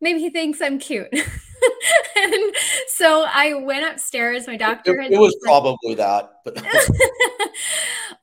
Maybe 0.00 0.20
he 0.20 0.30
thinks 0.30 0.60
I'm 0.60 0.78
cute. 0.78 1.08
and 2.16 2.54
so 2.88 3.26
I 3.28 3.54
went 3.54 3.90
upstairs. 3.90 4.46
My 4.46 4.56
doctor 4.56 5.00
it, 5.00 5.12
it 5.12 5.18
was 5.18 5.36
probably 5.42 5.94
that, 5.94 6.40
but 6.44 6.56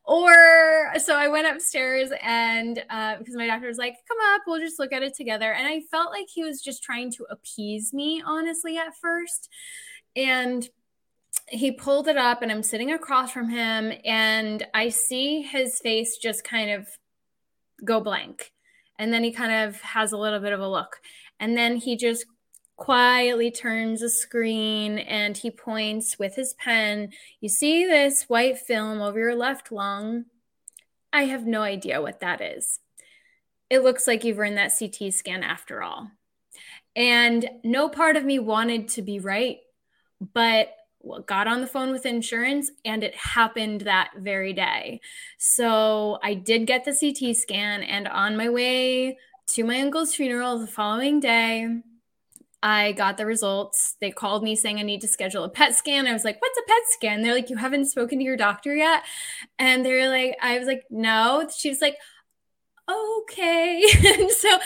or 0.03 0.91
so 0.99 1.15
I 1.15 1.27
went 1.27 1.47
upstairs 1.47 2.11
and 2.21 2.83
uh, 2.89 3.17
because 3.17 3.35
my 3.35 3.47
doctor 3.47 3.67
was 3.67 3.77
like, 3.77 3.95
"Come 4.07 4.17
up, 4.33 4.41
we'll 4.47 4.59
just 4.59 4.79
look 4.79 4.93
at 4.93 5.03
it 5.03 5.15
together." 5.15 5.53
And 5.53 5.67
I 5.67 5.81
felt 5.91 6.11
like 6.11 6.27
he 6.33 6.43
was 6.43 6.61
just 6.61 6.83
trying 6.83 7.11
to 7.13 7.25
appease 7.29 7.93
me, 7.93 8.21
honestly, 8.25 8.77
at 8.77 8.95
first. 9.01 9.49
And 10.15 10.67
he 11.47 11.71
pulled 11.71 12.07
it 12.07 12.17
up, 12.17 12.41
and 12.41 12.51
I'm 12.51 12.63
sitting 12.63 12.91
across 12.91 13.31
from 13.31 13.49
him, 13.49 13.93
and 14.05 14.65
I 14.73 14.89
see 14.89 15.41
his 15.41 15.79
face 15.79 16.17
just 16.17 16.43
kind 16.43 16.71
of 16.71 16.87
go 17.83 17.99
blank, 17.99 18.51
and 18.99 19.13
then 19.13 19.23
he 19.23 19.31
kind 19.31 19.67
of 19.67 19.79
has 19.81 20.11
a 20.11 20.17
little 20.17 20.39
bit 20.39 20.53
of 20.53 20.59
a 20.59 20.67
look, 20.67 20.97
and 21.39 21.57
then 21.57 21.77
he 21.77 21.95
just 21.95 22.25
quietly 22.75 23.51
turns 23.51 24.01
the 24.01 24.09
screen 24.09 24.97
and 24.99 25.37
he 25.37 25.51
points 25.51 26.17
with 26.17 26.35
his 26.35 26.53
pen. 26.55 27.11
You 27.39 27.49
see 27.49 27.85
this 27.85 28.23
white 28.23 28.57
film 28.57 29.01
over 29.01 29.19
your 29.19 29.35
left 29.35 29.71
lung? 29.71 30.25
I 31.13 31.25
have 31.25 31.45
no 31.45 31.61
idea 31.61 32.01
what 32.01 32.21
that 32.21 32.41
is. 32.41 32.79
It 33.69 33.83
looks 33.83 34.07
like 34.07 34.23
you've 34.23 34.37
run 34.37 34.55
that 34.55 34.73
CT 34.77 35.13
scan 35.13 35.43
after 35.43 35.81
all. 35.83 36.09
And 36.95 37.49
no 37.63 37.87
part 37.87 38.17
of 38.17 38.25
me 38.25 38.39
wanted 38.39 38.89
to 38.89 39.01
be 39.01 39.19
right, 39.19 39.59
but 40.33 40.75
got 41.25 41.47
on 41.47 41.61
the 41.61 41.67
phone 41.67 41.91
with 41.91 42.05
insurance 42.05 42.69
and 42.85 43.03
it 43.03 43.15
happened 43.15 43.81
that 43.81 44.11
very 44.17 44.53
day. 44.53 45.01
So 45.37 46.19
I 46.23 46.33
did 46.33 46.67
get 46.67 46.85
the 46.85 46.93
CT 46.93 47.35
scan 47.35 47.81
and 47.83 48.07
on 48.07 48.37
my 48.37 48.49
way 48.49 49.17
to 49.47 49.63
my 49.63 49.81
uncle's 49.81 50.13
funeral 50.15 50.59
the 50.59 50.67
following 50.67 51.19
day, 51.19 51.67
I 52.63 52.91
got 52.93 53.17
the 53.17 53.25
results. 53.25 53.95
They 54.01 54.11
called 54.11 54.43
me 54.43 54.55
saying 54.55 54.79
I 54.79 54.83
need 54.83 55.01
to 55.01 55.07
schedule 55.07 55.43
a 55.43 55.49
PET 55.49 55.75
scan. 55.75 56.05
I 56.07 56.13
was 56.13 56.23
like, 56.23 56.41
"What's 56.41 56.59
a 56.59 56.63
PET 56.67 56.81
scan?" 56.89 57.21
They're 57.21 57.33
like, 57.33 57.49
"You 57.49 57.57
haven't 57.57 57.85
spoken 57.87 58.19
to 58.19 58.23
your 58.25 58.37
doctor 58.37 58.75
yet?" 58.75 59.03
And 59.59 59.85
they're 59.85 60.09
like, 60.09 60.37
"I 60.41 60.57
was 60.59 60.67
like, 60.67 60.83
no." 60.91 61.47
She 61.55 61.69
was 61.69 61.81
like, 61.81 61.97
"Okay." 62.89 63.83
and 64.19 64.29
so 64.43 64.59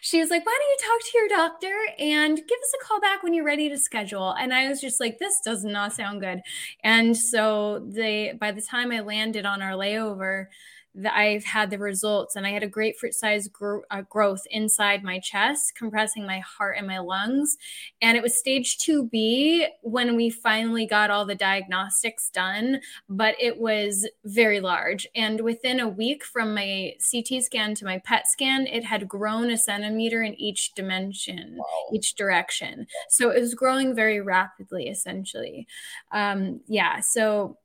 she 0.00 0.20
was 0.20 0.30
like, 0.30 0.44
"Why 0.46 0.58
don't 0.58 0.70
you 0.70 0.90
talk 0.90 1.10
to 1.10 1.18
your 1.18 1.28
doctor 1.28 1.74
and 1.98 2.36
give 2.36 2.58
us 2.58 2.74
a 2.80 2.84
call 2.84 3.00
back 3.00 3.22
when 3.22 3.34
you're 3.34 3.44
ready 3.44 3.68
to 3.68 3.78
schedule?" 3.78 4.32
And 4.32 4.54
I 4.54 4.68
was 4.68 4.80
just 4.80 5.00
like, 5.00 5.18
"This 5.18 5.40
does 5.44 5.64
not 5.64 5.92
sound 5.92 6.20
good." 6.20 6.40
And 6.84 7.16
so 7.16 7.80
they, 7.88 8.34
by 8.40 8.52
the 8.52 8.62
time 8.62 8.92
I 8.92 9.00
landed 9.00 9.46
on 9.46 9.62
our 9.62 9.72
layover, 9.72 10.46
that 10.94 11.16
I've 11.16 11.44
had 11.44 11.70
the 11.70 11.78
results, 11.78 12.36
and 12.36 12.46
I 12.46 12.50
had 12.50 12.62
a 12.62 12.68
grapefruit 12.68 13.14
size 13.14 13.48
uh, 13.90 14.02
growth 14.08 14.42
inside 14.50 15.02
my 15.02 15.18
chest, 15.18 15.74
compressing 15.76 16.26
my 16.26 16.40
heart 16.40 16.76
and 16.78 16.86
my 16.86 16.98
lungs. 16.98 17.56
And 18.00 18.16
it 18.16 18.22
was 18.22 18.38
stage 18.38 18.78
2B 18.78 19.66
when 19.82 20.16
we 20.16 20.28
finally 20.28 20.86
got 20.86 21.10
all 21.10 21.24
the 21.24 21.34
diagnostics 21.34 22.28
done, 22.30 22.80
but 23.08 23.34
it 23.40 23.58
was 23.58 24.08
very 24.24 24.60
large. 24.60 25.06
And 25.14 25.40
within 25.40 25.80
a 25.80 25.88
week 25.88 26.24
from 26.24 26.54
my 26.54 26.94
CT 27.10 27.42
scan 27.42 27.74
to 27.76 27.84
my 27.84 27.98
PET 27.98 28.28
scan, 28.28 28.66
it 28.66 28.84
had 28.84 29.08
grown 29.08 29.50
a 29.50 29.56
centimeter 29.56 30.22
in 30.22 30.34
each 30.34 30.74
dimension, 30.74 31.56
wow. 31.58 31.64
each 31.92 32.14
direction. 32.14 32.86
So 33.08 33.30
it 33.30 33.40
was 33.40 33.54
growing 33.54 33.94
very 33.94 34.20
rapidly, 34.20 34.88
essentially. 34.88 35.66
Um, 36.12 36.60
yeah. 36.66 37.00
So 37.00 37.56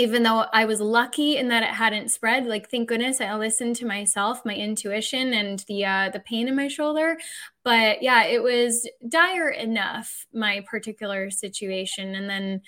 even 0.00 0.22
though 0.22 0.44
I 0.52 0.64
was 0.64 0.80
lucky 0.80 1.36
in 1.36 1.48
that 1.48 1.62
it 1.62 1.70
hadn't 1.70 2.10
spread, 2.10 2.46
like 2.46 2.70
thank 2.70 2.88
goodness 2.88 3.20
I 3.20 3.34
listened 3.34 3.76
to 3.76 3.86
myself, 3.86 4.44
my 4.44 4.54
intuition, 4.54 5.32
and 5.32 5.60
the 5.68 5.84
uh, 5.84 6.10
the 6.10 6.20
pain 6.20 6.48
in 6.48 6.56
my 6.56 6.68
shoulder. 6.68 7.18
But 7.64 8.02
yeah, 8.02 8.24
it 8.24 8.42
was 8.42 8.88
dire 9.08 9.50
enough 9.50 10.26
my 10.32 10.64
particular 10.68 11.30
situation, 11.30 12.14
and 12.14 12.28
then 12.28 12.62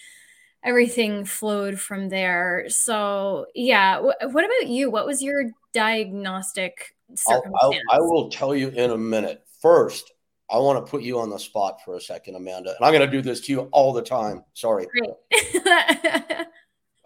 everything 0.62 1.24
flowed 1.24 1.80
from 1.80 2.08
there. 2.08 2.66
So 2.68 3.46
yeah, 3.54 3.96
w- 3.96 4.14
what 4.32 4.44
about 4.44 4.68
you? 4.68 4.90
What 4.90 5.06
was 5.06 5.22
your 5.22 5.50
diagnostic? 5.72 6.94
I'll, 7.26 7.42
I'll, 7.60 7.74
I 7.90 8.00
will 8.00 8.28
tell 8.30 8.54
you 8.54 8.68
in 8.68 8.90
a 8.90 8.98
minute. 8.98 9.42
First, 9.60 10.12
I 10.50 10.58
want 10.58 10.84
to 10.84 10.90
put 10.90 11.02
you 11.02 11.20
on 11.20 11.30
the 11.30 11.38
spot 11.38 11.80
for 11.84 11.96
a 11.96 12.00
second, 12.00 12.34
Amanda, 12.34 12.74
and 12.76 12.84
I'm 12.84 12.92
going 12.92 13.08
to 13.08 13.10
do 13.10 13.22
this 13.22 13.40
to 13.42 13.52
you 13.52 13.60
all 13.72 13.92
the 13.92 14.02
time. 14.02 14.44
Sorry. 14.54 14.86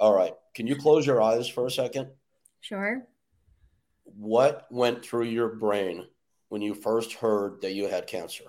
All 0.05 0.15
right. 0.15 0.35
Can 0.53 0.67
you 0.67 0.77
close 0.77 1.07
your 1.07 1.23
eyes 1.23 1.49
for 1.49 1.65
a 1.65 1.71
second? 1.71 2.11
Sure. 2.61 3.07
What 4.05 4.67
went 4.71 5.03
through 5.03 5.25
your 5.25 5.55
brain 5.55 6.05
when 6.51 6.61
you 6.61 6.75
first 6.75 7.15
heard 7.15 7.63
that 7.63 7.73
you 7.73 7.89
had 7.89 8.07
cancer? 8.07 8.45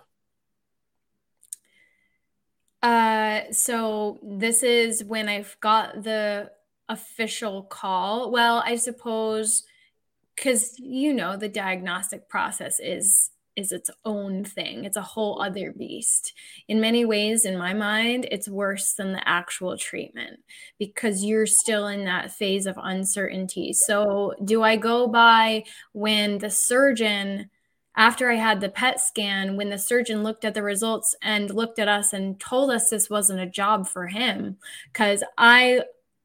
Uh, 2.84 3.44
so 3.54 4.20
this 4.22 4.64
is 4.64 5.02
when 5.06 5.30
I've 5.30 5.56
got 5.62 6.04
the 6.04 6.52
official 6.90 7.64
call. 7.64 8.32
Well, 8.32 8.62
I 8.66 8.76
suppose 8.76 9.64
because 10.36 10.78
you 10.78 11.14
know 11.14 11.38
the 11.38 11.48
diagnostic 11.48 12.28
process 12.28 12.82
is 12.82 13.32
is 13.56 13.72
its 13.72 13.90
own 14.04 14.44
thing. 14.44 14.86
It's 14.86 14.98
a 14.98 15.02
whole 15.02 15.42
other 15.42 15.72
beast. 15.72 16.34
In 16.68 16.82
many 16.82 17.06
ways, 17.06 17.46
in 17.46 17.58
my 17.58 17.74
mind, 17.74 18.28
it's 18.32 18.48
worse 18.48 18.94
than 18.94 19.14
the 19.14 19.28
actual 19.28 19.78
treatment 19.78 20.40
because 20.78 21.24
you're 21.24 21.46
still 21.46 21.88
in 21.88 22.06
that 22.06 22.32
phase 22.32 22.66
of 22.66 22.78
uncertainty. 22.82 23.74
So, 23.74 24.34
do 24.44 24.64
I 24.64 24.76
go 24.76 25.08
by 25.08 25.64
when 25.94 26.40
the 26.40 26.50
surgeon, 26.50 27.50
after 27.96 28.30
I 28.30 28.36
had 28.36 28.60
the 28.60 28.70
PET 28.70 29.00
scan, 29.00 29.56
when 29.56 29.70
the 29.70 29.78
surgeon 29.78 30.24
looked 30.24 30.46
at 30.46 30.54
the 30.54 30.64
results 30.64 31.16
and 31.22 31.54
looked 31.54 31.80
at 31.80 31.88
us 31.88 32.14
and 32.14 32.40
told 32.40 32.72
us 32.72 32.90
this 32.90 33.10
wasn't 33.10 33.40
a 33.40 33.46
job 33.46 33.88
for 33.88 34.08
him? 34.08 34.58
Because 34.92 35.24
I, 35.38 35.82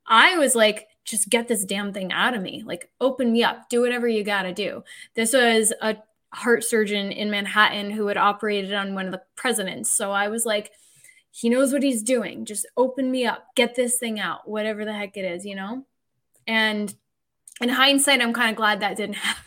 I 0.07 0.37
was 0.37 0.55
like, 0.55 0.89
just 1.05 1.31
get 1.31 1.49
this 1.49 1.65
damn 1.65 1.93
thing 1.93 2.13
out 2.13 2.35
of 2.35 2.43
me. 2.43 2.63
Like, 2.65 2.91
open 3.01 3.33
me 3.33 3.43
up, 3.43 3.69
do 3.69 3.81
whatever 3.81 4.07
you 4.07 4.23
got 4.23 4.43
to 4.43 4.53
do. 4.53 4.85
This 5.15 5.33
was 5.33 5.73
a 5.81 5.97
heart 6.33 6.65
surgeon 6.65 7.11
in 7.11 7.31
Manhattan 7.31 7.91
who 7.91 8.07
had 8.07 8.17
operated 8.17 8.73
on 8.73 8.95
one 8.95 9.07
of 9.07 9.13
the 9.13 9.23
presidents. 9.37 9.93
So 9.93 10.13
I 10.13 10.29
was 10.29 10.47
like, 10.47 10.71
he 11.31 11.49
knows 11.49 11.73
what 11.73 11.83
he's 11.83 12.03
doing. 12.03 12.45
Just 12.45 12.67
open 12.77 13.11
me 13.11 13.27
up, 13.27 13.47
get 13.55 13.75
this 13.75 13.99
thing 13.99 14.19
out, 14.19 14.49
whatever 14.49 14.85
the 14.85 14.93
heck 14.93 15.17
it 15.17 15.25
is, 15.25 15.45
you 15.45 15.55
know? 15.55 15.85
And 16.47 16.93
in 17.61 17.69
hindsight, 17.69 18.21
I'm 18.21 18.33
kind 18.33 18.51
of 18.51 18.57
glad 18.57 18.81
that 18.81 18.97
didn't 18.97 19.15
happen. 19.17 19.45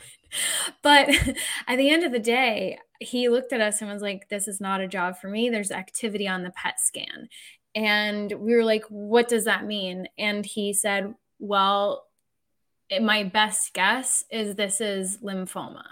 But 0.82 1.10
at 1.68 1.78
the 1.78 1.90
end 1.90 2.04
of 2.04 2.12
the 2.12 2.20
day, 2.20 2.80
he 3.00 3.30
looked 3.30 3.54
at 3.54 3.62
us 3.62 3.82
and 3.82 3.92
was 3.92 4.02
like, 4.02 4.30
This 4.30 4.48
is 4.48 4.62
not 4.62 4.82
a 4.82 4.88
job 4.88 5.18
for 5.18 5.28
me. 5.28 5.50
There's 5.50 5.72
activity 5.72 6.28
on 6.28 6.44
the 6.44 6.52
PET 6.52 6.80
scan. 6.80 7.30
And 7.76 8.32
we 8.32 8.56
were 8.56 8.64
like, 8.64 8.86
What 8.90 9.28
does 9.28 9.46
that 9.46 9.66
mean? 9.66 10.08
And 10.18 10.46
he 10.46 10.74
said, 10.74 11.14
Well, 11.40 12.06
my 13.02 13.24
best 13.24 13.74
guess 13.74 14.24
is 14.32 14.56
this 14.56 14.82
is 14.82 15.18
lymphoma. 15.18 15.84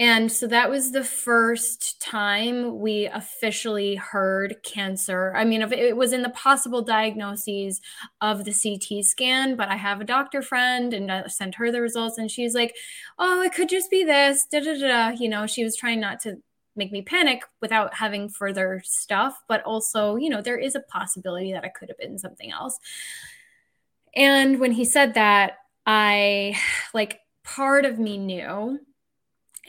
And 0.00 0.32
so 0.32 0.46
that 0.48 0.68
was 0.70 0.90
the 0.90 1.04
first 1.04 2.00
time 2.00 2.80
we 2.80 3.06
officially 3.06 3.94
heard 3.94 4.56
cancer. 4.64 5.32
I 5.36 5.44
mean, 5.44 5.62
it 5.62 5.96
was 5.96 6.12
in 6.12 6.22
the 6.22 6.30
possible 6.30 6.82
diagnoses 6.82 7.80
of 8.20 8.44
the 8.44 8.52
CT 8.52 9.04
scan, 9.04 9.54
but 9.54 9.68
I 9.68 9.76
have 9.76 10.00
a 10.00 10.04
doctor 10.04 10.42
friend 10.42 10.92
and 10.92 11.12
I 11.12 11.26
sent 11.28 11.54
her 11.56 11.70
the 11.70 11.80
results, 11.80 12.18
and 12.18 12.30
she's 12.30 12.54
like, 12.54 12.74
"Oh, 13.18 13.42
it 13.42 13.52
could 13.54 13.68
just 13.68 13.90
be 13.90 14.02
this." 14.02 14.46
Da 14.50 14.60
da 14.60 14.78
da. 14.78 15.08
You 15.10 15.28
know, 15.28 15.46
she 15.46 15.62
was 15.62 15.76
trying 15.76 16.00
not 16.00 16.20
to 16.20 16.36
make 16.74 16.90
me 16.90 17.02
panic 17.02 17.42
without 17.60 17.94
having 17.94 18.28
further 18.28 18.80
stuff, 18.84 19.38
but 19.46 19.62
also, 19.62 20.16
you 20.16 20.30
know, 20.30 20.40
there 20.42 20.58
is 20.58 20.74
a 20.74 20.80
possibility 20.80 21.52
that 21.52 21.64
it 21.64 21.74
could 21.74 21.90
have 21.90 21.98
been 21.98 22.18
something 22.18 22.50
else. 22.50 22.78
And 24.16 24.58
when 24.58 24.72
he 24.72 24.84
said 24.84 25.14
that, 25.14 25.58
I 25.86 26.56
like 26.94 27.20
part 27.44 27.84
of 27.84 27.98
me 27.98 28.18
knew 28.18 28.78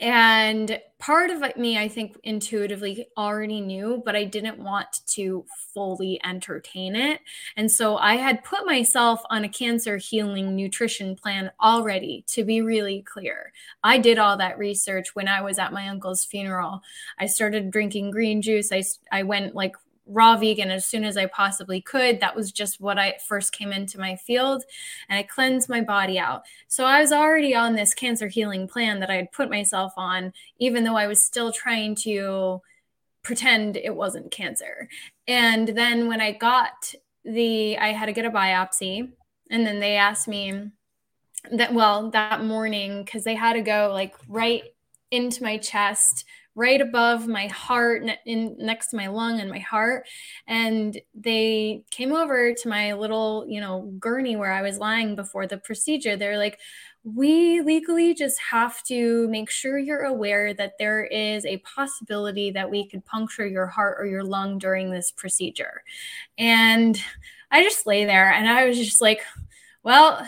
and 0.00 0.80
part 0.98 1.30
of 1.30 1.56
me, 1.56 1.78
I 1.78 1.86
think, 1.86 2.18
intuitively 2.24 3.06
already 3.16 3.60
knew, 3.60 4.02
but 4.04 4.16
I 4.16 4.24
didn't 4.24 4.58
want 4.58 5.00
to 5.08 5.44
fully 5.72 6.20
entertain 6.24 6.96
it. 6.96 7.20
And 7.56 7.70
so 7.70 7.96
I 7.96 8.16
had 8.16 8.42
put 8.42 8.66
myself 8.66 9.20
on 9.30 9.44
a 9.44 9.48
cancer 9.48 9.96
healing 9.98 10.56
nutrition 10.56 11.14
plan 11.14 11.52
already, 11.62 12.24
to 12.28 12.44
be 12.44 12.60
really 12.60 13.02
clear. 13.02 13.52
I 13.82 13.98
did 13.98 14.18
all 14.18 14.36
that 14.38 14.58
research 14.58 15.14
when 15.14 15.28
I 15.28 15.42
was 15.42 15.58
at 15.58 15.72
my 15.72 15.88
uncle's 15.88 16.24
funeral. 16.24 16.80
I 17.18 17.26
started 17.26 17.70
drinking 17.70 18.10
green 18.10 18.40
juice. 18.42 18.72
I, 18.72 18.82
I 19.12 19.22
went 19.22 19.54
like 19.54 19.76
raw 20.06 20.36
vegan 20.36 20.70
as 20.70 20.84
soon 20.84 21.04
as 21.04 21.16
I 21.16 21.26
possibly 21.26 21.80
could. 21.80 22.20
That 22.20 22.36
was 22.36 22.52
just 22.52 22.80
what 22.80 22.98
I 22.98 23.14
first 23.26 23.52
came 23.52 23.72
into 23.72 23.98
my 23.98 24.16
field. 24.16 24.64
And 25.08 25.18
I 25.18 25.22
cleansed 25.22 25.68
my 25.68 25.80
body 25.80 26.18
out. 26.18 26.42
So 26.68 26.84
I 26.84 27.00
was 27.00 27.12
already 27.12 27.54
on 27.54 27.74
this 27.74 27.94
cancer 27.94 28.28
healing 28.28 28.68
plan 28.68 29.00
that 29.00 29.10
I 29.10 29.16
had 29.16 29.32
put 29.32 29.50
myself 29.50 29.92
on, 29.96 30.32
even 30.58 30.84
though 30.84 30.96
I 30.96 31.06
was 31.06 31.22
still 31.22 31.52
trying 31.52 31.94
to 31.96 32.60
pretend 33.22 33.76
it 33.76 33.94
wasn't 33.94 34.30
cancer. 34.30 34.88
And 35.26 35.68
then 35.68 36.08
when 36.08 36.20
I 36.20 36.32
got 36.32 36.94
the, 37.24 37.78
I 37.78 37.88
had 37.88 38.06
to 38.06 38.12
get 38.12 38.26
a 38.26 38.30
biopsy. 38.30 39.10
And 39.50 39.66
then 39.66 39.80
they 39.80 39.96
asked 39.96 40.28
me 40.28 40.70
that, 41.50 41.72
well, 41.72 42.10
that 42.10 42.44
morning, 42.44 43.04
because 43.04 43.24
they 43.24 43.34
had 43.34 43.54
to 43.54 43.62
go 43.62 43.90
like 43.92 44.14
right 44.28 44.64
into 45.10 45.42
my 45.42 45.56
chest 45.58 46.24
right 46.54 46.80
above 46.80 47.26
my 47.26 47.46
heart 47.48 48.04
in 48.26 48.56
next 48.58 48.88
to 48.88 48.96
my 48.96 49.08
lung 49.08 49.40
and 49.40 49.50
my 49.50 49.58
heart. 49.58 50.06
And 50.46 50.98
they 51.14 51.84
came 51.90 52.12
over 52.12 52.54
to 52.54 52.68
my 52.68 52.92
little 52.92 53.44
you 53.48 53.60
know 53.60 53.92
gurney 53.98 54.36
where 54.36 54.52
i 54.52 54.62
was 54.62 54.78
lying 54.78 55.14
before 55.16 55.46
the 55.46 55.58
procedure. 55.58 56.16
They're 56.16 56.38
like 56.38 56.60
we 57.06 57.60
legally 57.60 58.14
just 58.14 58.40
have 58.40 58.82
to 58.84 59.28
make 59.28 59.50
sure 59.50 59.78
you're 59.78 60.04
aware 60.04 60.54
that 60.54 60.72
there 60.78 61.04
is 61.04 61.44
a 61.44 61.58
possibility 61.58 62.50
that 62.50 62.70
we 62.70 62.88
could 62.88 63.04
puncture 63.04 63.46
your 63.46 63.66
heart 63.66 63.96
or 64.00 64.06
your 64.06 64.24
lung 64.24 64.58
during 64.58 64.90
this 64.90 65.10
procedure. 65.10 65.82
And 66.38 66.98
i 67.50 67.62
just 67.62 67.86
lay 67.86 68.04
there 68.04 68.32
and 68.32 68.48
i 68.48 68.66
was 68.66 68.76
just 68.76 69.00
like 69.00 69.20
well 69.82 70.26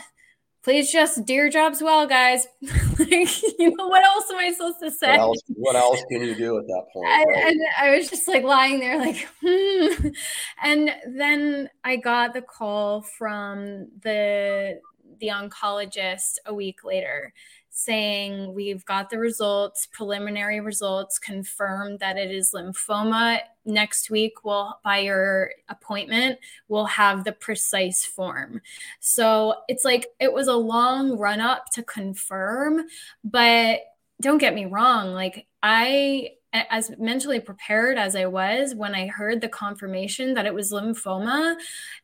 please 0.67 0.91
just 0.91 1.25
do 1.25 1.33
your 1.33 1.49
jobs 1.49 1.81
well, 1.81 2.09
guys. 2.09 2.49
like, 2.99 3.09
you 3.57 3.73
know, 3.77 3.87
what 3.87 4.03
else 4.03 4.25
am 4.33 4.39
I 4.39 4.51
supposed 4.51 4.81
to 4.83 4.91
say? 4.91 5.13
What 5.13 5.21
else, 5.21 5.43
what 5.47 5.77
else 5.77 6.03
can 6.11 6.23
you 6.23 6.35
do 6.35 6.59
at 6.59 6.67
that 6.67 6.83
point? 6.93 7.07
And, 7.07 7.27
right? 7.29 7.47
and 7.47 7.61
I 7.81 7.97
was 7.97 8.11
just 8.11 8.27
like 8.27 8.43
lying 8.43 8.81
there, 8.81 8.99
like, 8.99 9.29
hmm. 9.41 10.09
And 10.65 10.91
then 11.07 11.71
I 11.85 11.95
got 11.95 12.35
the 12.35 12.43
call 12.43 13.03
from 13.03 13.91
the 14.03 14.81
the 15.21 15.29
oncologist 15.29 16.39
a 16.47 16.53
week 16.53 16.85
later 16.85 17.33
saying 17.79 18.55
we've 18.55 18.87
got 18.87 19.11
the 19.11 19.19
results, 19.19 19.87
preliminary 19.93 20.61
results, 20.61 21.19
confirmed 21.19 22.01
that 22.01 22.17
it 22.17 22.31
is 22.31 22.53
lymphoma. 22.55 23.41
Next 23.67 24.09
week, 24.09 24.45
we'll 24.45 24.81
by 24.83 25.01
your 25.01 25.51
appointment, 25.69 26.39
we'll 26.69 26.87
have 26.87 27.25
the 27.25 27.33
precise 27.33 28.03
form. 28.03 28.63
So 29.01 29.57
it's 29.69 29.85
like 29.85 30.07
it 30.19 30.33
was 30.33 30.49
a 30.49 30.55
long 30.55 31.19
run 31.19 31.41
up 31.41 31.67
to 31.75 31.83
confirm, 31.83 32.87
but 33.23 33.81
don't 34.23 34.39
get 34.39 34.55
me 34.55 34.65
wrong, 34.65 35.13
like 35.13 35.47
I 35.63 36.31
as 36.71 36.91
mentally 36.99 37.41
prepared 37.41 37.99
as 37.99 38.17
I 38.17 38.25
was 38.25 38.75
when 38.75 38.95
I 38.95 39.09
heard 39.09 39.43
the 39.43 39.49
confirmation 39.51 40.33
that 40.33 40.47
it 40.47 40.55
was 40.55 40.73
lymphoma, 40.73 41.57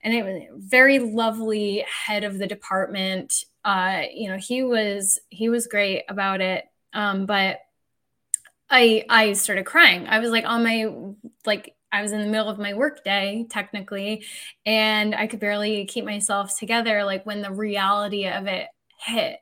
and 0.03 0.13
it 0.13 0.23
was 0.23 0.43
very 0.59 0.99
lovely 0.99 1.83
head 1.89 2.25
of 2.25 2.37
the 2.37 2.47
department 2.47 3.47
uh, 3.65 4.03
you 4.13 4.29
know, 4.29 4.39
he 4.39 4.63
was 4.63 5.21
he 5.29 5.49
was 5.49 5.67
great 5.67 6.05
about 6.09 6.41
it. 6.41 6.65
Um, 6.93 7.27
but 7.27 7.61
I 8.71 9.05
I 9.09 9.33
started 9.35 9.67
crying. 9.67 10.07
I 10.09 10.19
was 10.19 10.31
like 10.31 10.45
on 10.47 10.65
my 10.65 10.87
like 11.47 11.75
I 11.93 12.03
was 12.03 12.13
in 12.13 12.21
the 12.21 12.27
middle 12.27 12.49
of 12.49 12.59
my 12.59 12.75
work 12.75 13.05
day 13.05 13.47
technically, 13.51 14.25
and 14.67 15.15
I 15.15 15.27
could 15.27 15.41
barely 15.41 15.85
keep 15.85 16.05
myself 16.05 16.59
together. 16.59 17.05
Like 17.05 17.25
when 17.27 17.43
the 17.43 17.53
reality 17.53 18.27
of 18.27 18.47
it 18.47 18.69
hit, 18.99 19.39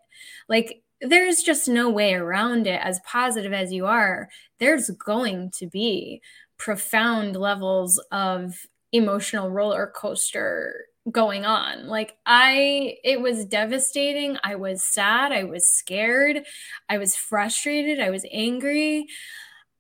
like 0.49 0.83
there's 1.01 1.43
just 1.43 1.69
no 1.69 1.89
way 1.89 2.15
around 2.15 2.67
it. 2.67 2.81
As 2.83 3.01
positive 3.07 3.53
as 3.53 3.73
you 3.73 3.87
are, 3.87 4.29
there's 4.59 4.91
going 4.91 5.51
to 5.53 5.67
be 5.67 6.21
profound 6.59 7.37
levels 7.37 8.03
of 8.13 8.67
emotional 8.93 9.51
roller 9.51 9.91
coaster 9.95 10.87
going 11.11 11.45
on. 11.45 11.87
Like 11.87 12.17
I 12.27 12.97
it 13.05 13.21
was 13.21 13.45
devastating. 13.47 14.39
I 14.45 14.57
was 14.57 14.83
sad, 14.83 15.33
I 15.33 15.45
was 15.45 15.69
scared, 15.69 16.45
I 16.89 16.99
was 16.99 17.17
frustrated, 17.17 18.01
I 18.01 18.11
was 18.11 18.27
angry. 18.31 19.07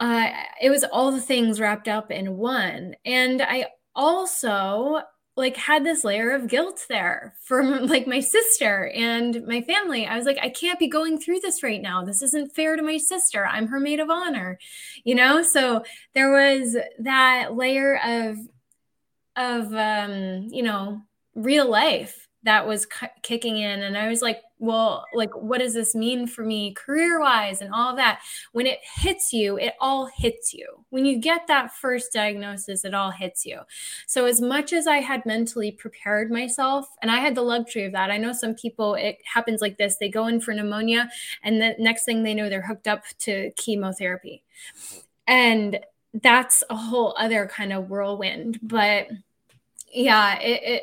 Uh 0.00 0.28
it 0.60 0.70
was 0.70 0.84
all 0.84 1.12
the 1.12 1.20
things 1.20 1.60
wrapped 1.60 1.88
up 1.88 2.10
in 2.10 2.36
one. 2.36 2.94
And 3.04 3.42
I 3.42 3.66
also 3.94 5.02
like 5.36 5.56
had 5.56 5.84
this 5.84 6.04
layer 6.04 6.32
of 6.32 6.48
guilt 6.48 6.84
there 6.88 7.34
from 7.42 7.86
like 7.86 8.06
my 8.06 8.20
sister 8.20 8.88
and 8.94 9.46
my 9.46 9.62
family. 9.62 10.06
I 10.06 10.16
was 10.16 10.26
like, 10.26 10.38
I 10.40 10.50
can't 10.50 10.78
be 10.78 10.88
going 10.88 11.18
through 11.18 11.40
this 11.40 11.62
right 11.62 11.80
now. 11.80 12.04
This 12.04 12.22
isn't 12.22 12.54
fair 12.54 12.76
to 12.76 12.82
my 12.82 12.98
sister. 12.98 13.46
I'm 13.46 13.68
her 13.68 13.80
maid 13.80 14.00
of 14.00 14.10
honor, 14.10 14.58
you 15.04 15.14
know? 15.14 15.42
So 15.42 15.84
there 16.14 16.30
was 16.30 16.76
that 17.00 17.56
layer 17.56 17.98
of 18.04 18.38
of 19.36 19.72
um, 19.74 20.48
you 20.50 20.62
know, 20.62 21.02
real 21.34 21.68
life 21.68 22.26
that 22.42 22.66
was 22.66 22.86
kicking 23.22 23.58
in. 23.58 23.82
And 23.82 23.96
i 23.98 24.08
was 24.08 24.22
like 24.22 24.40
well 24.58 25.04
like 25.14 25.30
what 25.34 25.58
does 25.58 25.72
this 25.72 25.94
mean 25.94 26.26
for 26.26 26.44
me 26.44 26.72
career 26.74 27.20
wise 27.20 27.60
and 27.60 27.72
all 27.72 27.94
that? 27.96 28.20
When 28.52 28.66
it 28.66 28.78
hits 28.82 29.32
you 29.32 29.58
it 29.58 29.74
all 29.80 30.06
hits 30.06 30.54
you. 30.54 30.84
When 30.90 31.04
you 31.04 31.18
get 31.18 31.46
that 31.48 31.74
first 31.74 32.12
diagnosis 32.12 32.84
it 32.84 32.94
all 32.94 33.10
hits 33.10 33.44
you. 33.44 33.60
So 34.06 34.24
as 34.24 34.40
much 34.40 34.72
as 34.72 34.86
i 34.86 34.98
had 34.98 35.26
mentally 35.26 35.70
prepared 35.70 36.30
myself 36.30 36.86
and 37.02 37.10
i 37.10 37.18
had 37.18 37.34
the 37.34 37.42
luxury 37.42 37.84
of 37.84 37.92
that 37.92 38.10
i 38.10 38.16
know 38.16 38.32
some 38.32 38.54
people 38.54 38.94
it 38.94 39.18
happens 39.24 39.60
like 39.60 39.76
this. 39.76 39.96
They 39.96 40.08
go 40.08 40.26
in 40.26 40.40
for 40.40 40.54
pneumonia 40.54 41.10
and 41.42 41.60
the 41.60 41.74
next 41.78 42.04
thing 42.04 42.22
they 42.22 42.34
know 42.34 42.48
they're 42.48 42.66
hooked 42.66 42.88
up 42.88 43.04
to 43.20 43.50
chemotherapy. 43.56 44.42
And 45.26 45.78
that's 46.14 46.64
a 46.70 46.76
whole 46.76 47.14
other 47.18 47.46
kind 47.46 47.72
of 47.72 47.88
whirlwind. 47.90 48.58
But 48.62 49.08
yeah 49.92 50.38
it, 50.38 50.62
it 50.62 50.82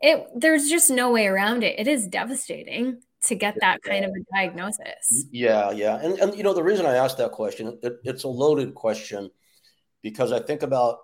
it 0.00 0.26
there's 0.34 0.68
just 0.68 0.90
no 0.90 1.10
way 1.10 1.26
around 1.26 1.62
it. 1.62 1.78
It 1.78 1.86
is 1.86 2.06
devastating 2.06 3.02
to 3.24 3.34
get 3.34 3.56
that 3.60 3.82
kind 3.82 4.04
of 4.04 4.12
a 4.12 4.24
diagnosis. 4.34 5.26
Yeah, 5.30 5.70
yeah. 5.70 5.98
And 6.02 6.18
and 6.18 6.36
you 6.36 6.42
know 6.42 6.54
the 6.54 6.62
reason 6.62 6.86
I 6.86 6.96
asked 6.96 7.18
that 7.18 7.32
question, 7.32 7.78
it, 7.82 8.00
it's 8.04 8.24
a 8.24 8.28
loaded 8.28 8.74
question 8.74 9.30
because 10.02 10.32
I 10.32 10.40
think 10.40 10.62
about 10.62 10.98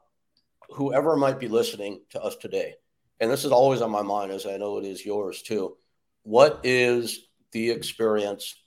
whoever 0.71 1.17
might 1.17 1.39
be 1.39 1.49
listening 1.49 2.01
to 2.11 2.23
us 2.23 2.37
today. 2.37 2.75
And 3.21 3.31
this 3.31 3.45
is 3.45 3.53
always 3.53 3.83
on 3.83 3.91
my 3.91 4.03
mind 4.03 4.33
as 4.33 4.47
I 4.47 4.57
know 4.57 4.79
it 4.79 4.85
is 4.85 5.05
yours 5.05 5.43
too. 5.43 5.77
What 6.23 6.61
is 6.65 7.21
the 7.53 7.71
experience 7.71 8.63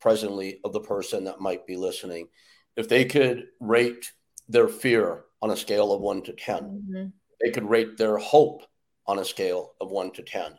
presently 0.00 0.60
of 0.64 0.72
the 0.72 0.80
person 0.80 1.24
that 1.24 1.40
might 1.40 1.66
be 1.66 1.76
listening? 1.76 2.28
If 2.76 2.88
they 2.88 3.04
could 3.04 3.46
rate 3.60 4.12
their 4.48 4.66
fear 4.66 5.24
on 5.40 5.50
a 5.50 5.56
scale 5.56 5.92
of 5.92 6.00
1 6.00 6.22
to 6.22 6.32
10, 6.32 6.62
mm-hmm. 6.62 7.06
they 7.40 7.50
could 7.50 7.68
rate 7.68 7.96
their 7.96 8.16
hope 8.16 8.62
on 9.06 9.18
a 9.18 9.24
scale 9.24 9.74
of 9.80 9.90
one 9.90 10.10
to 10.12 10.22
10. 10.22 10.58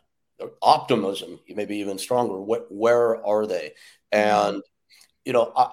Optimism, 0.62 1.40
maybe 1.48 1.76
even 1.76 1.98
stronger. 1.98 2.36
Where 2.38 3.24
are 3.24 3.46
they? 3.46 3.72
And, 4.10 4.62
you 5.24 5.32
know, 5.32 5.52
I, 5.56 5.70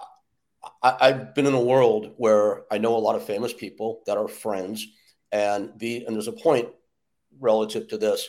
I, 0.83 1.07
have 1.07 1.35
been 1.35 1.47
in 1.47 1.53
a 1.53 1.61
world 1.61 2.13
where 2.17 2.63
I 2.71 2.77
know 2.77 2.95
a 2.95 2.99
lot 2.99 3.15
of 3.15 3.25
famous 3.25 3.53
people 3.53 4.01
that 4.05 4.17
are 4.17 4.27
friends, 4.27 4.85
and 5.31 5.71
the 5.77 6.05
and 6.05 6.15
there's 6.15 6.27
a 6.27 6.33
point 6.33 6.69
relative 7.39 7.87
to 7.89 7.97
this. 7.97 8.27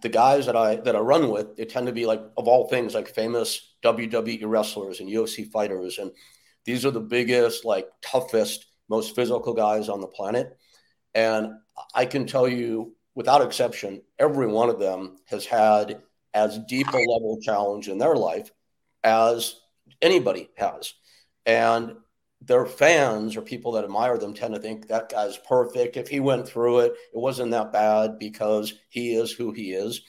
The 0.00 0.08
guys 0.08 0.46
that 0.46 0.56
I 0.56 0.76
that 0.76 0.94
I 0.94 1.00
run 1.00 1.30
with, 1.30 1.56
they 1.56 1.64
tend 1.64 1.86
to 1.86 1.92
be 1.92 2.06
like 2.06 2.20
of 2.36 2.46
all 2.46 2.68
things 2.68 2.94
like 2.94 3.08
famous 3.08 3.74
WWE 3.82 4.42
wrestlers 4.44 5.00
and 5.00 5.08
UFC 5.08 5.50
fighters, 5.50 5.98
and 5.98 6.12
these 6.64 6.84
are 6.84 6.90
the 6.90 7.00
biggest, 7.00 7.64
like 7.64 7.88
toughest, 8.02 8.66
most 8.88 9.14
physical 9.14 9.54
guys 9.54 9.88
on 9.88 10.00
the 10.00 10.06
planet. 10.06 10.56
And 11.14 11.54
I 11.94 12.04
can 12.04 12.26
tell 12.26 12.46
you 12.46 12.94
without 13.18 13.42
exception, 13.42 14.00
every 14.20 14.46
one 14.46 14.70
of 14.70 14.78
them 14.78 15.16
has 15.24 15.44
had 15.44 16.00
as 16.34 16.56
deep 16.68 16.86
a 16.86 16.98
level 16.98 17.36
challenge 17.42 17.88
in 17.88 17.98
their 17.98 18.14
life 18.14 18.52
as 19.02 19.56
anybody 20.00 20.48
has. 20.56 20.94
And 21.44 21.96
their 22.40 22.64
fans 22.64 23.36
or 23.36 23.42
people 23.42 23.72
that 23.72 23.82
admire 23.82 24.18
them 24.18 24.34
tend 24.34 24.54
to 24.54 24.60
think 24.60 24.86
that 24.86 25.08
guy's 25.08 25.36
perfect. 25.36 25.96
If 25.96 26.06
he 26.06 26.20
went 26.20 26.46
through 26.46 26.78
it, 26.78 26.92
it 27.12 27.18
wasn't 27.18 27.50
that 27.50 27.72
bad 27.72 28.20
because 28.20 28.74
he 28.88 29.16
is 29.16 29.32
who 29.32 29.50
he 29.50 29.72
is. 29.72 30.00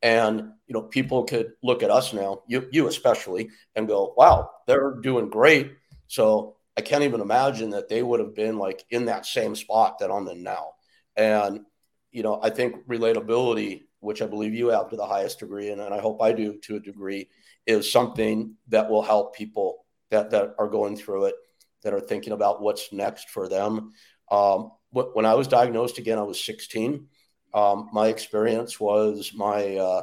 And 0.00 0.52
you 0.66 0.72
know, 0.72 0.80
people 0.80 1.24
could 1.24 1.52
look 1.62 1.82
at 1.82 1.90
us 1.90 2.14
now, 2.14 2.40
you 2.48 2.70
you 2.72 2.88
especially, 2.88 3.50
and 3.74 3.86
go, 3.86 4.14
"Wow, 4.16 4.48
they're 4.66 4.94
doing 5.02 5.28
great." 5.28 5.72
So 6.06 6.56
I 6.74 6.80
can't 6.80 7.04
even 7.04 7.20
imagine 7.20 7.70
that 7.70 7.90
they 7.90 8.02
would 8.02 8.20
have 8.20 8.34
been 8.34 8.58
like 8.58 8.82
in 8.88 9.06
that 9.06 9.26
same 9.26 9.54
spot 9.54 9.98
that 9.98 10.10
I'm 10.10 10.28
in 10.28 10.42
now. 10.42 10.72
And 11.16 11.66
you 12.12 12.22
know, 12.22 12.40
I 12.42 12.50
think 12.50 12.86
relatability, 12.86 13.84
which 14.00 14.22
I 14.22 14.26
believe 14.26 14.54
you 14.54 14.68
have 14.68 14.90
to 14.90 14.96
the 14.96 15.06
highest 15.06 15.40
degree, 15.40 15.70
and, 15.70 15.80
and 15.80 15.92
I 15.92 16.00
hope 16.00 16.22
I 16.22 16.32
do 16.32 16.58
to 16.62 16.76
a 16.76 16.80
degree, 16.80 17.28
is 17.66 17.90
something 17.90 18.54
that 18.68 18.88
will 18.88 19.02
help 19.02 19.34
people 19.34 19.84
that, 20.10 20.30
that 20.30 20.54
are 20.58 20.68
going 20.68 20.96
through 20.96 21.26
it, 21.26 21.34
that 21.82 21.94
are 21.94 22.00
thinking 22.00 22.32
about 22.32 22.62
what's 22.62 22.92
next 22.92 23.30
for 23.30 23.48
them. 23.48 23.92
Um, 24.30 24.72
when 24.90 25.26
I 25.26 25.34
was 25.34 25.46
diagnosed 25.46 25.98
again, 25.98 26.18
I 26.18 26.22
was 26.22 26.42
16. 26.42 27.06
Um, 27.52 27.90
my 27.92 28.08
experience 28.08 28.80
was 28.80 29.32
my 29.34 29.76
uh, 29.76 30.02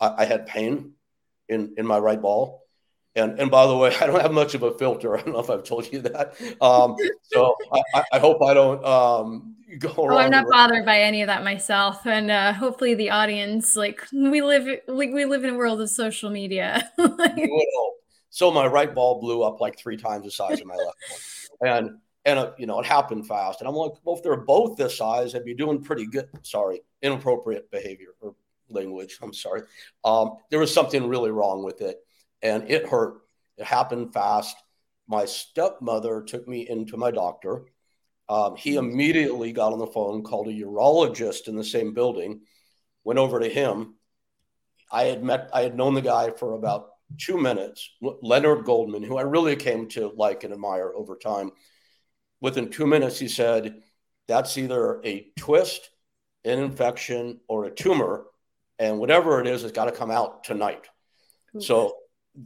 I, 0.00 0.22
I, 0.22 0.24
had 0.24 0.46
pain 0.46 0.92
in 1.48 1.74
in 1.76 1.86
my 1.86 1.98
right 1.98 2.20
ball, 2.20 2.62
and 3.16 3.38
and 3.38 3.50
by 3.50 3.66
the 3.66 3.76
way, 3.76 3.94
I 4.00 4.06
don't 4.06 4.20
have 4.20 4.32
much 4.32 4.54
of 4.54 4.62
a 4.62 4.72
filter. 4.72 5.16
I 5.18 5.22
don't 5.22 5.32
know 5.32 5.40
if 5.40 5.50
I've 5.50 5.64
told 5.64 5.92
you 5.92 6.00
that. 6.02 6.34
Um, 6.60 6.96
so 7.22 7.54
I, 7.94 8.04
I, 8.12 8.18
hope 8.18 8.42
I 8.42 8.54
don't 8.54 8.84
um, 8.84 9.56
go 9.78 9.92
oh, 9.96 10.16
I'm 10.16 10.30
not 10.30 10.46
bothered 10.48 10.84
by 10.84 11.00
any 11.00 11.22
of 11.22 11.26
that 11.26 11.44
myself, 11.44 12.06
and 12.06 12.30
uh, 12.30 12.52
hopefully 12.52 12.94
the 12.94 13.10
audience, 13.10 13.76
like 13.76 14.02
we 14.12 14.42
live, 14.42 14.66
like 14.86 15.12
we 15.12 15.24
live 15.24 15.44
in 15.44 15.54
a 15.54 15.58
world 15.58 15.80
of 15.80 15.90
social 15.90 16.30
media. 16.30 16.90
so 18.30 18.50
my 18.50 18.66
right 18.66 18.94
ball 18.94 19.20
blew 19.20 19.42
up 19.42 19.60
like 19.60 19.78
three 19.78 19.96
times 19.96 20.24
the 20.24 20.30
size 20.30 20.60
of 20.60 20.66
my 20.66 20.76
left 20.76 20.96
one, 21.58 21.70
and 21.70 21.98
and 22.24 22.38
uh, 22.38 22.52
you 22.58 22.66
know 22.66 22.80
it 22.80 22.86
happened 22.86 23.26
fast. 23.26 23.60
And 23.60 23.68
I'm 23.68 23.74
like, 23.74 23.92
well, 24.04 24.16
if 24.16 24.22
they're 24.22 24.36
both 24.36 24.76
this 24.76 24.96
size, 24.96 25.34
I'd 25.34 25.44
be 25.44 25.54
doing 25.54 25.82
pretty 25.82 26.06
good. 26.06 26.28
Sorry, 26.42 26.80
inappropriate 27.02 27.70
behavior 27.70 28.14
or 28.20 28.34
language. 28.70 29.18
I'm 29.22 29.32
sorry. 29.32 29.62
Um, 30.04 30.36
there 30.50 30.58
was 30.58 30.72
something 30.72 31.06
really 31.08 31.30
wrong 31.30 31.64
with 31.64 31.80
it, 31.80 32.04
and 32.42 32.70
it 32.70 32.88
hurt. 32.88 33.20
It 33.56 33.64
happened 33.64 34.12
fast. 34.12 34.56
My 35.06 35.24
stepmother 35.24 36.22
took 36.22 36.46
me 36.46 36.68
into 36.68 36.96
my 36.96 37.10
doctor 37.10 37.64
um, 38.28 38.56
he 38.56 38.74
mm-hmm. 38.74 38.90
immediately 38.90 39.52
got 39.52 39.72
on 39.72 39.78
the 39.78 39.86
phone, 39.86 40.22
called 40.22 40.48
a 40.48 40.52
urologist 40.52 41.48
in 41.48 41.56
the 41.56 41.64
same 41.64 41.94
building, 41.94 42.40
went 43.04 43.18
over 43.18 43.40
to 43.40 43.48
him. 43.48 43.94
I 44.90 45.04
had 45.04 45.22
met, 45.22 45.50
I 45.52 45.62
had 45.62 45.76
known 45.76 45.94
the 45.94 46.02
guy 46.02 46.30
for 46.30 46.52
about 46.54 46.90
two 47.18 47.38
minutes, 47.38 47.90
Leonard 48.00 48.64
Goldman, 48.64 49.02
who 49.02 49.16
I 49.16 49.22
really 49.22 49.56
came 49.56 49.88
to 49.90 50.12
like 50.14 50.44
and 50.44 50.52
admire 50.52 50.92
over 50.94 51.16
time. 51.16 51.52
Within 52.40 52.70
two 52.70 52.86
minutes, 52.86 53.18
he 53.18 53.28
said, 53.28 53.82
That's 54.28 54.56
either 54.58 55.00
a 55.04 55.30
twist, 55.38 55.90
an 56.44 56.58
infection, 56.58 57.40
or 57.48 57.64
a 57.64 57.74
tumor. 57.74 58.26
And 58.78 58.98
whatever 59.00 59.40
it 59.40 59.46
is, 59.46 59.64
it's 59.64 59.72
got 59.72 59.86
to 59.86 59.92
come 59.92 60.10
out 60.10 60.44
tonight. 60.44 60.86
So 61.58 61.94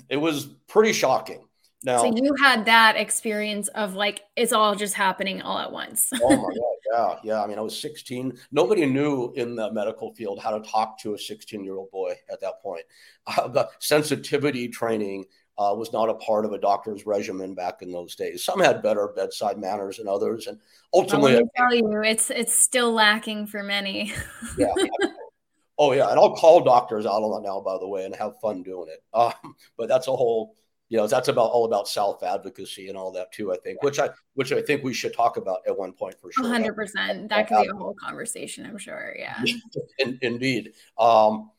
it 0.09 0.17
was 0.17 0.47
pretty 0.69 0.93
shocking. 0.93 1.47
Now, 1.85 1.99
so 1.99 2.15
you 2.15 2.35
had 2.41 2.67
that 2.67 2.97
experience 2.97 3.69
of 3.69 3.95
like 3.95 4.23
it's 4.37 4.53
all 4.53 4.77
just 4.77 4.95
happening 4.95 5.43
all 5.43 5.59
at 5.59 5.73
once. 5.73 6.11
oh 6.15 6.37
my 6.37 6.37
god, 6.93 7.19
yeah, 7.25 7.35
yeah. 7.35 7.43
I 7.43 7.47
mean, 7.47 7.59
I 7.59 7.63
was 7.63 7.79
16. 7.81 8.39
Nobody 8.53 8.87
knew 8.87 9.33
in 9.35 9.57
the 9.57 9.73
medical 9.73 10.15
field 10.15 10.41
how 10.41 10.57
to 10.57 10.71
talk 10.71 10.99
to 11.01 11.15
a 11.15 11.19
16 11.19 11.65
year 11.65 11.77
old 11.77 11.91
boy 11.91 12.15
at 12.31 12.41
that 12.41 12.63
point. 12.63 12.85
Uh, 13.27 13.49
the 13.49 13.69
sensitivity 13.81 14.69
training 14.69 15.25
uh, 15.59 15.75
was 15.75 15.93
not 15.93 16.09
a 16.09 16.15
part 16.15 16.45
of 16.45 16.53
a 16.53 16.59
doctor's 16.59 17.05
regimen 17.05 17.55
back 17.55 17.83
in 17.83 17.93
those 17.93 18.15
days. 18.15 18.45
Some 18.45 18.61
had 18.61 18.83
better 18.83 19.09
bedside 19.15 19.59
manners 19.59 19.99
than 19.99 20.09
others, 20.09 20.47
and 20.47 20.59
ultimately, 20.95 21.37
I 21.37 21.43
tell 21.57 21.75
you, 21.75 22.03
it's 22.03 22.31
it's 22.31 22.55
still 22.55 22.93
lacking 22.93 23.47
for 23.49 23.63
many. 23.63 24.13
yeah. 24.59 24.73
Oh 25.79 25.93
yeah, 25.93 26.11
and 26.11 26.19
I'll 26.19 26.37
call 26.37 26.61
doctors 26.61 27.07
out 27.07 27.23
on 27.23 27.43
that 27.43 27.49
now, 27.49 27.61
by 27.61 27.79
the 27.79 27.89
way, 27.89 28.05
and 28.05 28.15
have 28.15 28.41
fun 28.41 28.63
doing 28.63 28.89
it. 28.89 29.03
Um, 29.15 29.55
but 29.77 29.89
that's 29.89 30.09
a 30.09 30.17
whole 30.17 30.55
you 30.93 30.99
know 30.99 31.07
that's 31.07 31.29
about 31.29 31.51
all 31.51 31.65
about 31.65 31.89
self 31.89 32.23
advocacy 32.23 32.89
and 32.89 32.99
all 32.99 33.11
that 33.13 33.33
too 33.33 33.51
i 33.51 33.57
think 33.65 33.83
which 33.83 33.99
i 33.99 34.11
which 34.35 34.53
i 34.53 34.61
think 34.61 34.85
we 34.85 34.93
should 34.93 35.15
talk 35.15 35.39
about 35.39 35.61
at 35.67 35.77
one 35.77 35.93
point 35.95 36.15
for 36.21 36.31
sure. 36.31 36.45
100% 36.45 37.31
that 37.31 37.49
could 37.49 37.63
be 37.63 37.69
a 37.69 37.75
whole 37.75 37.95
conversation 37.95 38.67
i'm 38.67 38.77
sure 38.77 39.15
yeah. 39.19 39.43
In, 39.99 40.19
indeed. 40.21 40.75
Um 40.99 41.51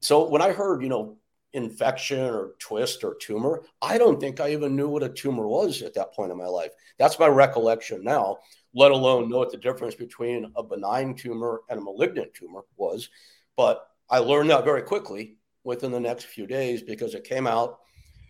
so 0.00 0.28
when 0.28 0.42
i 0.42 0.50
heard 0.50 0.82
you 0.82 0.88
know 0.88 1.16
infection 1.52 2.18
or 2.18 2.54
twist 2.58 3.04
or 3.04 3.14
tumor 3.20 3.62
i 3.80 3.98
don't 3.98 4.18
think 4.18 4.40
i 4.40 4.50
even 4.50 4.74
knew 4.74 4.88
what 4.88 5.04
a 5.04 5.08
tumor 5.08 5.46
was 5.46 5.82
at 5.82 5.94
that 5.94 6.12
point 6.12 6.32
in 6.32 6.38
my 6.38 6.46
life. 6.46 6.72
That's 6.98 7.18
my 7.20 7.28
recollection 7.28 8.02
now 8.02 8.38
let 8.74 8.90
alone 8.90 9.28
know 9.28 9.38
what 9.38 9.52
the 9.52 9.58
difference 9.58 9.94
between 9.94 10.50
a 10.56 10.62
benign 10.62 11.14
tumor 11.14 11.62
and 11.68 11.78
a 11.78 11.82
malignant 11.82 12.34
tumor 12.34 12.62
was 12.76 13.10
but 13.56 13.86
i 14.10 14.18
learned 14.18 14.50
that 14.50 14.64
very 14.64 14.82
quickly 14.82 15.36
within 15.64 15.92
the 15.92 16.00
next 16.00 16.24
few 16.24 16.46
days 16.46 16.82
because 16.82 17.14
it 17.14 17.24
came 17.24 17.46
out 17.46 17.78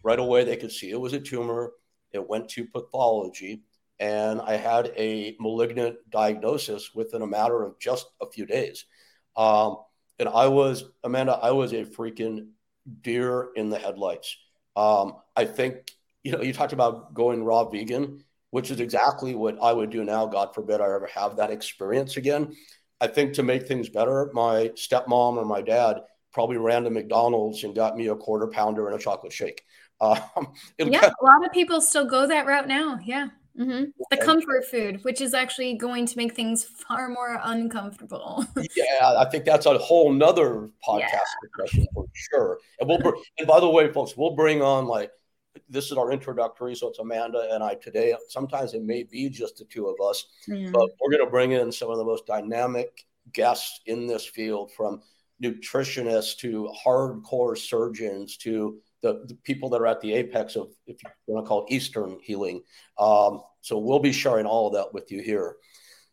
right 0.02 0.18
away 0.18 0.44
they 0.44 0.56
could 0.56 0.72
see 0.72 0.90
it 0.90 1.00
was 1.00 1.12
a 1.12 1.20
tumor. 1.20 1.72
It 2.12 2.28
went 2.28 2.48
to 2.50 2.66
pathology, 2.66 3.62
and 3.98 4.40
I 4.40 4.56
had 4.56 4.92
a 4.96 5.34
malignant 5.40 5.96
diagnosis 6.10 6.90
within 6.94 7.22
a 7.22 7.26
matter 7.26 7.62
of 7.62 7.78
just 7.78 8.06
a 8.20 8.30
few 8.30 8.44
days. 8.44 8.84
Um, 9.36 9.78
and 10.18 10.28
I 10.28 10.46
was, 10.48 10.84
Amanda, 11.04 11.32
I 11.32 11.52
was 11.52 11.72
a 11.72 11.84
freaking 11.84 12.48
deer 13.00 13.48
in 13.56 13.70
the 13.70 13.78
headlights. 13.78 14.36
Um, 14.76 15.14
I 15.36 15.46
think, 15.46 15.90
you 16.22 16.32
know, 16.32 16.42
you 16.42 16.52
talked 16.52 16.74
about 16.74 17.14
going 17.14 17.44
raw 17.44 17.64
vegan, 17.64 18.24
which 18.50 18.70
is 18.70 18.80
exactly 18.80 19.34
what 19.34 19.56
I 19.62 19.72
would 19.72 19.90
do 19.90 20.04
now. 20.04 20.26
God 20.26 20.54
forbid 20.54 20.80
I 20.80 20.84
ever 20.84 21.08
have 21.14 21.36
that 21.36 21.50
experience 21.50 22.18
again. 22.18 22.54
I 23.02 23.08
think 23.08 23.34
to 23.34 23.42
make 23.42 23.66
things 23.66 23.88
better, 23.88 24.30
my 24.32 24.70
stepmom 24.76 25.36
or 25.36 25.44
my 25.44 25.60
dad 25.60 26.02
probably 26.32 26.56
ran 26.56 26.84
to 26.84 26.90
McDonald's 26.90 27.64
and 27.64 27.74
got 27.74 27.96
me 27.96 28.06
a 28.06 28.14
quarter 28.14 28.46
pounder 28.46 28.86
and 28.86 28.94
a 28.94 29.02
chocolate 29.02 29.32
shake. 29.32 29.62
Um, 30.02 30.52
yeah, 30.78 31.10
a 31.20 31.24
lot 31.24 31.46
of 31.46 31.52
people 31.52 31.80
still 31.80 32.04
go 32.04 32.26
that 32.26 32.44
route 32.44 32.66
now. 32.66 32.98
Yeah. 33.04 33.28
Mm-hmm. 33.56 33.84
The 34.10 34.16
comfort 34.16 34.64
food, 34.68 35.04
which 35.04 35.20
is 35.20 35.32
actually 35.32 35.74
going 35.74 36.06
to 36.06 36.16
make 36.16 36.34
things 36.34 36.64
far 36.64 37.08
more 37.08 37.38
uncomfortable. 37.44 38.44
yeah, 38.76 39.14
I 39.16 39.26
think 39.30 39.44
that's 39.44 39.64
a 39.66 39.78
whole 39.78 40.12
nother 40.12 40.70
podcast 40.84 41.00
yeah. 41.00 41.18
discussion 41.40 41.86
for 41.94 42.06
sure. 42.14 42.58
And 42.80 42.88
we'll 42.88 42.98
br- 42.98 43.16
and 43.38 43.46
by 43.46 43.60
the 43.60 43.68
way, 43.68 43.92
folks, 43.92 44.16
we'll 44.16 44.34
bring 44.34 44.60
on 44.60 44.86
like 44.86 45.12
this 45.68 45.90
is 45.90 45.92
our 45.92 46.12
introductory, 46.12 46.74
so 46.74 46.88
it's 46.88 46.98
Amanda 46.98 47.48
and 47.52 47.62
I 47.62 47.74
today. 47.74 48.14
Sometimes 48.28 48.74
it 48.74 48.82
may 48.82 49.02
be 49.02 49.28
just 49.28 49.56
the 49.56 49.64
two 49.64 49.86
of 49.86 49.96
us, 50.06 50.26
mm. 50.48 50.72
but 50.72 50.90
we're 51.00 51.10
going 51.10 51.24
to 51.24 51.30
bring 51.30 51.52
in 51.52 51.72
some 51.72 51.90
of 51.90 51.98
the 51.98 52.04
most 52.04 52.26
dynamic 52.26 53.06
guests 53.32 53.80
in 53.86 54.06
this 54.06 54.24
field, 54.24 54.72
from 54.72 55.02
nutritionists 55.42 56.36
to 56.38 56.72
hardcore 56.84 57.56
surgeons 57.58 58.36
to 58.36 58.78
the, 59.02 59.24
the, 59.26 59.34
people 59.42 59.68
that 59.68 59.80
are 59.80 59.86
at 59.86 60.00
the 60.00 60.12
apex 60.12 60.54
of, 60.56 60.68
if 60.86 61.02
you 61.02 61.10
want 61.26 61.44
to 61.44 61.48
call 61.48 61.66
it 61.66 61.72
Eastern 61.72 62.18
healing. 62.22 62.62
Um, 62.98 63.40
so 63.60 63.78
we'll 63.78 63.98
be 63.98 64.12
sharing 64.12 64.46
all 64.46 64.68
of 64.68 64.74
that 64.74 64.94
with 64.94 65.10
you 65.10 65.20
here. 65.20 65.56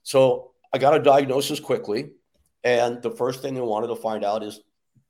So 0.03 0.51
I 0.73 0.79
got 0.79 0.95
a 0.95 0.99
diagnosis 0.99 1.59
quickly. 1.59 2.11
And 2.63 3.01
the 3.01 3.11
first 3.11 3.41
thing 3.41 3.53
they 3.53 3.61
wanted 3.61 3.87
to 3.87 3.95
find 3.95 4.25
out 4.25 4.43
is 4.43 4.61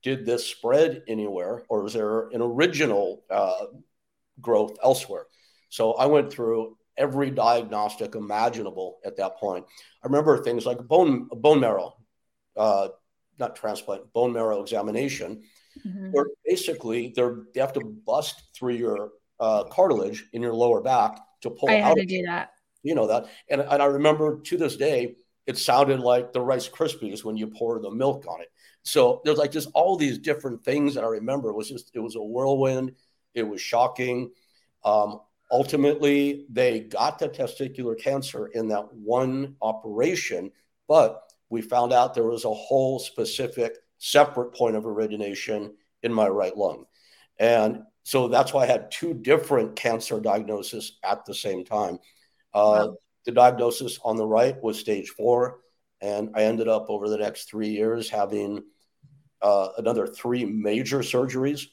did 0.04 0.26
this 0.26 0.46
spread 0.46 1.04
anywhere 1.08 1.64
or 1.68 1.86
is 1.86 1.94
there 1.94 2.28
an 2.30 2.42
original 2.42 3.24
uh, 3.30 3.66
growth 4.42 4.78
elsewhere? 4.84 5.26
So 5.70 5.94
I 5.94 6.06
went 6.06 6.32
through 6.32 6.78
every 6.98 7.30
diagnostic 7.32 8.16
imaginable 8.16 9.00
at 9.06 9.18
that 9.18 9.38
point. 9.38 9.66
I 10.04 10.08
remember 10.08 10.42
things 10.44 10.66
like 10.66 10.80
bone, 10.80 11.30
bone 11.32 11.60
marrow, 11.60 11.96
uh, 12.58 12.90
not 13.38 13.56
transplant, 13.56 14.12
bone 14.14 14.34
marrow 14.34 14.62
examination 14.62 15.44
mm-hmm. 15.86 16.12
where 16.12 16.26
basically 16.46 17.14
they're 17.16 17.44
they 17.54 17.62
have 17.62 17.74
to 17.74 17.82
bust 18.06 18.44
through 18.56 18.76
your 18.76 19.12
uh, 19.40 19.64
cartilage 19.66 20.26
in 20.34 20.42
your 20.42 20.54
lower 20.54 20.82
back 20.82 21.20
to 21.42 21.50
pull 21.50 21.70
I 21.70 21.80
out. 21.80 21.98
had 21.98 21.98
to 21.98 22.06
do 22.06 22.24
that. 22.24 22.52
You 22.84 22.96
know 22.96 23.08
that, 23.08 23.28
and 23.50 23.62
and 23.62 23.82
I 23.82 23.86
remember 23.86 24.42
to 24.42 24.58
this 24.58 24.78
day 24.78 25.16
it 25.46 25.58
sounded 25.58 26.00
like 26.00 26.32
the 26.32 26.42
Rice 26.42 26.70
Krispies 26.70 27.24
when 27.24 27.36
you 27.36 27.48
pour 27.48 27.80
the 27.80 27.90
milk 27.90 28.26
on 28.28 28.42
it. 28.42 28.50
So 28.84 29.22
there's 29.26 29.38
like 29.38 29.52
just 29.52 29.70
all 29.74 29.98
these 29.98 30.18
different 30.18 30.64
things 30.64 30.94
that 30.94 31.04
I 31.04 31.08
remember. 31.08 31.50
It 31.50 31.56
was 31.56 31.70
just 31.70 31.92
it 31.94 32.00
was 32.00 32.16
a 32.16 32.22
whirlwind. 32.22 32.96
It 33.34 33.44
was 33.44 33.62
shocking. 33.62 34.32
Um, 34.84 35.22
ultimately, 35.52 36.46
they 36.50 36.82
got 36.82 37.20
the 37.20 37.30
testicular 37.30 38.00
cancer 38.00 38.48
in 38.48 38.68
that 38.70 38.94
one 38.94 39.56
operation, 39.62 40.52
but 40.88 41.22
we 41.50 41.62
found 41.62 41.94
out 41.94 42.14
there 42.14 42.24
was 42.24 42.46
a 42.46 42.54
whole 42.54 43.00
specific 43.00 43.76
separate 43.98 44.54
point 44.54 44.76
of 44.76 44.86
origination 44.86 45.74
in 46.04 46.14
my 46.14 46.28
right 46.28 46.56
lung. 46.56 46.86
And 47.40 47.84
so 48.04 48.28
that's 48.28 48.54
why 48.54 48.64
I 48.64 48.68
had 48.68 48.92
two 48.92 49.14
different 49.14 49.76
cancer 49.76 50.20
diagnoses 50.20 50.98
at 51.04 51.26
the 51.26 51.34
same 51.34 51.64
time. 51.64 52.00
Uh, 52.54 52.88
wow. 52.88 52.98
The 53.26 53.32
diagnosis 53.34 54.00
on 54.04 54.16
the 54.16 54.26
right 54.26 54.62
was 54.64 54.80
stage 54.80 55.10
four, 55.10 55.60
and 56.02 56.30
I 56.34 56.44
ended 56.44 56.68
up 56.68 56.86
over 56.90 57.10
the 57.10 57.18
next 57.18 57.50
three 57.50 57.70
years 57.70 58.10
having 58.10 58.64
uh, 59.42 59.70
another 59.78 60.08
three 60.08 60.46
major 60.46 61.00
surgeries. 61.00 61.68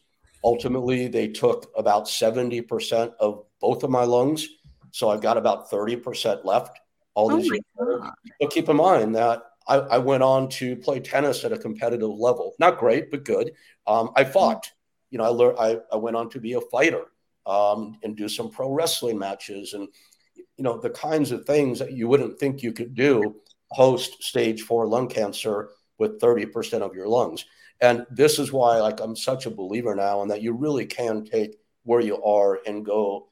Ultimately, 0.46 1.08
they 1.08 1.26
took 1.26 1.72
about 1.76 2.04
70% 2.04 3.12
of 3.18 3.46
both 3.60 3.82
of 3.82 3.90
my 3.90 4.04
lungs. 4.04 4.46
So 4.92 5.08
I've 5.08 5.20
got 5.20 5.36
about 5.36 5.68
30% 5.68 6.44
left. 6.44 6.78
All 7.14 7.32
oh 7.32 7.36
these 7.36 7.50
years. 7.50 8.00
But 8.40 8.50
keep 8.52 8.68
in 8.68 8.76
mind 8.76 9.16
that 9.16 9.42
I, 9.66 9.78
I, 9.78 9.98
went 9.98 10.22
on 10.22 10.48
to 10.50 10.76
play 10.76 11.00
tennis 11.00 11.44
at 11.44 11.52
a 11.52 11.58
competitive 11.58 12.10
level. 12.10 12.54
Not 12.60 12.78
great, 12.78 13.10
but 13.10 13.24
good. 13.24 13.54
Um, 13.88 14.10
I 14.14 14.22
fought. 14.22 14.70
You 15.10 15.18
know, 15.18 15.24
I 15.24 15.28
learned. 15.28 15.58
I, 15.58 15.78
I 15.92 15.96
went 15.96 16.14
on 16.14 16.30
to 16.30 16.38
be 16.38 16.52
a 16.52 16.60
fighter 16.60 17.06
um, 17.44 17.98
and 18.04 18.16
do 18.16 18.28
some 18.28 18.50
pro 18.50 18.70
wrestling 18.70 19.18
matches, 19.18 19.72
and 19.72 19.88
you 20.36 20.62
know 20.64 20.78
the 20.78 20.90
kinds 20.90 21.32
of 21.32 21.44
things 21.44 21.78
that 21.80 21.92
you 21.92 22.06
wouldn't 22.06 22.38
think 22.38 22.62
you 22.62 22.72
could 22.72 22.94
do 22.94 23.36
post 23.72 24.22
stage 24.22 24.62
four 24.62 24.86
lung 24.86 25.08
cancer 25.08 25.70
with 25.98 26.20
thirty 26.20 26.46
percent 26.46 26.82
of 26.82 26.94
your 26.94 27.08
lungs. 27.08 27.44
And 27.80 28.06
this 28.10 28.38
is 28.38 28.52
why, 28.52 28.80
like, 28.80 29.00
I'm 29.00 29.16
such 29.16 29.46
a 29.46 29.50
believer 29.50 29.94
now, 29.94 30.22
and 30.22 30.30
that 30.30 30.42
you 30.42 30.52
really 30.52 30.86
can 30.86 31.24
take 31.24 31.56
where 31.84 32.00
you 32.00 32.22
are 32.22 32.60
and 32.66 32.84
go 32.84 33.28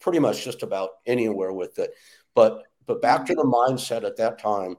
pretty 0.00 0.18
much 0.18 0.44
just 0.44 0.62
about 0.62 0.90
anywhere 1.06 1.52
with 1.52 1.78
it. 1.78 1.92
But 2.34 2.62
but 2.86 3.02
back 3.02 3.26
to 3.26 3.34
the 3.34 3.42
mindset 3.42 4.04
at 4.04 4.16
that 4.18 4.38
time 4.38 4.76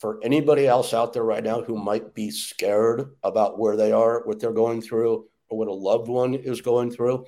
for 0.00 0.18
anybody 0.24 0.66
else 0.66 0.92
out 0.92 1.12
there 1.12 1.22
right 1.22 1.44
now 1.44 1.62
who 1.62 1.76
might 1.76 2.14
be 2.14 2.30
scared 2.30 3.14
about 3.22 3.58
where 3.58 3.76
they 3.76 3.92
are, 3.92 4.26
what 4.26 4.40
they're 4.40 4.52
going 4.52 4.82
through, 4.82 5.26
or 5.48 5.58
what 5.58 5.68
a 5.68 5.72
loved 5.72 6.08
one 6.08 6.34
is 6.34 6.60
going 6.60 6.90
through, 6.90 7.24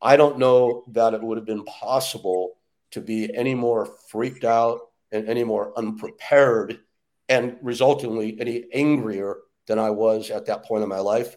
I 0.00 0.16
don't 0.16 0.38
know 0.38 0.84
that 0.92 1.14
it 1.14 1.22
would 1.22 1.38
have 1.38 1.46
been 1.46 1.64
possible 1.64 2.58
to 2.92 3.00
be 3.00 3.34
any 3.34 3.54
more 3.54 3.96
freaked 4.08 4.44
out 4.44 4.80
and 5.10 5.28
any 5.28 5.42
more 5.42 5.76
unprepared 5.76 6.78
and 7.28 7.56
resultingly 7.62 8.40
any 8.40 8.64
angrier 8.72 9.38
than 9.68 9.78
I 9.78 9.90
was 9.90 10.30
at 10.30 10.46
that 10.46 10.64
point 10.64 10.82
in 10.82 10.88
my 10.88 10.98
life 10.98 11.36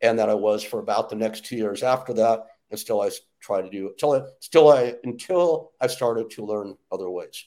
and 0.00 0.18
that 0.18 0.28
I 0.28 0.34
was 0.34 0.64
for 0.64 0.80
about 0.80 1.08
the 1.08 1.16
next 1.16 1.44
two 1.44 1.56
years 1.56 1.82
after 1.82 2.14
that. 2.14 2.46
And 2.70 2.80
still 2.80 3.00
I 3.00 3.10
try 3.40 3.62
to 3.62 3.70
do 3.70 3.86
it 3.86 3.98
till 3.98 4.12
I 4.12 4.22
still 4.40 4.68
I 4.70 4.94
until 5.04 5.72
I 5.80 5.86
started 5.86 6.30
to 6.30 6.44
learn 6.44 6.76
other 6.90 7.08
ways. 7.08 7.44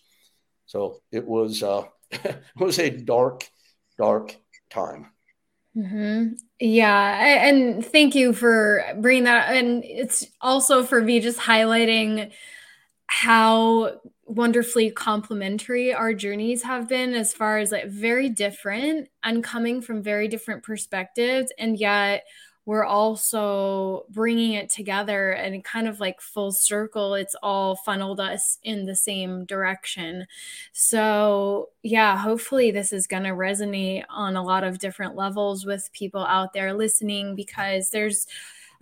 So 0.65 1.01
it 1.11 1.25
was 1.25 1.61
uh 1.61 1.83
it 2.11 2.41
was 2.57 2.79
a 2.79 2.89
dark, 2.89 3.49
dark 3.97 4.37
time. 4.69 5.11
Mm-hmm. 5.75 6.33
Yeah. 6.59 7.47
And 7.47 7.85
thank 7.85 8.15
you 8.15 8.33
for 8.33 8.83
bringing 8.97 9.25
that. 9.25 9.55
And 9.55 9.83
it's 9.83 10.25
also 10.41 10.83
for 10.83 11.01
me 11.01 11.19
just 11.19 11.39
highlighting 11.39 12.31
how 13.07 13.99
wonderfully 14.29 14.91
complementary 14.91 15.91
our 15.93 16.13
journeys 16.13 16.61
have 16.61 16.87
been 16.87 17.13
as 17.15 17.33
far 17.33 17.57
as 17.57 17.71
like 17.71 17.87
very 17.87 18.29
different 18.29 19.09
and 19.23 19.43
coming 19.43 19.81
from 19.81 20.03
very 20.03 20.27
different 20.27 20.63
perspectives. 20.63 21.51
And 21.57 21.79
yet, 21.79 22.23
we're 22.65 22.85
also 22.85 24.05
bringing 24.11 24.53
it 24.53 24.69
together 24.69 25.31
and 25.31 25.63
kind 25.63 25.87
of 25.87 25.99
like 25.99 26.21
full 26.21 26.51
circle 26.51 27.15
it's 27.15 27.33
all 27.41 27.75
funneled 27.77 28.19
us 28.19 28.59
in 28.61 28.85
the 28.85 28.95
same 28.95 29.43
direction 29.45 30.27
so 30.71 31.69
yeah 31.81 32.15
hopefully 32.15 32.69
this 32.69 32.93
is 32.93 33.07
going 33.07 33.23
to 33.23 33.29
resonate 33.29 34.03
on 34.07 34.35
a 34.35 34.43
lot 34.43 34.63
of 34.63 34.77
different 34.77 35.15
levels 35.15 35.65
with 35.65 35.89
people 35.93 36.23
out 36.23 36.53
there 36.53 36.73
listening 36.75 37.35
because 37.35 37.89
there's 37.89 38.27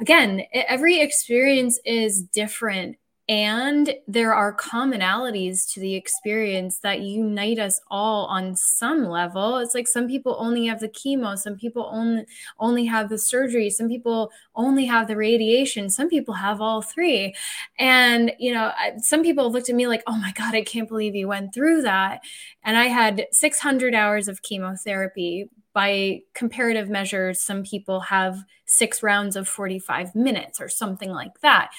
again 0.02 0.42
every 0.52 1.00
experience 1.00 1.80
is 1.86 2.22
different 2.22 2.98
and 3.30 3.94
there 4.08 4.34
are 4.34 4.56
commonalities 4.56 5.70
to 5.74 5.82
the 5.82 5.96
experience 5.96 6.80
that 6.80 7.02
unite 7.02 7.60
us 7.60 7.82
all 7.92 8.26
on 8.28 8.56
some 8.56 9.04
level. 9.06 9.58
It's 9.58 9.76
like 9.76 9.88
some 9.88 10.08
people 10.08 10.38
only 10.40 10.66
have 10.68 10.80
the 10.80 10.88
chemo, 10.88 11.38
some 11.38 11.58
people 11.58 11.90
only 11.92 12.26
only 12.60 12.86
have 12.86 13.10
the 13.10 13.18
surgery, 13.18 13.70
some 13.70 13.90
people 13.90 14.32
only 14.56 14.86
have 14.86 15.08
the 15.08 15.18
radiation, 15.18 15.90
some 15.90 16.08
people 16.08 16.36
have 16.36 16.62
all 16.62 16.82
three. 16.82 17.36
And 17.78 18.32
you 18.40 18.54
know, 18.54 18.72
some 19.00 19.24
people 19.24 19.52
looked 19.52 19.70
at 19.70 19.76
me 19.76 19.88
like, 19.88 20.04
"Oh 20.08 20.18
my 20.18 20.32
god, 20.32 20.56
I 20.56 20.62
can't 20.62 20.88
believe 20.88 21.16
you 21.16 21.28
went 21.28 21.54
through 21.54 21.82
that." 21.82 22.22
And 22.64 22.78
I 22.78 22.86
had 22.86 23.28
600 23.32 23.94
hours 23.94 24.28
of 24.30 24.42
chemotherapy 24.42 25.50
by 25.74 26.22
comparative 26.34 26.90
measures, 26.90 27.40
some 27.40 27.64
people 27.64 28.00
have 28.00 28.44
six 28.66 29.04
rounds 29.04 29.36
of 29.36 29.48
45 29.48 30.16
minutes 30.16 30.60
or 30.60 30.70
something 30.70 31.12
like 31.12 31.40
that 31.42 31.70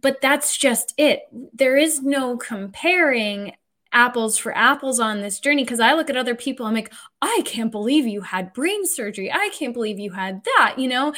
but 0.00 0.20
that's 0.20 0.56
just 0.56 0.94
it. 0.96 1.22
There 1.52 1.76
is 1.76 2.02
no 2.02 2.36
comparing 2.36 3.54
apples 3.94 4.36
for 4.36 4.54
apples 4.56 4.98
on 4.98 5.22
this 5.22 5.38
journey 5.38 5.62
because 5.62 5.78
I 5.78 5.94
look 5.94 6.10
at 6.10 6.16
other 6.16 6.34
people, 6.34 6.66
I'm 6.66 6.74
like, 6.74 6.92
I 7.22 7.42
can't 7.44 7.70
believe 7.70 8.06
you 8.06 8.20
had 8.20 8.52
brain 8.52 8.84
surgery. 8.84 9.32
I 9.32 9.50
can't 9.56 9.72
believe 9.72 10.00
you 10.00 10.10
had 10.10 10.42
that, 10.44 10.74
you 10.78 10.88
know? 10.88 11.14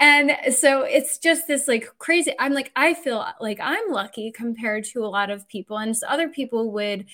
And 0.00 0.36
so 0.52 0.82
it's 0.82 1.18
just 1.18 1.46
this 1.46 1.68
like 1.68 1.88
crazy. 1.98 2.32
I'm 2.38 2.52
like, 2.52 2.72
I 2.74 2.94
feel 2.94 3.24
like 3.40 3.60
I'm 3.62 3.90
lucky 3.90 4.32
compared 4.32 4.84
to 4.86 5.04
a 5.04 5.06
lot 5.06 5.30
of 5.30 5.46
people. 5.48 5.78
And 5.78 5.96
so 5.96 6.08
other 6.08 6.28
people 6.28 6.72
would 6.72 7.06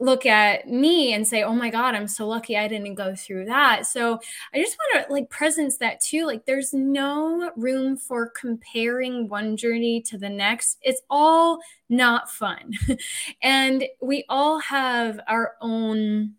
look 0.00 0.26
at 0.26 0.68
me 0.68 1.12
and 1.12 1.26
say, 1.26 1.42
"Oh 1.42 1.54
my 1.54 1.70
god, 1.70 1.94
I'm 1.94 2.08
so 2.08 2.26
lucky 2.28 2.56
I 2.56 2.68
didn't 2.68 2.94
go 2.94 3.14
through 3.14 3.46
that." 3.46 3.86
So, 3.86 4.20
I 4.54 4.58
just 4.58 4.76
want 4.78 5.06
to 5.06 5.12
like 5.12 5.30
presence 5.30 5.78
that 5.78 6.00
too. 6.00 6.26
Like 6.26 6.46
there's 6.46 6.72
no 6.72 7.50
room 7.56 7.96
for 7.96 8.28
comparing 8.30 9.28
one 9.28 9.56
journey 9.56 10.00
to 10.02 10.18
the 10.18 10.28
next. 10.28 10.78
It's 10.82 11.02
all 11.10 11.60
not 11.88 12.30
fun. 12.30 12.72
and 13.42 13.84
we 14.00 14.24
all 14.28 14.58
have 14.60 15.20
our 15.28 15.54
own 15.60 16.34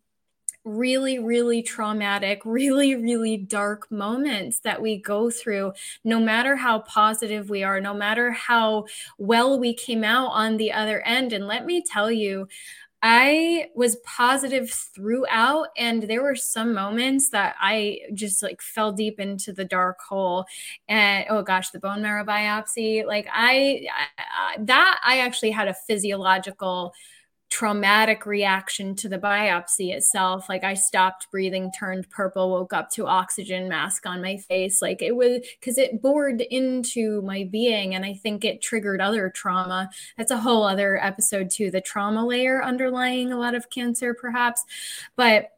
really, 0.66 1.20
really 1.20 1.62
traumatic, 1.64 2.42
really, 2.46 2.96
really 2.96 3.38
dark 3.38 3.90
moments 3.92 4.60
that 4.60 4.82
we 4.82 4.98
go 4.98 5.30
through, 5.32 5.74
no 6.04 6.20
matter 6.20 6.56
how 6.56 6.80
positive 6.80 7.50
we 7.50 7.64
are, 7.64 7.80
no 7.80 7.94
matter 7.94 8.32
how 8.32 8.86
well 9.18 9.58
we 9.60 9.74
came 9.74 10.04
out 10.04 10.28
on 10.28 10.58
the 10.58 10.72
other 10.72 11.02
end. 11.02 11.34
And 11.34 11.48
let 11.48 11.66
me 11.66 11.82
tell 11.82 12.12
you, 12.12 12.48
I 13.02 13.68
was 13.76 13.96
positive 13.98 14.70
throughout, 14.70 15.68
and 15.78 16.04
there 16.04 16.22
were 16.22 16.36
some 16.36 16.74
moments 16.74 17.30
that 17.30 17.56
I 17.60 18.00
just 18.14 18.44
like 18.44 18.62
fell 18.62 18.92
deep 18.92 19.20
into 19.20 19.54
the 19.54 19.64
dark 19.64 20.00
hole. 20.02 20.46
And 20.90 21.26
oh 21.30 21.42
gosh, 21.42 21.70
the 21.70 21.80
bone 21.80 22.02
marrow 22.02 22.26
biopsy, 22.26 23.06
like 23.06 23.28
I, 23.32 23.88
I 24.18 24.58
that 24.64 25.00
I 25.04 25.20
actually 25.20 25.52
had 25.52 25.70
a 25.70 25.74
physiological 25.74 26.94
traumatic 27.50 28.26
reaction 28.26 28.96
to 28.96 29.10
the 29.10 29.18
biopsy 29.18 29.94
itself. 29.94 30.48
Like 30.48 30.64
I 30.64 30.76
stopped 30.76 31.30
breathing, 31.32 31.72
turned 31.78 32.10
purple, 32.10 32.52
woke 32.52 32.74
up 32.74 32.90
to 32.92 33.08
oxygen 33.08 33.68
mask 33.68 34.06
on 34.06 34.22
my 34.22 34.38
face. 34.38 34.82
Like 34.82 35.02
it 35.02 35.16
was 35.16 35.42
because 35.60 35.78
it 35.78 36.02
bored 36.02 36.42
into 36.42 37.22
my 37.24 37.48
being. 37.52 37.96
And 37.96 38.06
I 38.06 38.14
think 38.14 38.46
it 38.46 38.62
triggered 38.62 39.02
other 39.02 39.30
trauma. 39.30 39.90
That's 40.18 40.32
a 40.32 40.38
whole 40.38 40.64
other 40.64 41.04
episode 41.04 41.50
too, 41.50 41.72
the 41.72 41.82
trauma 41.82 42.26
layer 42.26 42.64
underlying 42.64 43.32
a 43.32 43.40
lot 43.40 43.56
of 43.56 43.70
cancer, 43.70 44.14
perhaps. 44.14 44.64
But 45.16 45.52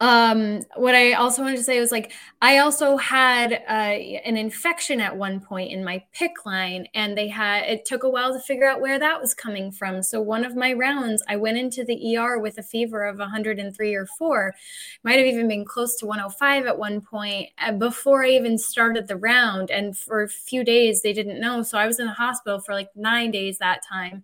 um 0.00 0.60
what 0.76 0.94
i 0.94 1.12
also 1.12 1.42
wanted 1.42 1.56
to 1.56 1.62
say 1.62 1.80
was 1.80 1.90
like 1.90 2.12
i 2.40 2.58
also 2.58 2.96
had 2.96 3.52
uh, 3.52 3.72
an 3.72 4.36
infection 4.36 5.00
at 5.00 5.16
one 5.16 5.40
point 5.40 5.72
in 5.72 5.84
my 5.84 6.04
PICC 6.14 6.46
line 6.46 6.86
and 6.94 7.18
they 7.18 7.26
had 7.26 7.64
it 7.64 7.84
took 7.84 8.04
a 8.04 8.08
while 8.08 8.32
to 8.32 8.38
figure 8.38 8.68
out 8.68 8.80
where 8.80 8.98
that 8.98 9.20
was 9.20 9.34
coming 9.34 9.72
from. 9.72 10.02
So 10.02 10.20
one 10.20 10.44
of 10.44 10.54
my 10.54 10.72
rounds 10.72 11.22
i 11.28 11.34
went 11.36 11.58
into 11.58 11.84
the 11.84 12.16
er 12.16 12.38
with 12.38 12.58
a 12.58 12.62
fever 12.62 13.04
of 13.04 13.18
103 13.18 13.94
or 13.94 14.06
4 14.06 14.54
might 15.02 15.18
have 15.18 15.26
even 15.26 15.48
been 15.48 15.64
close 15.64 15.96
to 15.96 16.06
105 16.06 16.66
at 16.66 16.78
one 16.78 17.00
point 17.00 17.48
uh, 17.58 17.72
before 17.72 18.24
i 18.24 18.28
even 18.28 18.56
started 18.56 19.08
the 19.08 19.16
round 19.16 19.68
and 19.70 19.96
for 19.98 20.22
a 20.22 20.28
few 20.28 20.62
days 20.62 21.02
they 21.02 21.12
didn't 21.12 21.40
know. 21.40 21.62
So 21.62 21.76
i 21.76 21.86
was 21.88 21.98
in 21.98 22.06
the 22.06 22.12
hospital 22.12 22.60
for 22.60 22.72
like 22.72 22.90
nine 22.94 23.32
days 23.32 23.58
that 23.58 23.82
time 23.88 24.22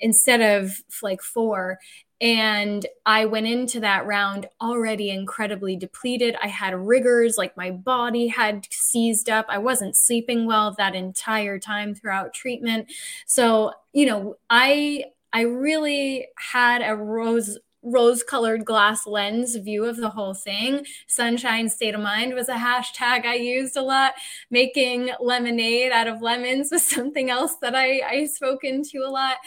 instead 0.00 0.40
of 0.40 0.82
like 1.00 1.22
four 1.22 1.78
and 2.22 2.86
I 3.04 3.26
went 3.26 3.48
into 3.48 3.80
that 3.80 4.06
round 4.06 4.48
already 4.60 5.10
incredibly 5.10 5.74
depleted. 5.74 6.36
I 6.40 6.46
had 6.46 6.72
rigors, 6.72 7.36
like 7.36 7.56
my 7.56 7.72
body 7.72 8.28
had 8.28 8.68
seized 8.70 9.28
up. 9.28 9.46
I 9.48 9.58
wasn't 9.58 9.96
sleeping 9.96 10.46
well 10.46 10.72
that 10.78 10.94
entire 10.94 11.58
time 11.58 11.96
throughout 11.96 12.32
treatment. 12.32 12.92
So, 13.26 13.72
you 13.92 14.06
know, 14.06 14.36
I 14.48 15.06
I 15.32 15.42
really 15.42 16.28
had 16.38 16.80
a 16.82 16.94
rose 16.94 17.58
rose 17.82 18.22
colored 18.22 18.64
glass 18.64 19.04
lens 19.08 19.56
view 19.56 19.84
of 19.84 19.96
the 19.96 20.10
whole 20.10 20.34
thing. 20.34 20.86
Sunshine 21.08 21.68
state 21.68 21.96
of 21.96 22.00
mind 22.00 22.34
was 22.34 22.48
a 22.48 22.54
hashtag 22.54 23.24
I 23.24 23.34
used 23.34 23.76
a 23.76 23.82
lot. 23.82 24.12
Making 24.48 25.10
lemonade 25.18 25.90
out 25.90 26.06
of 26.06 26.22
lemons 26.22 26.70
was 26.70 26.86
something 26.88 27.30
else 27.30 27.56
that 27.62 27.74
I, 27.74 28.00
I 28.08 28.26
spoke 28.26 28.62
into 28.62 28.98
a 29.04 29.10
lot. 29.10 29.38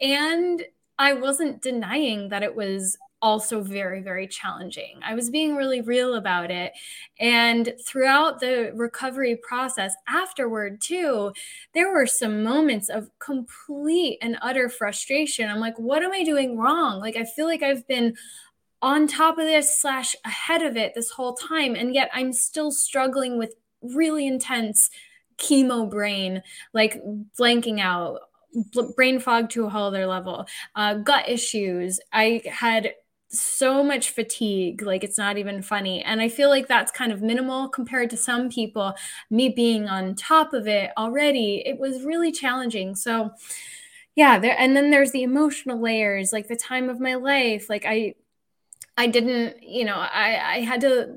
And 0.00 0.64
I 0.98 1.14
wasn't 1.14 1.62
denying 1.62 2.28
that 2.28 2.42
it 2.42 2.54
was 2.54 2.96
also 3.22 3.62
very, 3.62 4.02
very 4.02 4.26
challenging. 4.26 4.98
I 5.02 5.14
was 5.14 5.30
being 5.30 5.54
really 5.54 5.80
real 5.80 6.16
about 6.16 6.50
it. 6.50 6.72
And 7.20 7.72
throughout 7.86 8.40
the 8.40 8.72
recovery 8.74 9.36
process 9.36 9.94
afterward, 10.08 10.80
too, 10.80 11.32
there 11.72 11.92
were 11.92 12.06
some 12.06 12.42
moments 12.42 12.88
of 12.88 13.10
complete 13.20 14.18
and 14.20 14.36
utter 14.42 14.68
frustration. 14.68 15.48
I'm 15.48 15.60
like, 15.60 15.78
what 15.78 16.02
am 16.02 16.12
I 16.12 16.24
doing 16.24 16.58
wrong? 16.58 16.98
Like, 16.98 17.16
I 17.16 17.24
feel 17.24 17.46
like 17.46 17.62
I've 17.62 17.86
been 17.86 18.16
on 18.82 19.06
top 19.06 19.38
of 19.38 19.46
this 19.46 19.80
slash 19.80 20.16
ahead 20.24 20.62
of 20.62 20.76
it 20.76 20.92
this 20.94 21.10
whole 21.10 21.34
time. 21.34 21.76
And 21.76 21.94
yet 21.94 22.10
I'm 22.12 22.32
still 22.32 22.72
struggling 22.72 23.38
with 23.38 23.54
really 23.80 24.26
intense 24.26 24.90
chemo 25.38 25.88
brain, 25.88 26.42
like 26.74 27.00
blanking 27.38 27.80
out 27.80 28.20
brain 28.96 29.20
fog 29.20 29.50
to 29.50 29.66
a 29.66 29.70
whole 29.70 29.84
other 29.88 30.06
level, 30.06 30.46
uh, 30.74 30.94
gut 30.94 31.28
issues. 31.28 32.00
I 32.12 32.42
had 32.50 32.94
so 33.34 33.82
much 33.82 34.10
fatigue 34.10 34.82
like 34.82 35.02
it's 35.02 35.16
not 35.16 35.38
even 35.38 35.62
funny. 35.62 36.02
And 36.02 36.20
i 36.20 36.28
feel 36.28 36.50
like 36.50 36.68
that's 36.68 36.92
kind 36.92 37.10
of 37.12 37.22
minimal 37.22 37.66
compared 37.68 38.10
to 38.10 38.16
some 38.18 38.50
people 38.50 38.94
me 39.30 39.48
being 39.48 39.88
on 39.88 40.14
top 40.14 40.52
of 40.52 40.68
it 40.68 40.90
already 40.98 41.62
it 41.64 41.78
was 41.78 42.02
really 42.04 42.30
challenging. 42.30 42.94
So 42.94 43.30
yeah 44.16 44.38
there 44.38 44.56
and 44.58 44.76
then 44.76 44.90
there's 44.90 45.12
the 45.12 45.22
emotional 45.22 45.80
layers 45.80 46.32
like 46.32 46.48
the 46.48 46.56
time 46.56 46.88
of 46.90 47.00
my 47.00 47.14
life. 47.14 47.70
Like 47.70 47.84
i 47.86 48.14
i 48.98 49.06
didn't 49.06 49.62
you 49.62 49.84
know 49.84 49.96
i 49.96 50.56
i 50.56 50.60
had 50.60 50.80
to 50.82 51.16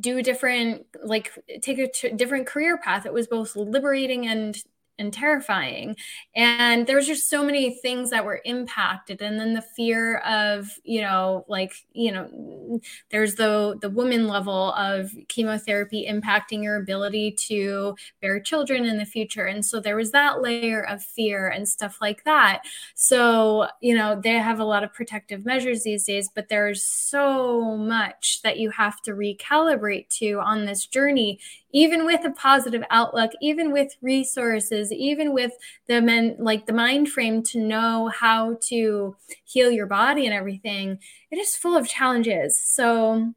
do 0.00 0.18
a 0.18 0.22
different 0.22 0.86
like 1.04 1.32
take 1.62 1.78
a 1.78 1.88
t- 1.88 2.10
different 2.10 2.46
career 2.46 2.78
path. 2.78 3.06
It 3.06 3.12
was 3.12 3.28
both 3.28 3.54
liberating 3.56 4.26
and 4.26 4.56
and 4.98 5.12
terrifying. 5.12 5.96
And 6.34 6.86
there 6.86 6.96
was 6.96 7.06
just 7.06 7.28
so 7.28 7.44
many 7.44 7.74
things 7.74 8.10
that 8.10 8.24
were 8.24 8.40
impacted. 8.44 9.22
And 9.22 9.38
then 9.38 9.54
the 9.54 9.62
fear 9.62 10.18
of 10.18 10.68
you 10.84 11.00
know 11.00 11.44
like 11.48 11.74
you 11.92 12.12
know 12.12 12.80
there's 13.10 13.34
the 13.34 13.78
the 13.80 13.90
woman 13.90 14.28
level 14.28 14.72
of 14.74 15.10
chemotherapy 15.28 16.06
impacting 16.08 16.62
your 16.62 16.76
ability 16.76 17.32
to 17.48 17.96
bear 18.20 18.40
children 18.40 18.84
in 18.84 18.98
the 18.98 19.04
future. 19.06 19.44
And 19.46 19.64
so 19.64 19.80
there 19.80 19.96
was 19.96 20.12
that 20.12 20.40
layer 20.42 20.82
of 20.82 21.02
fear 21.02 21.48
and 21.48 21.68
stuff 21.68 21.98
like 22.00 22.24
that. 22.24 22.62
So 22.94 23.68
you 23.80 23.94
know 23.94 24.20
they 24.20 24.34
have 24.34 24.60
a 24.60 24.64
lot 24.64 24.84
of 24.84 24.92
protective 24.92 25.44
measures 25.44 25.82
these 25.84 26.04
days 26.04 26.28
but 26.34 26.48
there's 26.48 26.82
so 26.82 27.76
much 27.76 28.40
that 28.42 28.58
you 28.58 28.70
have 28.70 29.00
to 29.02 29.12
recalibrate 29.12 30.08
to 30.08 30.40
on 30.40 30.64
this 30.64 30.86
journey 30.86 31.38
even 31.74 32.06
with 32.06 32.24
a 32.24 32.30
positive 32.30 32.84
outlook, 32.90 33.32
even 33.42 33.72
with 33.72 33.96
resources, 34.00 34.83
even 34.92 35.32
with 35.32 35.52
the 35.86 36.00
men 36.00 36.36
like 36.38 36.66
the 36.66 36.72
mind 36.72 37.08
frame 37.08 37.42
to 37.44 37.58
know 37.58 38.08
how 38.08 38.58
to 38.68 39.16
heal 39.44 39.70
your 39.70 39.86
body 39.86 40.26
and 40.26 40.34
everything, 40.34 40.98
it 41.30 41.36
is 41.36 41.56
full 41.56 41.76
of 41.76 41.88
challenges. 41.88 42.60
So 42.60 43.32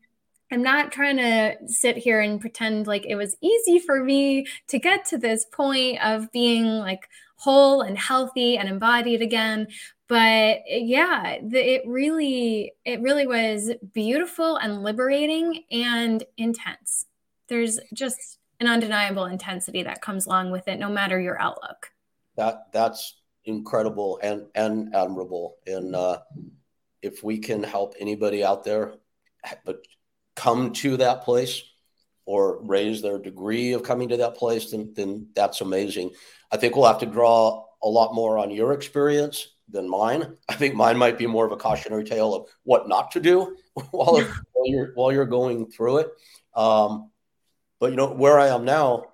I'm 0.52 0.64
not 0.64 0.91
trying 0.91 1.18
to 1.18 1.56
sit 1.68 1.98
here 1.98 2.22
and 2.22 2.39
pretend 2.39 2.88
like 2.88 3.06
it 3.06 3.16
was 3.16 3.36
easy 3.41 3.80
for 3.80 4.04
me 4.04 4.48
to 4.70 4.80
get 4.80 5.06
to 5.06 5.18
this 5.18 5.45
point 5.45 6.04
of 6.04 6.32
being 6.32 6.66
like 6.66 7.08
whole 7.38 7.82
and 7.82 7.98
healthy 7.98 8.58
and 8.58 8.68
embodied 8.68 9.22
again 9.22 9.68
but 10.08 10.60
yeah 10.68 11.38
it 11.39 11.84
really 11.86 12.74
it 12.84 13.00
really 13.02 13.28
was 13.28 13.72
beautiful 13.93 14.56
and 14.58 14.82
liberating 14.82 15.64
and 15.72 16.24
intense 16.38 17.06
there's 17.48 17.80
just 17.93 18.39
an 18.60 18.68
undeniable 18.68 19.26
intensity 19.26 19.84
that 19.84 20.01
comes 20.01 20.26
along 20.26 20.51
with 20.51 20.68
it, 20.68 20.80
no 20.80 20.89
matter 20.89 21.20
your 21.20 21.39
outlook. 21.39 21.91
That 22.36 22.72
that's 22.72 23.16
incredible 23.45 24.20
and 24.22 24.45
and 24.55 24.93
admirable. 24.95 25.58
And 25.66 25.95
uh, 25.95 26.20
if 27.01 27.24
we 27.24 27.39
can 27.39 27.64
help 27.64 27.95
anybody 27.99 28.43
out 28.43 28.64
there, 28.64 28.95
but 29.66 29.86
come 30.36 30.74
to 30.74 30.97
that 30.97 31.24
place 31.24 31.64
or 32.26 32.62
raise 32.64 33.01
their 33.01 33.18
degree 33.18 33.74
of 33.74 33.84
coming 33.84 34.10
to 34.10 34.18
that 34.18 34.36
place, 34.36 34.72
then 34.72 34.93
then 34.95 35.28
that's 35.36 35.62
amazing. 35.62 36.12
I 36.51 36.58
think 36.58 36.76
we'll 36.76 36.88
have 36.88 36.99
to 36.99 37.05
draw 37.05 37.66
a 37.84 37.88
lot 37.88 38.14
more 38.14 38.38
on 38.38 38.51
your 38.51 38.74
experience 38.74 39.47
than 39.70 39.89
mine. 39.89 40.36
I 40.49 40.55
think 40.55 40.76
mine 40.76 40.97
might 40.97 41.18
be 41.18 41.28
more 41.28 41.45
of 41.45 41.51
a 41.51 41.58
cautionary 41.58 42.03
tale 42.03 42.34
of 42.34 42.47
what 42.64 42.88
not 42.88 43.12
to 43.12 43.20
do 43.20 43.58
while, 43.91 44.22
while 44.53 44.66
you're 44.66 44.91
while 44.95 45.12
you're 45.12 45.26
going 45.26 45.68
through 45.68 45.97
it. 45.99 46.10
Um, 46.55 47.12
but 47.80 47.92
you 47.92 47.98
know 47.98 48.12
where 48.12 48.40
I 48.40 48.48
am 48.48 48.66
now, 48.66 49.06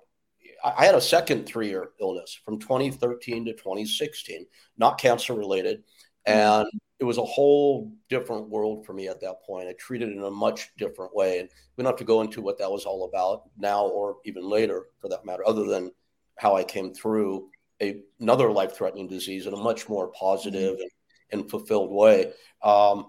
I 0.64 0.86
had 0.86 0.94
a 0.94 1.00
second 1.00 1.44
three-year 1.44 1.90
illness 2.00 2.38
from 2.44 2.58
2013 2.58 3.44
to 3.44 3.52
2016, 3.52 4.46
not 4.78 4.98
cancer 4.98 5.34
related, 5.34 5.84
and 6.24 6.66
it 6.98 7.04
was 7.04 7.18
a 7.18 7.24
whole 7.24 7.92
different 8.08 8.48
world 8.48 8.86
for 8.86 8.94
me 8.94 9.08
at 9.08 9.20
that 9.20 9.42
point. 9.46 9.68
I 9.68 9.74
treated 9.78 10.08
it 10.08 10.16
in 10.16 10.22
a 10.22 10.30
much 10.30 10.70
different 10.78 11.14
way, 11.14 11.40
and 11.40 11.50
we 11.76 11.82
don't 11.82 11.92
have 11.92 11.98
to 11.98 12.04
go 12.04 12.22
into 12.22 12.40
what 12.40 12.58
that 12.58 12.70
was 12.70 12.86
all 12.86 13.04
about 13.04 13.42
now 13.58 13.86
or 13.86 14.16
even 14.24 14.48
later, 14.48 14.86
for 15.00 15.08
that 15.10 15.26
matter, 15.26 15.46
other 15.46 15.64
than 15.64 15.90
how 16.38 16.56
I 16.56 16.64
came 16.64 16.94
through 16.94 17.50
a, 17.82 18.00
another 18.20 18.50
life-threatening 18.50 19.08
disease 19.08 19.46
in 19.46 19.52
a 19.52 19.58
much 19.58 19.88
more 19.88 20.08
positive 20.12 20.78
and, 20.80 20.90
and 21.32 21.50
fulfilled 21.50 21.90
way. 21.90 22.32
Um, 22.62 23.06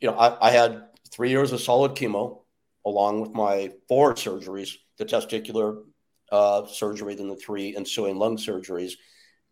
you 0.00 0.10
know, 0.10 0.16
I, 0.16 0.48
I 0.48 0.50
had 0.50 0.82
three 1.12 1.30
years 1.30 1.52
of 1.52 1.60
solid 1.60 1.94
chemo 1.94 2.39
along 2.86 3.20
with 3.20 3.32
my 3.32 3.70
four 3.88 4.14
surgeries, 4.14 4.74
the 4.98 5.04
testicular 5.04 5.82
uh, 6.32 6.66
surgery, 6.66 7.14
then 7.14 7.28
the 7.28 7.36
three 7.36 7.76
ensuing 7.76 8.16
lung 8.16 8.36
surgeries. 8.36 8.92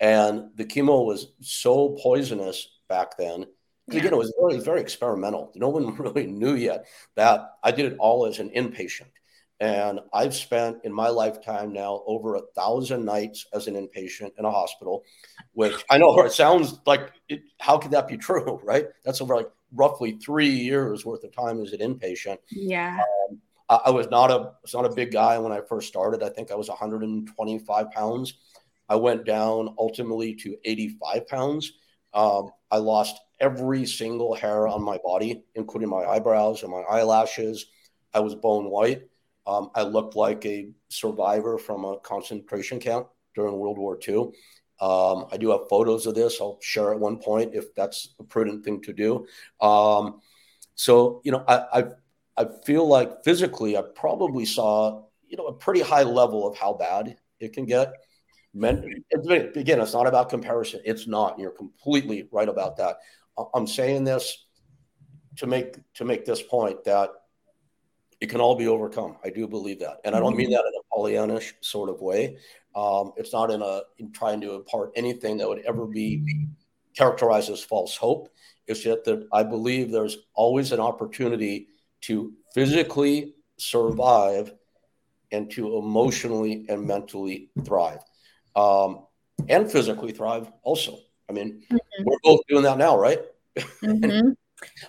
And 0.00 0.50
the 0.54 0.64
chemo 0.64 1.04
was 1.04 1.32
so 1.40 1.96
poisonous 2.02 2.68
back 2.88 3.16
then. 3.18 3.46
Yeah. 3.88 4.00
Again, 4.00 4.12
it 4.12 4.18
was 4.18 4.34
very, 4.40 4.60
very 4.60 4.80
experimental. 4.80 5.52
No 5.54 5.68
one 5.68 5.94
really 5.98 6.26
knew 6.26 6.54
yet 6.54 6.86
that 7.16 7.52
I 7.62 7.70
did 7.70 7.92
it 7.92 7.98
all 7.98 8.26
as 8.26 8.38
an 8.38 8.50
inpatient. 8.50 9.10
And 9.60 9.98
I've 10.12 10.36
spent 10.36 10.78
in 10.84 10.92
my 10.92 11.08
lifetime 11.08 11.72
now 11.72 12.02
over 12.06 12.36
a 12.36 12.42
thousand 12.54 13.04
nights 13.04 13.44
as 13.52 13.66
an 13.66 13.74
inpatient 13.74 14.30
in 14.38 14.44
a 14.44 14.50
hospital, 14.50 15.02
which 15.52 15.74
I 15.90 15.98
know 15.98 16.16
it 16.24 16.32
sounds 16.32 16.78
like 16.86 17.10
it, 17.28 17.42
how 17.58 17.78
could 17.78 17.90
that 17.90 18.06
be 18.06 18.16
true, 18.16 18.60
right? 18.64 18.86
That's 19.04 19.20
over 19.20 19.34
like 19.34 19.50
roughly 19.72 20.12
three 20.12 20.48
years 20.48 21.04
worth 21.04 21.24
of 21.24 21.32
time 21.34 21.60
as 21.62 21.72
an 21.72 21.80
inpatient. 21.80 22.38
Yeah. 22.50 22.98
Um, 23.30 23.38
I, 23.68 23.80
I, 23.86 23.90
was 23.90 24.08
not 24.08 24.30
a 24.30 24.52
was 24.62 24.74
not 24.74 24.86
a 24.86 24.94
big 24.94 25.12
guy 25.12 25.38
when 25.38 25.52
I 25.52 25.60
first 25.60 25.88
started. 25.88 26.22
I 26.22 26.30
think 26.30 26.50
I 26.50 26.54
was 26.54 26.68
125 26.68 27.90
pounds. 27.90 28.34
I 28.88 28.96
went 28.96 29.24
down 29.24 29.74
ultimately 29.78 30.34
to 30.36 30.56
85 30.64 31.28
pounds 31.28 31.72
Um, 32.14 32.50
I 32.70 32.78
lost 32.78 33.20
every 33.40 33.86
single 33.86 34.34
hair 34.34 34.66
on 34.66 34.82
my 34.82 34.98
body, 35.04 35.44
including 35.54 35.90
my 35.90 36.04
eyebrows 36.04 36.62
and 36.62 36.72
my 36.72 36.82
eyelashes. 36.82 37.66
I 38.14 38.20
was 38.20 38.34
bone 38.34 38.70
white. 38.70 39.02
Um, 39.46 39.70
I 39.74 39.82
looked 39.82 40.16
like 40.16 40.44
a 40.46 40.70
survivor 40.88 41.58
from 41.58 41.84
a 41.84 41.98
concentration 42.00 42.80
camp 42.80 43.08
during 43.34 43.56
World 43.56 43.78
War 43.78 43.98
II. 44.06 44.32
Um, 44.80 45.26
I 45.32 45.36
do 45.36 45.50
have 45.50 45.68
photos 45.68 46.06
of 46.06 46.14
this. 46.14 46.40
I'll 46.40 46.58
share 46.60 46.92
at 46.92 47.00
one 47.00 47.18
point 47.18 47.54
if 47.54 47.74
that's 47.74 48.14
a 48.18 48.24
prudent 48.24 48.64
thing 48.64 48.80
to 48.82 48.92
do. 48.92 49.26
Um, 49.60 50.20
so, 50.74 51.20
you 51.24 51.32
know, 51.32 51.44
I, 51.48 51.80
I, 51.80 51.84
I 52.36 52.46
feel 52.64 52.86
like 52.86 53.24
physically, 53.24 53.76
I 53.76 53.82
probably 53.82 54.44
saw, 54.44 55.04
you 55.26 55.36
know, 55.36 55.46
a 55.46 55.52
pretty 55.52 55.80
high 55.80 56.04
level 56.04 56.46
of 56.46 56.56
how 56.56 56.74
bad 56.74 57.16
it 57.40 57.52
can 57.52 57.66
get. 57.66 57.92
Men, 58.54 59.04
again, 59.12 59.80
it's 59.80 59.92
not 59.92 60.06
about 60.06 60.30
comparison. 60.30 60.80
It's 60.84 61.06
not. 61.06 61.38
You're 61.38 61.50
completely 61.50 62.28
right 62.32 62.48
about 62.48 62.76
that. 62.78 62.98
I'm 63.54 63.66
saying 63.66 64.04
this 64.04 64.46
to 65.36 65.46
make 65.46 65.76
to 65.94 66.04
make 66.04 66.24
this 66.24 66.42
point 66.42 66.82
that 66.84 67.10
it 68.20 68.28
can 68.28 68.40
all 68.40 68.56
be 68.56 68.66
overcome. 68.66 69.16
I 69.24 69.30
do 69.30 69.46
believe 69.46 69.80
that, 69.80 69.98
and 70.04 70.14
I 70.14 70.20
don't 70.20 70.36
mean 70.36 70.46
mm-hmm. 70.46 70.54
that 70.54 70.64
in 70.64 70.72
sort 71.60 71.90
of 71.90 72.00
way. 72.00 72.38
Um, 72.74 73.12
it's 73.16 73.32
not 73.32 73.50
in 73.50 73.62
a 73.62 73.82
in 73.98 74.12
trying 74.12 74.40
to 74.42 74.54
impart 74.54 74.92
anything 74.94 75.38
that 75.38 75.48
would 75.48 75.64
ever 75.64 75.86
be 75.86 76.46
characterized 76.96 77.50
as 77.50 77.62
false 77.62 77.96
hope. 77.96 78.28
It's 78.66 78.80
just 78.80 79.04
that 79.04 79.26
I 79.32 79.42
believe 79.42 79.90
there's 79.90 80.18
always 80.34 80.72
an 80.72 80.80
opportunity 80.80 81.68
to 82.02 82.32
physically 82.54 83.34
survive 83.56 84.52
and 85.32 85.50
to 85.52 85.76
emotionally 85.76 86.66
and 86.68 86.86
mentally 86.86 87.50
thrive, 87.64 88.00
um, 88.56 89.06
and 89.48 89.70
physically 89.70 90.12
thrive 90.12 90.50
also. 90.62 90.98
I 91.28 91.32
mean, 91.32 91.62
mm-hmm. 91.70 92.04
we're 92.04 92.18
both 92.22 92.40
doing 92.48 92.62
that 92.64 92.78
now, 92.78 92.98
right? 92.98 93.20
Mm-hmm. 93.82 94.30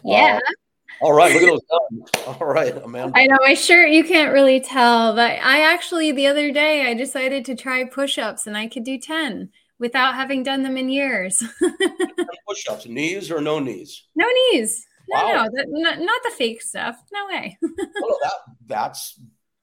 Yeah. 0.03 0.39
Uh, 0.47 0.53
all 1.01 1.13
right, 1.13 1.33
look 1.33 1.43
at 1.43 1.61
those. 1.69 2.37
All 2.39 2.47
right, 2.47 2.75
Amanda. 2.83 3.17
I 3.17 3.25
know 3.25 3.37
my 3.41 3.53
shirt 3.53 3.89
you 3.89 4.03
can't 4.03 4.33
really 4.33 4.59
tell, 4.59 5.15
but 5.15 5.31
I 5.31 5.61
actually 5.61 6.11
the 6.11 6.27
other 6.27 6.51
day 6.51 6.87
I 6.87 6.93
decided 6.93 7.45
to 7.45 7.55
try 7.55 7.83
push-ups 7.85 8.47
and 8.47 8.57
I 8.57 8.67
could 8.67 8.83
do 8.83 8.97
10 8.97 9.49
without 9.79 10.15
having 10.15 10.43
done 10.43 10.63
them 10.63 10.77
in 10.77 10.89
years. 10.89 11.41
push-ups, 12.47 12.87
knees 12.87 13.31
or 13.31 13.41
no 13.41 13.59
knees? 13.59 14.03
No 14.15 14.25
knees. 14.27 14.85
No, 15.09 15.25
wow. 15.25 15.47
no, 15.51 15.63
not, 15.67 15.99
not 15.99 16.21
the 16.23 16.31
fake 16.31 16.61
stuff. 16.61 17.01
No 17.11 17.25
way. 17.27 17.57
oh, 17.63 18.19
that, 18.21 18.33
that's 18.67 19.19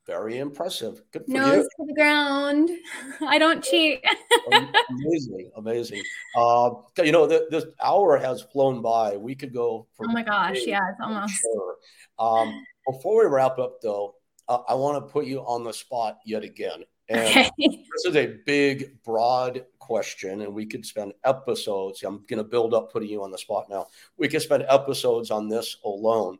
very 0.07 0.38
impressive. 0.38 1.02
Good 1.12 1.24
for 1.26 1.32
Nose 1.32 1.57
you. 1.57 1.62
to 1.62 1.86
the 1.88 1.94
ground. 1.94 2.70
I 3.20 3.38
don't 3.38 3.62
cheat. 3.62 4.04
amazing, 4.50 5.50
amazing. 5.57 6.02
Uh, 6.36 6.70
you 6.98 7.12
know, 7.12 7.26
the, 7.26 7.46
this 7.50 7.64
hour 7.82 8.16
has 8.16 8.42
flown 8.42 8.82
by. 8.82 9.16
We 9.16 9.34
could 9.34 9.52
go. 9.52 9.86
Oh 10.00 10.12
my 10.12 10.22
gosh! 10.22 10.59
Yeah, 10.64 10.80
it's 10.90 11.00
almost. 11.02 11.34
Sure. 11.34 11.76
Um, 12.18 12.64
before 12.86 13.24
we 13.24 13.30
wrap 13.30 13.59
up, 13.59 13.80
though, 13.82 14.14
uh, 14.48 14.59
I 14.68 14.74
want 14.74 15.04
to 15.04 15.12
put 15.12 15.26
you 15.26 15.40
on 15.40 15.64
the 15.64 15.72
spot 15.72 16.18
yet 16.24 16.44
again. 16.44 16.84
And 17.09 17.20
okay. 17.20 17.50
this 17.59 18.04
is 18.04 18.16
a 18.16 18.38
big, 18.46 19.02
broad 19.04 19.64
question, 19.78 20.40
and 20.42 20.54
we 20.54 20.66
could 20.66 20.86
spend 20.86 21.12
episodes. 21.24 22.02
I'm 22.02 22.24
going 22.28 22.38
to 22.38 22.44
build 22.44 22.74
up 22.74 22.92
putting 22.92 23.09
you 23.09 23.22
on 23.22 23.30
the 23.30 23.38
spot 23.38 23.66
now. 23.68 23.86
We 24.16 24.28
could 24.28 24.42
spend 24.42 24.64
episodes 24.68 25.30
on 25.30 25.48
this 25.48 25.76
alone. 25.84 26.38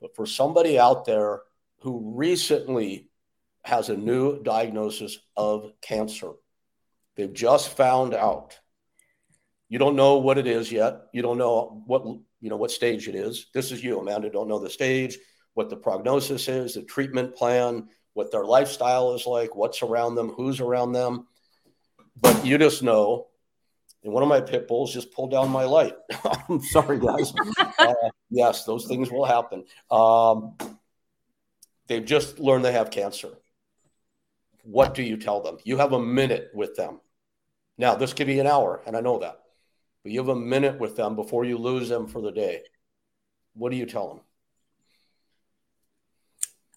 But 0.00 0.14
for 0.14 0.26
somebody 0.26 0.78
out 0.78 1.04
there 1.04 1.42
who 1.80 2.14
recently 2.16 3.08
has 3.62 3.88
a 3.88 3.96
new 3.96 4.42
diagnosis 4.42 5.18
of 5.36 5.72
cancer. 5.82 6.32
They've 7.16 7.32
just 7.32 7.76
found 7.76 8.14
out. 8.14 8.58
You 9.68 9.78
don't 9.78 9.96
know 9.96 10.18
what 10.18 10.38
it 10.38 10.46
is 10.46 10.72
yet. 10.72 11.02
You 11.12 11.22
don't 11.22 11.38
know 11.38 11.82
what 11.86 12.04
you 12.40 12.48
know 12.48 12.56
what 12.56 12.70
stage 12.70 13.08
it 13.08 13.14
is. 13.14 13.48
This 13.52 13.72
is 13.72 13.82
you, 13.82 13.98
Amanda. 13.98 14.30
Don't 14.30 14.48
know 14.48 14.58
the 14.58 14.70
stage, 14.70 15.18
what 15.54 15.68
the 15.68 15.76
prognosis 15.76 16.48
is, 16.48 16.74
the 16.74 16.82
treatment 16.82 17.34
plan, 17.34 17.88
what 18.14 18.30
their 18.30 18.44
lifestyle 18.44 19.14
is 19.14 19.26
like, 19.26 19.54
what's 19.54 19.82
around 19.82 20.14
them, 20.14 20.30
who's 20.30 20.60
around 20.60 20.92
them. 20.92 21.26
But 22.20 22.46
you 22.46 22.58
just 22.58 22.82
know. 22.82 23.26
And 24.04 24.12
one 24.12 24.22
of 24.22 24.28
my 24.28 24.40
pit 24.40 24.68
bulls 24.68 24.94
just 24.94 25.12
pulled 25.12 25.32
down 25.32 25.50
my 25.50 25.64
light. 25.64 25.94
I'm 26.48 26.62
sorry, 26.62 27.00
guys. 27.00 27.32
uh, 27.78 27.94
yes, 28.30 28.64
those 28.64 28.86
things 28.86 29.10
will 29.10 29.24
happen. 29.24 29.64
Um, 29.90 30.56
They've 31.88 32.04
just 32.04 32.38
learned 32.38 32.64
they 32.64 32.72
have 32.72 32.90
cancer. 32.90 33.30
What 34.62 34.94
do 34.94 35.02
you 35.02 35.16
tell 35.16 35.40
them? 35.40 35.56
You 35.64 35.78
have 35.78 35.92
a 35.92 36.00
minute 36.00 36.50
with 36.54 36.76
them. 36.76 37.00
Now, 37.78 37.94
this 37.94 38.12
could 38.12 38.26
be 38.26 38.40
an 38.40 38.46
hour, 38.46 38.82
and 38.86 38.96
I 38.96 39.00
know 39.00 39.18
that, 39.18 39.40
but 40.02 40.12
you 40.12 40.18
have 40.20 40.28
a 40.28 40.36
minute 40.36 40.78
with 40.78 40.96
them 40.96 41.16
before 41.16 41.44
you 41.44 41.56
lose 41.56 41.88
them 41.88 42.06
for 42.06 42.20
the 42.20 42.32
day. 42.32 42.62
What 43.54 43.70
do 43.70 43.76
you 43.76 43.86
tell 43.86 44.08
them? 44.08 44.20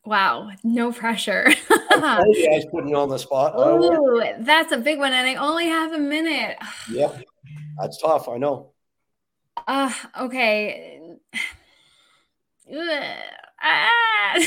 Wow, 0.06 0.52
no 0.64 0.92
pressure. 0.92 1.48
I 1.70 2.24
was 2.26 2.66
putting 2.72 2.90
you 2.90 2.98
on 2.98 3.10
the 3.10 3.20
spot. 3.20 3.54
Ooh, 3.58 4.24
that's 4.40 4.72
a 4.72 4.78
big 4.78 4.98
one, 4.98 5.14
and 5.14 5.28
I 5.28 5.36
only 5.36 5.68
have 5.68 5.92
a 5.94 6.00
minute. 6.00 6.58
yep, 6.90 7.22
that's 7.80 8.02
tough. 8.02 8.30
I 8.30 8.38
know. 8.38 8.72
Uh, 9.68 9.94
okay. 10.22 11.02
Ah. 13.62 14.34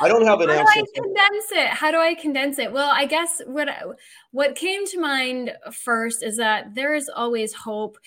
I, 0.00 0.08
don't 0.08 0.26
have 0.26 0.40
an 0.40 0.48
How 0.48 0.58
answer. 0.58 0.80
do 0.80 0.80
I 0.80 1.00
condense 1.00 1.52
it? 1.52 1.68
How 1.68 1.90
do 1.90 1.98
I 1.98 2.14
condense 2.14 2.58
it? 2.58 2.72
Well, 2.72 2.90
I 2.92 3.06
guess 3.06 3.40
what 3.46 3.68
what 4.32 4.54
came 4.56 4.86
to 4.86 5.00
mind 5.00 5.52
first 5.72 6.22
is 6.22 6.36
that 6.38 6.74
there 6.74 6.94
is 6.94 7.10
always 7.14 7.54
hope. 7.54 7.98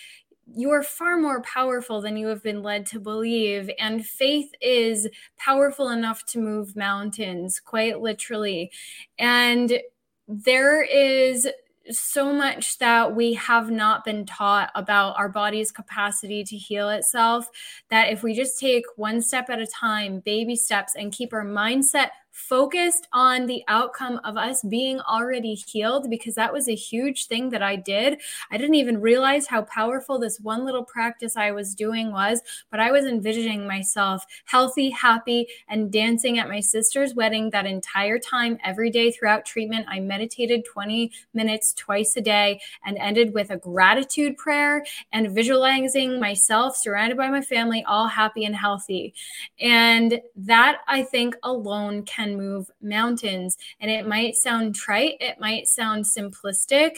You 0.53 0.71
are 0.71 0.83
far 0.83 1.17
more 1.17 1.41
powerful 1.41 2.01
than 2.01 2.15
you 2.15 2.27
have 2.27 2.41
been 2.41 2.63
led 2.63 2.85
to 2.87 2.99
believe, 2.99 3.69
and 3.79 4.05
faith 4.05 4.49
is 4.61 5.07
powerful 5.37 5.89
enough 5.89 6.25
to 6.27 6.39
move 6.39 6.75
mountains, 6.75 7.59
quite 7.59 7.99
literally. 7.99 8.71
And 9.19 9.79
there 10.27 10.83
is 10.83 11.47
so 11.91 12.33
much 12.33 12.77
that 12.79 13.15
we 13.15 13.33
have 13.33 13.69
not 13.69 14.03
been 14.03 14.25
taught 14.25 14.71
about 14.75 15.17
our 15.17 15.29
body's 15.29 15.71
capacity 15.71 16.43
to 16.43 16.55
heal 16.55 16.89
itself 16.89 17.49
that 17.89 18.11
if 18.11 18.23
we 18.23 18.33
just 18.33 18.59
take 18.59 18.85
one 18.95 19.21
step 19.21 19.49
at 19.49 19.59
a 19.59 19.67
time, 19.67 20.19
baby 20.19 20.55
steps, 20.55 20.93
and 20.95 21.11
keep 21.11 21.33
our 21.33 21.45
mindset 21.45 22.09
focused 22.37 23.07
on 23.13 23.47
the 23.47 23.63
outcome 23.67 24.21
of 24.23 24.37
us 24.37 24.61
being 24.69 24.99
already 25.01 25.55
healed 25.55 26.07
because 26.07 26.35
that 26.35 26.53
was 26.53 26.69
a 26.69 26.75
huge 26.75 27.25
thing 27.25 27.49
that 27.49 27.63
I 27.63 27.75
did. 27.75 28.21
I 28.51 28.57
didn't 28.57 28.75
even 28.75 29.01
realize 29.01 29.47
how 29.47 29.63
powerful 29.63 30.19
this 30.19 30.39
one 30.39 30.63
little 30.63 30.85
practice 30.85 31.35
I 31.35 31.51
was 31.51 31.73
doing 31.73 32.11
was, 32.11 32.41
but 32.69 32.79
I 32.79 32.91
was 32.91 33.05
envisioning 33.05 33.65
myself 33.65 34.23
healthy, 34.45 34.91
happy, 34.91 35.47
and 35.67 35.91
dancing 35.91 36.37
at 36.37 36.47
my 36.47 36.59
sister's 36.59 37.15
wedding 37.15 37.49
that 37.49 37.65
entire 37.65 38.19
time, 38.19 38.59
every 38.63 38.91
day 38.91 39.11
throughout 39.11 39.43
treatment. 39.43 39.87
I 39.89 39.99
meditated 39.99 40.63
20 40.63 41.11
minutes 41.33 41.73
twice 41.73 42.15
a 42.17 42.21
day 42.21 42.61
and 42.85 42.99
ended 42.99 43.33
with 43.33 43.49
a 43.49 43.57
gratitude 43.57 44.37
prayer 44.37 44.85
and 45.11 45.31
visualizing 45.31 46.19
myself 46.19 46.77
surrounded 46.77 47.17
by 47.17 47.29
my 47.29 47.41
family, 47.41 47.83
all 47.87 48.07
happy 48.07 48.45
and 48.45 48.55
healthy. 48.55 49.15
And 49.59 50.21
that 50.35 50.81
I 50.87 51.01
think 51.01 51.35
alone 51.41 52.03
can 52.03 52.26
can 52.27 52.37
move 52.37 52.69
mountains. 52.81 53.57
And 53.79 53.89
it 53.89 54.07
might 54.07 54.35
sound 54.35 54.75
trite, 54.75 55.17
it 55.19 55.39
might 55.39 55.67
sound 55.67 56.05
simplistic, 56.05 56.97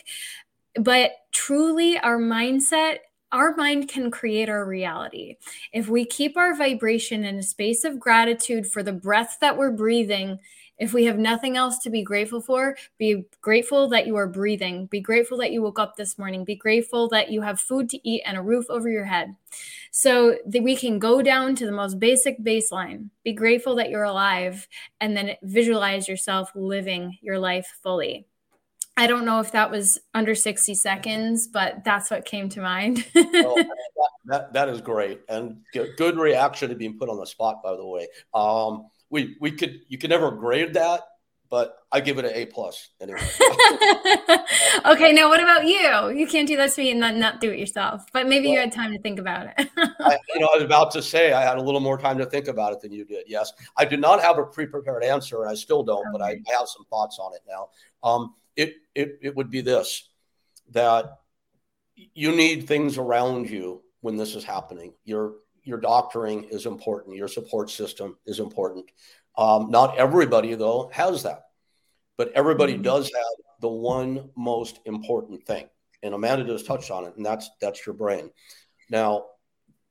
but 0.75 1.11
truly 1.31 1.97
our 1.99 2.17
mindset 2.17 2.97
our 3.31 3.55
mind 3.55 3.87
can 3.87 4.09
create 4.09 4.49
our 4.49 4.65
reality. 4.65 5.35
If 5.71 5.87
we 5.87 6.03
keep 6.03 6.35
our 6.35 6.55
vibration 6.55 7.23
in 7.23 7.37
a 7.37 7.43
space 7.43 7.83
of 7.83 7.99
gratitude 7.99 8.65
for 8.65 8.81
the 8.81 8.91
breath 8.91 9.37
that 9.39 9.55
we're 9.55 9.69
breathing, 9.69 10.39
if 10.79 10.93
we 10.93 11.05
have 11.05 11.17
nothing 11.17 11.57
else 11.57 11.77
to 11.79 11.89
be 11.89 12.01
grateful 12.01 12.39
for, 12.39 12.75
be 12.97 13.25
grateful 13.41 13.89
that 13.89 14.07
you 14.07 14.15
are 14.15 14.27
breathing. 14.27 14.85
Be 14.85 15.01
grateful 15.01 15.37
that 15.39 15.51
you 15.51 15.61
woke 15.61 15.77
up 15.77 15.97
this 15.97 16.17
morning. 16.17 16.45
Be 16.45 16.55
grateful 16.55 17.09
that 17.09 17.29
you 17.29 17.41
have 17.41 17.59
food 17.59 17.89
to 17.89 18.09
eat 18.09 18.23
and 18.25 18.37
a 18.37 18.41
roof 18.41 18.65
over 18.69 18.89
your 18.89 19.03
head. 19.03 19.35
So 19.91 20.37
that 20.45 20.63
we 20.63 20.77
can 20.77 20.97
go 20.97 21.21
down 21.21 21.55
to 21.55 21.65
the 21.65 21.71
most 21.71 21.99
basic 21.99 22.41
baseline. 22.41 23.09
Be 23.23 23.33
grateful 23.33 23.75
that 23.75 23.89
you're 23.89 24.03
alive 24.03 24.67
and 25.01 25.17
then 25.17 25.35
visualize 25.43 26.07
yourself 26.07 26.51
living 26.55 27.17
your 27.21 27.39
life 27.39 27.67
fully. 27.83 28.25
I 28.95 29.07
don't 29.07 29.25
know 29.25 29.39
if 29.39 29.53
that 29.53 29.71
was 29.71 29.97
under 30.13 30.35
60 30.35 30.75
seconds, 30.75 31.47
but 31.47 31.83
that's 31.85 32.11
what 32.11 32.25
came 32.25 32.49
to 32.49 32.61
mind. 32.61 33.05
well, 33.15 33.55
that, 33.55 34.09
that, 34.25 34.53
that 34.53 34.69
is 34.69 34.81
great. 34.81 35.21
And 35.29 35.61
good 35.73 36.17
reaction 36.17 36.69
to 36.69 36.75
being 36.75 36.97
put 36.97 37.07
on 37.07 37.17
the 37.17 37.25
spot, 37.25 37.63
by 37.63 37.77
the 37.77 37.85
way. 37.85 38.07
Um, 38.33 38.89
we 39.09 39.37
we 39.39 39.51
could 39.51 39.81
you 39.87 39.97
could 39.97 40.09
never 40.09 40.31
grade 40.31 40.73
that, 40.75 41.01
but 41.49 41.77
I 41.91 41.99
give 41.99 42.19
it 42.19 42.25
an 42.25 42.31
A 42.33 42.45
plus 42.45 42.89
anyway. 43.01 43.19
okay, 44.85 45.11
now 45.11 45.29
what 45.29 45.41
about 45.41 45.65
you? 45.65 46.17
You 46.17 46.27
can't 46.27 46.47
do 46.47 46.55
that 46.57 46.71
to 46.73 46.81
me 46.81 46.91
and 46.91 46.99
not, 46.99 47.15
not 47.15 47.41
do 47.41 47.49
it 47.49 47.57
yourself. 47.57 48.05
But 48.13 48.27
maybe 48.27 48.47
well, 48.47 48.53
you 48.53 48.59
had 48.59 48.71
time 48.71 48.91
to 48.91 48.99
think 48.99 49.19
about 49.19 49.47
it. 49.47 49.69
I, 49.77 50.17
you 50.33 50.39
know, 50.39 50.49
I 50.53 50.57
was 50.57 50.63
about 50.63 50.91
to 50.91 51.01
say 51.01 51.33
I 51.33 51.41
had 51.41 51.57
a 51.57 51.61
little 51.61 51.79
more 51.79 51.97
time 51.97 52.19
to 52.19 52.25
think 52.25 52.47
about 52.47 52.73
it 52.73 52.81
than 52.81 52.91
you 52.91 53.05
did. 53.05 53.23
Yes, 53.27 53.51
I 53.75 53.85
did 53.85 53.99
not 53.99 54.21
have 54.21 54.37
a 54.37 54.43
pre-prepared 54.43 55.03
answer, 55.03 55.41
and 55.41 55.49
I 55.49 55.55
still 55.55 55.83
don't, 55.83 56.07
okay. 56.07 56.09
but 56.11 56.21
I, 56.21 56.29
I, 56.29 56.59
have 56.59 56.67
some 56.67 56.85
thoughts 56.89 57.17
on 57.19 57.33
it 57.33 57.41
now. 57.47 57.69
Um, 58.03 58.35
it 58.55 58.75
it 58.93 59.17
it 59.21 59.35
would 59.35 59.49
be 59.49 59.61
this 59.61 60.07
that 60.71 61.17
you 61.95 62.35
need 62.35 62.67
things 62.67 62.97
around 62.97 63.49
you 63.49 63.81
when 64.01 64.15
this 64.15 64.35
is 64.35 64.43
happening. 64.43 64.93
Your 65.03 65.33
your 65.69 65.79
doctoring 65.79 66.45
is 66.45 66.65
important. 66.65 67.15
Your 67.15 67.27
support 67.27 67.69
system 67.69 68.17
is 68.25 68.39
important. 68.39 68.87
Um, 69.37 69.69
not 69.69 69.97
everybody 69.97 70.55
though 70.55 70.89
has 70.91 71.23
that, 71.23 71.43
but 72.17 72.31
everybody 72.33 72.73
mm-hmm. 72.73 72.81
does 72.81 73.05
have 73.05 73.61
the 73.61 73.69
one 73.69 74.31
most 74.35 74.79
important 74.85 75.45
thing. 75.45 75.69
And 76.01 76.13
Amanda 76.13 76.43
just 76.45 76.65
touched 76.65 76.91
on 76.91 77.05
it, 77.05 77.15
and 77.15 77.25
that's 77.25 77.49
that's 77.61 77.85
your 77.85 77.93
brain. 77.93 78.31
Now, 78.89 79.25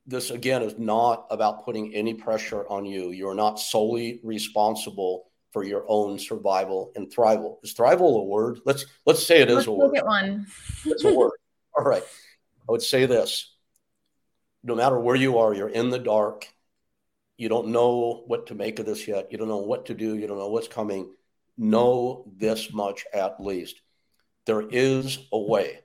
this 0.06 0.30
again 0.30 0.62
is 0.62 0.78
not 0.78 1.26
about 1.30 1.64
putting 1.64 1.94
any 1.94 2.14
pressure 2.14 2.66
on 2.68 2.84
you. 2.84 3.10
You're 3.10 3.34
not 3.34 3.60
solely 3.60 4.20
responsible 4.24 5.30
for 5.52 5.64
your 5.64 5.84
own 5.86 6.18
survival 6.18 6.92
and 6.96 7.12
thrival. 7.12 7.56
Is 7.62 7.74
thrival 7.74 8.20
a 8.20 8.24
word? 8.24 8.60
Let's 8.64 8.86
let's 9.06 9.24
say 9.24 9.40
it 9.42 9.48
is 9.48 9.56
let's 9.56 9.66
a 9.68 9.72
word. 9.72 9.86
Look 9.86 9.96
at 9.96 10.06
one. 10.06 10.46
it's 10.86 11.04
a 11.04 11.12
word. 11.12 11.32
All 11.76 11.84
right. 11.84 12.02
I 12.68 12.72
would 12.72 12.82
say 12.82 13.06
this. 13.06 13.54
No 14.62 14.74
matter 14.74 14.98
where 14.98 15.16
you 15.16 15.38
are, 15.38 15.54
you're 15.54 15.68
in 15.68 15.90
the 15.90 15.98
dark. 15.98 16.46
You 17.36 17.48
don't 17.48 17.68
know 17.68 18.24
what 18.26 18.48
to 18.48 18.54
make 18.54 18.78
of 18.78 18.86
this 18.86 19.06
yet. 19.06 19.30
You 19.30 19.38
don't 19.38 19.48
know 19.48 19.58
what 19.58 19.86
to 19.86 19.94
do. 19.94 20.16
You 20.16 20.26
don't 20.26 20.38
know 20.38 20.48
what's 20.48 20.68
coming. 20.68 21.12
Know 21.56 22.30
this 22.36 22.72
much 22.72 23.04
at 23.14 23.40
least. 23.40 23.80
There 24.46 24.62
is 24.62 25.18
a 25.32 25.38
way. 25.38 25.80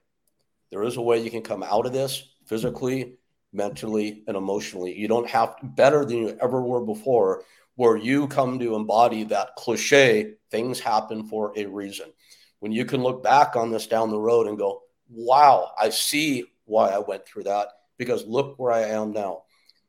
There 0.71 0.83
is 0.83 0.97
a 0.97 1.01
way 1.01 1.21
you 1.21 1.29
can 1.29 1.43
come 1.43 1.61
out 1.61 1.85
of 1.85 1.93
this 1.93 2.23
physically, 2.45 3.17
mentally, 3.51 4.23
and 4.27 4.35
emotionally. 4.35 4.97
You 4.97 5.07
don't 5.07 5.29
have 5.29 5.57
to, 5.57 5.65
better 5.65 6.03
than 6.05 6.17
you 6.17 6.37
ever 6.41 6.61
were 6.61 6.81
before 6.81 7.43
where 7.75 7.97
you 7.97 8.27
come 8.27 8.59
to 8.59 8.75
embody 8.75 9.23
that 9.25 9.55
cliche 9.55 10.33
things 10.51 10.79
happen 10.79 11.25
for 11.27 11.53
a 11.55 11.65
reason. 11.65 12.11
When 12.59 12.71
you 12.71 12.85
can 12.85 13.01
look 13.01 13.23
back 13.23 13.55
on 13.55 13.71
this 13.71 13.87
down 13.87 14.09
the 14.09 14.19
road 14.19 14.47
and 14.47 14.57
go, 14.57 14.81
wow, 15.09 15.71
I 15.79 15.89
see 15.89 16.45
why 16.65 16.89
I 16.89 16.99
went 16.99 17.25
through 17.25 17.43
that 17.43 17.67
because 17.97 18.25
look 18.25 18.57
where 18.57 18.71
I 18.71 18.81
am 18.81 19.11
now. 19.11 19.43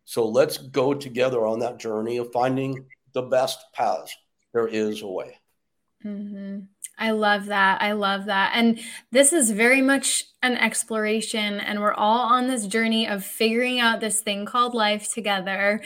So 0.04 0.28
let's 0.28 0.58
go 0.58 0.94
together 0.94 1.46
on 1.46 1.60
that 1.60 1.78
journey 1.78 2.18
of 2.18 2.32
finding 2.32 2.86
the 3.12 3.22
best 3.22 3.64
paths. 3.72 4.14
There 4.52 4.68
is 4.68 5.02
a 5.02 5.08
way. 5.08 5.38
Mm-hmm. 6.04 6.60
I 6.96 7.10
love 7.10 7.46
that. 7.46 7.82
I 7.82 7.92
love 7.92 8.26
that. 8.26 8.52
And 8.54 8.78
this 9.10 9.32
is 9.32 9.50
very 9.50 9.80
much 9.80 10.22
an 10.42 10.56
exploration, 10.56 11.58
and 11.58 11.80
we're 11.80 11.94
all 11.94 12.32
on 12.32 12.46
this 12.46 12.66
journey 12.66 13.08
of 13.08 13.24
figuring 13.24 13.80
out 13.80 14.00
this 14.00 14.20
thing 14.20 14.44
called 14.44 14.74
life 14.74 15.12
together. 15.12 15.82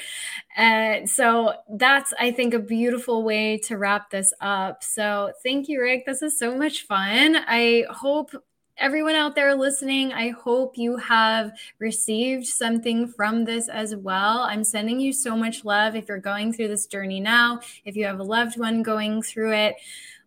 And 0.56 1.04
uh, 1.04 1.06
so 1.06 1.54
that's, 1.70 2.12
I 2.18 2.32
think, 2.32 2.52
a 2.52 2.58
beautiful 2.58 3.22
way 3.22 3.58
to 3.64 3.78
wrap 3.78 4.10
this 4.10 4.34
up. 4.40 4.82
So 4.82 5.32
thank 5.42 5.68
you, 5.68 5.80
Rick. 5.80 6.04
This 6.04 6.20
is 6.20 6.38
so 6.38 6.54
much 6.54 6.82
fun. 6.82 7.36
I 7.36 7.84
hope 7.88 8.32
everyone 8.78 9.14
out 9.14 9.34
there 9.34 9.54
listening, 9.54 10.12
I 10.12 10.30
hope 10.30 10.78
you 10.78 10.96
have 10.96 11.52
received 11.78 12.46
something 12.46 13.08
from 13.08 13.44
this 13.44 13.68
as 13.68 13.96
well. 13.96 14.40
I'm 14.40 14.64
sending 14.64 15.00
you 15.00 15.12
so 15.12 15.36
much 15.36 15.64
love 15.64 15.96
if 15.96 16.08
you're 16.08 16.18
going 16.18 16.52
through 16.52 16.68
this 16.68 16.86
journey 16.86 17.20
now, 17.20 17.60
if 17.84 17.96
you 17.96 18.06
have 18.06 18.20
a 18.20 18.24
loved 18.24 18.58
one 18.58 18.82
going 18.82 19.22
through 19.22 19.52
it 19.52 19.76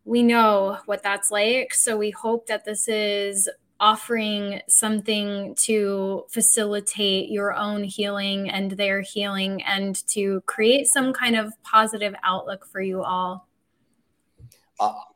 we 0.05 0.23
know 0.23 0.77
what 0.85 1.03
that's 1.03 1.31
like. 1.31 1.73
So 1.73 1.97
we 1.97 2.11
hope 2.11 2.47
that 2.47 2.65
this 2.65 2.87
is 2.87 3.49
offering 3.79 4.61
something 4.67 5.55
to 5.55 6.23
facilitate 6.29 7.29
your 7.29 7.53
own 7.53 7.83
healing 7.83 8.49
and 8.49 8.71
their 8.71 9.01
healing 9.01 9.63
and 9.63 9.95
to 10.07 10.41
create 10.45 10.85
some 10.87 11.13
kind 11.13 11.35
of 11.35 11.51
positive 11.63 12.13
outlook 12.23 12.65
for 12.71 12.81
you 12.81 13.01
all. 13.01 13.47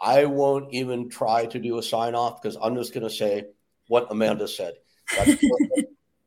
I 0.02 0.26
won't 0.26 0.72
even 0.74 1.10
try 1.10 1.46
to 1.48 1.60
do 1.60 1.78
a 1.78 1.84
sign 1.84 2.16
off 2.16 2.42
because 2.42 2.58
I'm 2.62 2.76
just 2.76 2.94
going 2.94 3.04
to 3.04 3.14
say 3.14 3.46
what 3.88 4.08
Amanda 4.12 4.48
said. 4.48 4.74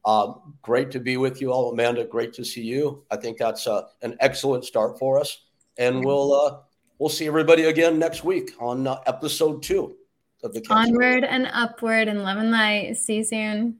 uh, 0.04 0.32
great 0.62 0.90
to 0.92 1.00
be 1.00 1.16
with 1.16 1.40
you 1.40 1.52
all, 1.52 1.72
Amanda. 1.72 2.04
Great 2.04 2.32
to 2.34 2.44
see 2.44 2.62
you. 2.62 3.04
I 3.10 3.16
think 3.16 3.38
that's 3.38 3.66
uh, 3.66 3.82
an 4.02 4.16
excellent 4.20 4.64
start 4.64 4.98
for 4.98 5.20
us, 5.20 5.44
and 5.76 6.04
we'll 6.04 6.32
uh, 6.32 6.58
we'll 6.98 7.08
see 7.08 7.26
everybody 7.26 7.64
again 7.64 7.98
next 7.98 8.24
week 8.24 8.52
on 8.60 8.86
uh, 8.86 9.00
episode 9.06 9.62
two 9.62 9.96
of 10.42 10.52
the 10.52 10.64
Onward 10.70 11.24
and 11.24 11.48
Upward 11.52 12.08
and 12.08 12.22
Love 12.22 12.38
and 12.38 12.50
Light. 12.50 12.96
See 12.96 13.16
you 13.16 13.24
soon. 13.24 13.76